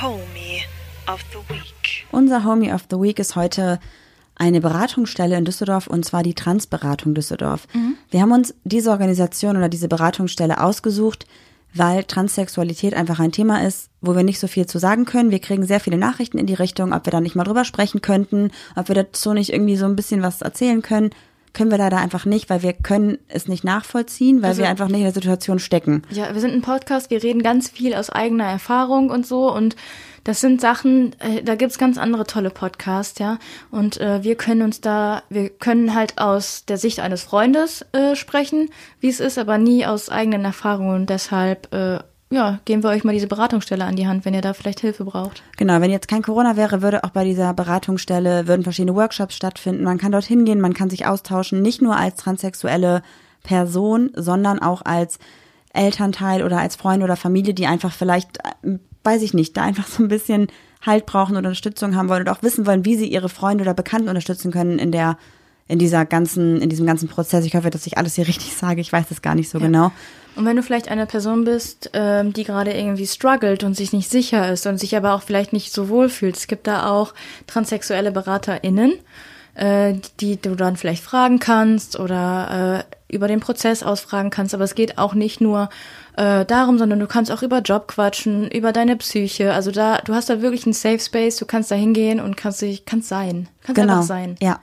Homie 0.00 0.62
of 1.12 1.20
the 1.32 1.38
Week. 1.52 1.75
Unser 2.16 2.44
Homie 2.46 2.72
of 2.72 2.86
the 2.90 2.96
Week 2.96 3.18
ist 3.18 3.36
heute 3.36 3.78
eine 4.36 4.62
Beratungsstelle 4.62 5.36
in 5.36 5.44
Düsseldorf 5.44 5.86
und 5.86 6.06
zwar 6.06 6.22
die 6.22 6.32
Transberatung 6.32 7.12
Düsseldorf. 7.12 7.68
Wir 8.10 8.22
haben 8.22 8.32
uns 8.32 8.54
diese 8.64 8.90
Organisation 8.90 9.58
oder 9.58 9.68
diese 9.68 9.86
Beratungsstelle 9.86 10.62
ausgesucht, 10.62 11.26
weil 11.74 12.04
Transsexualität 12.04 12.94
einfach 12.94 13.20
ein 13.20 13.32
Thema 13.32 13.62
ist, 13.66 13.90
wo 14.00 14.16
wir 14.16 14.22
nicht 14.22 14.40
so 14.40 14.46
viel 14.46 14.64
zu 14.64 14.78
sagen 14.78 15.04
können. 15.04 15.30
Wir 15.30 15.40
kriegen 15.40 15.66
sehr 15.66 15.78
viele 15.78 15.98
Nachrichten 15.98 16.38
in 16.38 16.46
die 16.46 16.54
Richtung, 16.54 16.94
ob 16.94 17.04
wir 17.04 17.10
da 17.10 17.20
nicht 17.20 17.36
mal 17.36 17.44
drüber 17.44 17.66
sprechen 17.66 18.00
könnten, 18.00 18.50
ob 18.76 18.88
wir 18.88 18.94
dazu 18.94 19.34
nicht 19.34 19.52
irgendwie 19.52 19.76
so 19.76 19.84
ein 19.84 19.94
bisschen 19.94 20.22
was 20.22 20.40
erzählen 20.40 20.80
können. 20.80 21.10
Können 21.56 21.70
wir 21.70 21.78
leider 21.78 21.96
einfach 21.96 22.26
nicht, 22.26 22.50
weil 22.50 22.60
wir 22.62 22.74
können 22.74 23.16
es 23.28 23.48
nicht 23.48 23.64
nachvollziehen, 23.64 24.42
weil 24.42 24.50
Also- 24.50 24.60
wir 24.60 24.68
einfach 24.68 24.88
nicht 24.88 24.98
in 24.98 25.04
der 25.04 25.12
Situation 25.14 25.58
stecken. 25.58 26.02
Ja, 26.10 26.34
wir 26.34 26.40
sind 26.42 26.52
ein 26.52 26.60
Podcast, 26.60 27.08
wir 27.08 27.22
reden 27.22 27.42
ganz 27.42 27.70
viel 27.70 27.94
aus 27.94 28.10
eigener 28.10 28.44
Erfahrung 28.44 29.08
und 29.08 29.26
so 29.26 29.50
und 29.50 29.74
das 30.24 30.40
sind 30.42 30.60
Sachen, 30.60 31.14
äh, 31.20 31.42
da 31.42 31.54
gibt's 31.54 31.78
ganz 31.78 31.96
andere 31.96 32.24
tolle 32.24 32.50
Podcasts, 32.50 33.18
ja. 33.20 33.38
Und 33.70 33.98
äh, 34.00 34.22
wir 34.22 34.34
können 34.34 34.60
uns 34.62 34.82
da, 34.82 35.22
wir 35.30 35.48
können 35.48 35.94
halt 35.94 36.18
aus 36.18 36.64
der 36.66 36.76
Sicht 36.76 37.00
eines 37.00 37.22
Freundes 37.22 37.86
äh, 37.92 38.16
sprechen, 38.16 38.68
wie 39.00 39.08
es 39.08 39.20
ist, 39.20 39.38
aber 39.38 39.56
nie 39.56 39.86
aus 39.86 40.10
eigenen 40.10 40.44
Erfahrungen. 40.44 40.94
Und 41.02 41.10
deshalb, 41.10 41.72
äh, 41.72 42.00
ja, 42.30 42.58
geben 42.64 42.82
wir 42.82 42.90
euch 42.90 43.04
mal 43.04 43.12
diese 43.12 43.28
Beratungsstelle 43.28 43.84
an 43.84 43.94
die 43.94 44.08
Hand, 44.08 44.24
wenn 44.24 44.34
ihr 44.34 44.40
da 44.40 44.52
vielleicht 44.52 44.80
Hilfe 44.80 45.04
braucht. 45.04 45.42
Genau, 45.56 45.80
wenn 45.80 45.92
jetzt 45.92 46.08
kein 46.08 46.22
Corona 46.22 46.56
wäre, 46.56 46.82
würde 46.82 47.04
auch 47.04 47.10
bei 47.10 47.24
dieser 47.24 47.54
Beratungsstelle, 47.54 48.48
würden 48.48 48.64
verschiedene 48.64 48.96
Workshops 48.96 49.36
stattfinden. 49.36 49.84
Man 49.84 49.98
kann 49.98 50.12
dorthin 50.12 50.44
gehen, 50.44 50.60
man 50.60 50.74
kann 50.74 50.90
sich 50.90 51.06
austauschen, 51.06 51.62
nicht 51.62 51.82
nur 51.82 51.96
als 51.96 52.16
transsexuelle 52.16 53.02
Person, 53.44 54.10
sondern 54.14 54.58
auch 54.58 54.82
als 54.84 55.20
Elternteil 55.72 56.42
oder 56.42 56.58
als 56.58 56.74
Freund 56.74 57.04
oder 57.04 57.14
Familie, 57.14 57.54
die 57.54 57.66
einfach 57.66 57.92
vielleicht, 57.92 58.38
weiß 59.04 59.22
ich 59.22 59.32
nicht, 59.32 59.56
da 59.56 59.62
einfach 59.62 59.86
so 59.86 60.02
ein 60.02 60.08
bisschen 60.08 60.48
Halt 60.84 61.06
brauchen 61.06 61.32
oder 61.32 61.48
Unterstützung 61.48 61.96
haben 61.96 62.08
wollen 62.08 62.22
und 62.22 62.28
auch 62.28 62.42
wissen 62.42 62.66
wollen, 62.66 62.84
wie 62.84 62.96
sie 62.96 63.06
ihre 63.06 63.28
Freunde 63.28 63.62
oder 63.62 63.74
Bekannten 63.74 64.08
unterstützen 64.08 64.50
können 64.50 64.78
in 64.78 64.92
der, 64.92 65.16
in 65.68 65.78
dieser 65.78 66.04
ganzen, 66.04 66.60
in 66.60 66.68
diesem 66.68 66.86
ganzen 66.86 67.08
Prozess. 67.08 67.44
Ich 67.44 67.54
hoffe, 67.54 67.70
dass 67.70 67.86
ich 67.86 67.98
alles 67.98 68.14
hier 68.16 68.26
richtig 68.28 68.54
sage. 68.54 68.80
Ich 68.80 68.92
weiß 68.92 69.06
es 69.10 69.22
gar 69.22 69.36
nicht 69.36 69.48
so 69.48 69.58
genau. 69.60 69.92
Und 70.36 70.44
wenn 70.44 70.56
du 70.56 70.62
vielleicht 70.62 70.88
eine 70.88 71.06
Person 71.06 71.44
bist, 71.44 71.90
ähm, 71.94 72.32
die 72.32 72.44
gerade 72.44 72.72
irgendwie 72.72 73.06
struggelt 73.06 73.64
und 73.64 73.74
sich 73.74 73.92
nicht 73.92 74.10
sicher 74.10 74.52
ist 74.52 74.66
und 74.66 74.78
sich 74.78 74.96
aber 74.96 75.14
auch 75.14 75.22
vielleicht 75.22 75.52
nicht 75.52 75.72
so 75.72 75.88
wohl 75.88 76.08
fühlt, 76.08 76.36
es 76.36 76.46
gibt 76.46 76.66
da 76.66 76.90
auch 76.90 77.14
transsexuelle 77.46 78.12
BeraterInnen, 78.12 78.92
äh, 79.54 79.94
die 80.20 80.40
du 80.40 80.54
dann 80.54 80.76
vielleicht 80.76 81.02
fragen 81.02 81.38
kannst 81.38 81.98
oder 81.98 82.84
äh, 83.08 83.14
über 83.14 83.28
den 83.28 83.40
Prozess 83.40 83.82
ausfragen 83.82 84.30
kannst. 84.30 84.54
Aber 84.54 84.64
es 84.64 84.74
geht 84.74 84.98
auch 84.98 85.14
nicht 85.14 85.40
nur 85.40 85.70
äh, 86.16 86.44
darum, 86.44 86.78
sondern 86.78 87.00
du 87.00 87.06
kannst 87.06 87.32
auch 87.32 87.42
über 87.42 87.60
Job 87.60 87.88
quatschen, 87.88 88.50
über 88.50 88.72
deine 88.72 88.96
Psyche. 88.96 89.54
Also 89.54 89.70
da, 89.70 89.98
du 89.98 90.14
hast 90.14 90.28
da 90.28 90.42
wirklich 90.42 90.66
einen 90.66 90.74
Safe 90.74 90.98
Space, 90.98 91.36
du 91.36 91.46
kannst 91.46 91.70
da 91.70 91.74
hingehen 91.74 92.20
und 92.20 92.36
kannst 92.36 92.60
dich, 92.60 92.84
kannst 92.84 93.08
sein. 93.08 93.48
Kannst 93.62 93.80
Genau. 93.80 93.94
einfach 93.94 94.06
sein. 94.06 94.36
Ja. 94.40 94.60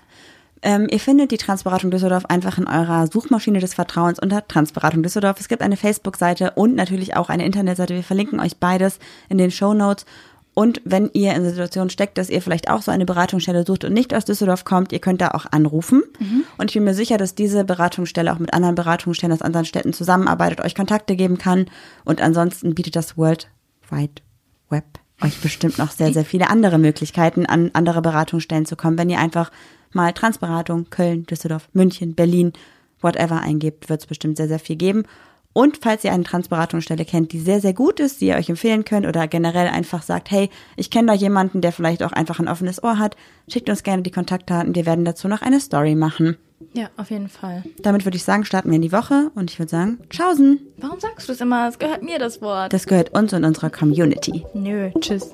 Ähm, 0.64 0.88
ihr 0.90 1.00
findet 1.00 1.32
die 1.32 1.38
Transberatung 1.38 1.92
Düsseldorf 1.92 2.26
einfach 2.26 2.58
in 2.58 2.68
eurer 2.68 3.08
Suchmaschine 3.08 3.60
des 3.60 3.74
Vertrauens 3.74 4.18
unter 4.18 4.48
Transberatung 4.48 5.04
Düsseldorf. 5.04 5.40
Es 5.40 5.50
gibt 5.50 5.62
eine 5.62 5.76
Facebook-Seite 5.76 6.52
und 6.56 6.76
natürlich 6.76 7.18
auch 7.18 7.30
eine 7.30 7.46
Internetseite. 7.46 7.94
Wir 7.94 8.04
verlinken 8.04 8.40
euch 8.40 8.58
beides 8.58 9.00
in 9.28 9.38
den 9.38 9.52
Show 9.52 9.74
Notes. 9.74 10.06
Und 10.54 10.82
wenn 10.86 11.10
ihr 11.14 11.34
in 11.34 11.42
der 11.42 11.50
Situation 11.50 11.90
steckt, 11.90 12.18
dass 12.18 12.30
ihr 12.30 12.42
vielleicht 12.42 12.70
auch 12.70 12.82
so 12.82 12.92
eine 12.92 13.06
Beratungsstelle 13.06 13.66
sucht 13.66 13.84
und 13.84 13.94
nicht 13.94 14.14
aus 14.14 14.24
Düsseldorf 14.24 14.64
kommt, 14.64 14.94
ihr 14.94 15.00
könnt 15.00 15.20
da 15.20 15.32
auch 15.32 15.48
anrufen. 15.52 16.04
Und 16.58 16.70
ich 16.70 16.76
bin 16.76 16.84
mir 16.84 16.94
sicher, 16.94 17.18
dass 17.18 17.36
diese 17.36 17.64
Beratungsstelle 17.64 18.32
auch 18.32 18.40
mit 18.40 18.54
anderen 18.54 18.76
Beratungsstellen 18.76 19.34
aus 19.34 19.42
anderen 19.42 19.66
Städten 19.66 19.94
zusammenarbeitet, 19.94 20.62
euch 20.62 20.76
Kontakte 20.76 21.16
geben 21.16 21.40
kann. 21.40 21.66
Und 22.06 22.22
ansonsten 22.22 22.76
bietet 22.76 22.96
das 22.96 23.18
World 23.18 23.50
Wide 23.90 24.22
Web 24.70 24.86
euch 25.24 25.40
bestimmt 25.40 25.78
noch 25.78 25.92
sehr, 25.92 26.14
sehr 26.14 26.26
viele 26.26 26.50
andere 26.50 26.78
Möglichkeiten, 26.78 27.46
an 27.46 27.72
andere 27.74 28.02
Beratungsstellen 28.02 28.66
zu 28.66 28.76
kommen. 28.76 28.98
Wenn 28.98 29.10
ihr 29.10 29.20
einfach 29.20 29.52
mal 29.96 30.14
Transberatung, 30.14 30.90
Köln, 30.90 31.26
Düsseldorf, 31.26 31.70
München, 31.74 32.16
Berlin, 32.16 32.54
whatever 33.02 33.42
eingebt, 33.42 33.90
wird 33.90 34.02
es 34.02 34.08
bestimmt 34.08 34.38
sehr, 34.38 34.48
sehr 34.48 34.60
viel 34.60 34.76
geben. 34.76 35.04
Und 35.54 35.78
falls 35.82 36.04
ihr 36.04 36.12
eine 36.12 36.24
Transberatungsstelle 36.24 37.06
kennt, 37.06 37.32
die 37.32 37.40
sehr, 37.40 37.62
sehr 37.62 37.74
gut 37.74 38.00
ist, 38.00 38.22
die 38.22 38.28
ihr 38.28 38.36
euch 38.36 38.50
empfehlen 38.50 38.86
könnt 38.86 39.06
oder 39.06 39.28
generell 39.28 39.68
einfach 39.68 40.02
sagt, 40.02 40.32
hey, 40.32 40.50
ich 40.76 40.90
kenne 40.90 41.08
da 41.08 41.14
jemanden, 41.14 41.62
der 41.62 41.72
vielleicht 41.72 42.02
auch 42.02 42.12
einfach 42.12 42.40
ein 42.40 42.48
offenes 42.48 42.84
Ohr 42.84 42.98
hat, 42.98 43.16
schickt 43.48 43.70
uns 43.70 43.84
gerne 43.84 44.02
die 44.02 44.12
Kontaktdaten. 44.12 44.74
Wir 44.74 44.88
werden 44.88 45.06
dazu 45.06 45.28
noch 45.28 45.44
eine 45.44 45.60
Story 45.60 45.94
machen. 45.94 46.38
Ja, 46.74 46.90
auf 46.98 47.12
jeden 47.12 47.28
Fall. 47.28 47.64
Damit 47.82 48.06
würde 48.06 48.18
ich 48.18 48.24
sagen, 48.24 48.46
starten 48.46 48.70
wir 48.70 48.78
in 48.78 48.82
die 48.82 48.92
Woche 48.92 49.32
und 49.36 49.52
ich 49.52 49.60
würde 49.60 49.70
sagen, 49.70 50.00
tschaußen. 50.10 50.60
Warum 50.78 51.00
sagst 51.00 51.28
du 51.28 51.34
das 51.34 51.42
immer? 51.42 51.68
Es 51.68 51.78
gehört 51.78 52.02
mir 52.02 52.18
das 52.18 52.42
Wort. 52.42 52.74
Das 52.74 52.88
gehört 52.88 53.14
uns 53.14 53.34
und 53.34 53.44
unserer 53.44 53.70
Community. 53.70 54.44
Nö, 54.54 54.90
tschüss. 55.00 55.34